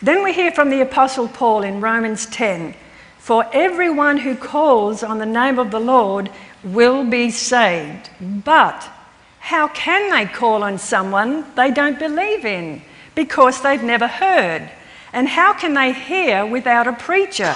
Then 0.03 0.25
we 0.25 0.33
hear 0.33 0.51
from 0.51 0.71
the 0.71 0.81
Apostle 0.81 1.29
Paul 1.29 1.63
in 1.63 1.81
Romans 1.81 2.27
10 2.27 2.75
For 3.19 3.45
everyone 3.53 4.19
who 4.19 4.35
calls 4.35 5.03
on 5.03 5.19
the 5.19 5.27
name 5.27 5.59
of 5.59 5.71
the 5.71 5.81
Lord 5.81 6.31
will 6.65 7.05
be 7.05 7.31
saved. 7.31 8.09
But 8.21 8.89
how 9.41 9.69
can 9.69 10.11
they 10.11 10.31
call 10.31 10.63
on 10.63 10.79
someone 10.79 11.45
they 11.55 11.71
don't 11.71 11.99
believe 11.99 12.45
in? 12.45 12.83
Because 13.15 13.61
they've 13.61 13.83
never 13.83 14.07
heard. 14.07 14.71
And 15.13 15.29
how 15.29 15.53
can 15.53 15.75
they 15.75 15.93
hear 15.93 16.47
without 16.47 16.87
a 16.87 16.93
preacher? 16.93 17.55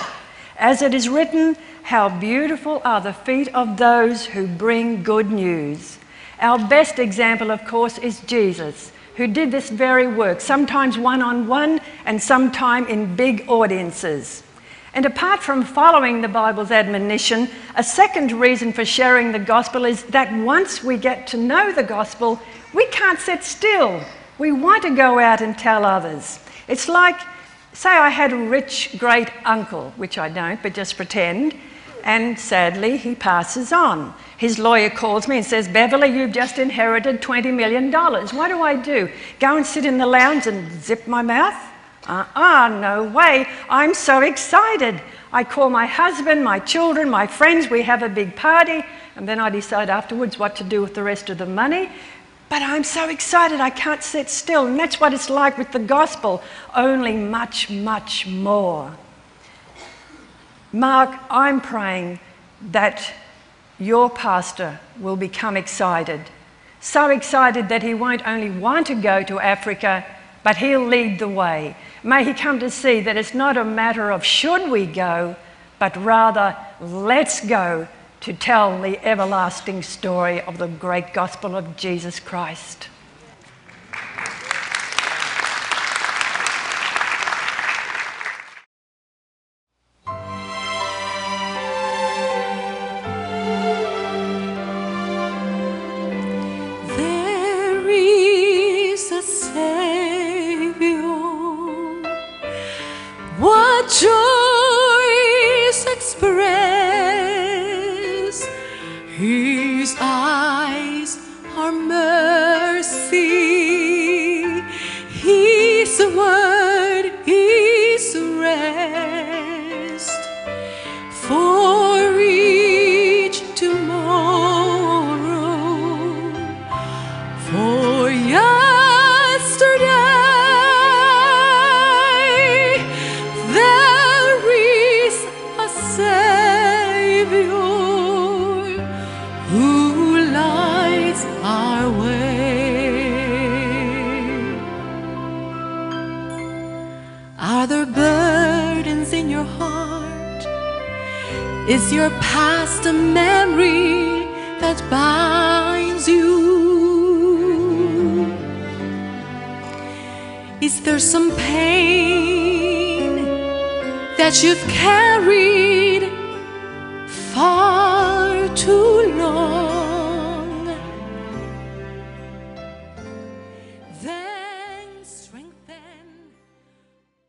As 0.59 0.83
it 0.83 0.93
is 0.93 1.09
written, 1.09 1.57
How 1.85 2.09
beautiful 2.09 2.83
are 2.85 3.01
the 3.01 3.13
feet 3.13 3.49
of 3.55 3.79
those 3.79 4.27
who 4.27 4.47
bring 4.47 5.03
good 5.03 5.31
news. 5.31 5.99
Our 6.41 6.59
best 6.69 6.99
example, 6.99 7.51
of 7.51 7.65
course, 7.65 7.97
is 7.99 8.21
Jesus, 8.21 8.93
who 9.17 9.27
did 9.27 9.51
this 9.51 9.71
very 9.71 10.07
work, 10.07 10.41
sometimes 10.41 10.99
one 10.99 11.23
on 11.23 11.47
one 11.47 11.81
and 12.05 12.23
sometimes 12.23 12.89
in 12.89 13.15
big 13.17 13.45
audiences. 13.49 14.43
And 14.93 15.07
apart 15.07 15.43
from 15.43 15.65
following 15.65 16.21
the 16.21 16.29
Bible's 16.29 16.71
admonition, 16.71 17.49
a 17.77 17.83
second 17.83 18.33
reason 18.33 18.73
for 18.73 18.85
sharing 18.85 19.33
the 19.33 19.39
gospel 19.41 19.85
is 19.85 20.05
that 20.05 20.33
once 20.33 20.85
we 20.85 20.97
get 20.97 21.27
to 21.29 21.37
know 21.37 21.73
the 21.73 21.83
gospel, 21.83 22.41
we 22.73 22.87
can't 22.87 23.19
sit 23.19 23.43
still. 23.43 24.01
We 24.39 24.53
want 24.53 24.83
to 24.85 24.95
go 24.95 25.19
out 25.19 25.41
and 25.41 25.59
tell 25.59 25.85
others. 25.85 26.39
It's 26.69 26.89
like, 26.89 27.19
say, 27.73 27.91
I 27.91 28.09
had 28.09 28.33
a 28.33 28.37
rich 28.37 28.97
great 28.99 29.31
uncle, 29.45 29.93
which 29.97 30.17
I 30.17 30.29
don't, 30.29 30.63
but 30.63 30.75
just 30.75 30.97
pretend, 30.97 31.55
and 32.05 32.39
sadly, 32.39 32.99
he 32.99 33.15
passes 33.15 33.73
on. 33.73 34.15
His 34.37 34.59
lawyer 34.59 34.91
calls 34.91 35.27
me 35.27 35.39
and 35.39 35.47
says, 35.47 35.67
Beverly, 35.67 36.09
you've 36.09 36.33
just 36.33 36.59
inherited 36.59 37.23
$20 37.23 37.53
million. 37.55 37.91
What 37.91 38.49
do 38.49 38.61
I 38.61 38.77
do? 38.77 39.11
Go 39.41 39.57
and 39.57 39.65
sit 39.65 39.87
in 39.87 39.97
the 39.97 40.07
lounge 40.07 40.47
and 40.47 40.71
zip 40.71 41.07
my 41.07 41.23
mouth? 41.23 41.55
Uh 42.07 42.27
uh 42.35 42.69
no 42.69 43.05
way. 43.05 43.47
I'm 43.71 43.95
so 43.95 44.21
excited. 44.21 45.01
I 45.33 45.45
call 45.45 45.71
my 45.71 45.87
husband, 45.87 46.45
my 46.45 46.59
children, 46.59 47.09
my 47.09 47.27
friends, 47.27 47.71
we 47.71 47.81
have 47.83 48.03
a 48.03 48.11
big 48.11 48.37
party, 48.37 48.85
and 49.17 49.27
then 49.27 49.41
I 49.41 49.49
decide 49.49 49.89
afterwards 49.89 50.39
what 50.39 50.55
to 50.57 50.65
do 50.65 50.83
with 50.83 50.95
the 50.95 51.03
rest 51.03 51.31
of 51.31 51.39
the 51.39 51.47
money. 51.47 51.91
But 52.51 52.61
I'm 52.61 52.85
so 52.85 53.09
excited, 53.09 53.61
I 53.61 53.71
can't 53.71 54.03
sit 54.03 54.29
still. 54.29 54.67
And 54.67 54.79
that's 54.79 55.01
what 55.01 55.15
it's 55.15 55.31
like 55.31 55.57
with 55.57 55.73
the 55.73 55.79
gospel, 55.79 56.43
only 56.77 57.17
much, 57.17 57.71
much 57.71 58.27
more. 58.27 58.95
Mark, 60.75 61.17
I'm 61.31 61.61
praying 61.61 62.19
that 62.73 63.13
your 63.79 64.11
pastor 64.11 64.81
will 64.99 65.15
become 65.15 65.57
excited. 65.57 66.21
So 66.81 67.11
excited 67.11 67.69
that 67.69 67.85
he 67.85 67.95
won't 67.95 68.27
only 68.27 68.51
want 68.51 68.89
to 68.89 68.97
go 68.97 69.23
to 69.23 69.39
Africa, 69.39 70.05
but 70.43 70.57
he'll 70.57 70.85
lead 70.85 71.21
the 71.21 71.29
way. 71.29 71.77
May 72.03 72.25
he 72.25 72.35
come 72.35 72.59
to 72.59 72.71
see 72.71 72.99
that 73.03 73.17
it's 73.17 73.35
not 73.35 73.57
a 73.57 73.65
matter 73.65 74.11
of 74.11 74.25
should 74.25 74.69
we 74.69 74.85
go, 74.85 75.37
but 75.79 75.97
rather 75.97 76.57
let's 76.81 77.47
go 77.47 77.87
to 78.23 78.33
tell 78.33 78.83
the 78.83 78.99
everlasting 79.07 79.81
story 79.81 80.41
of 80.41 80.59
the 80.59 80.67
great 80.67 81.15
gospel 81.15 81.55
of 81.55 81.77
Jesus 81.77 82.19
Christ. 82.19 82.89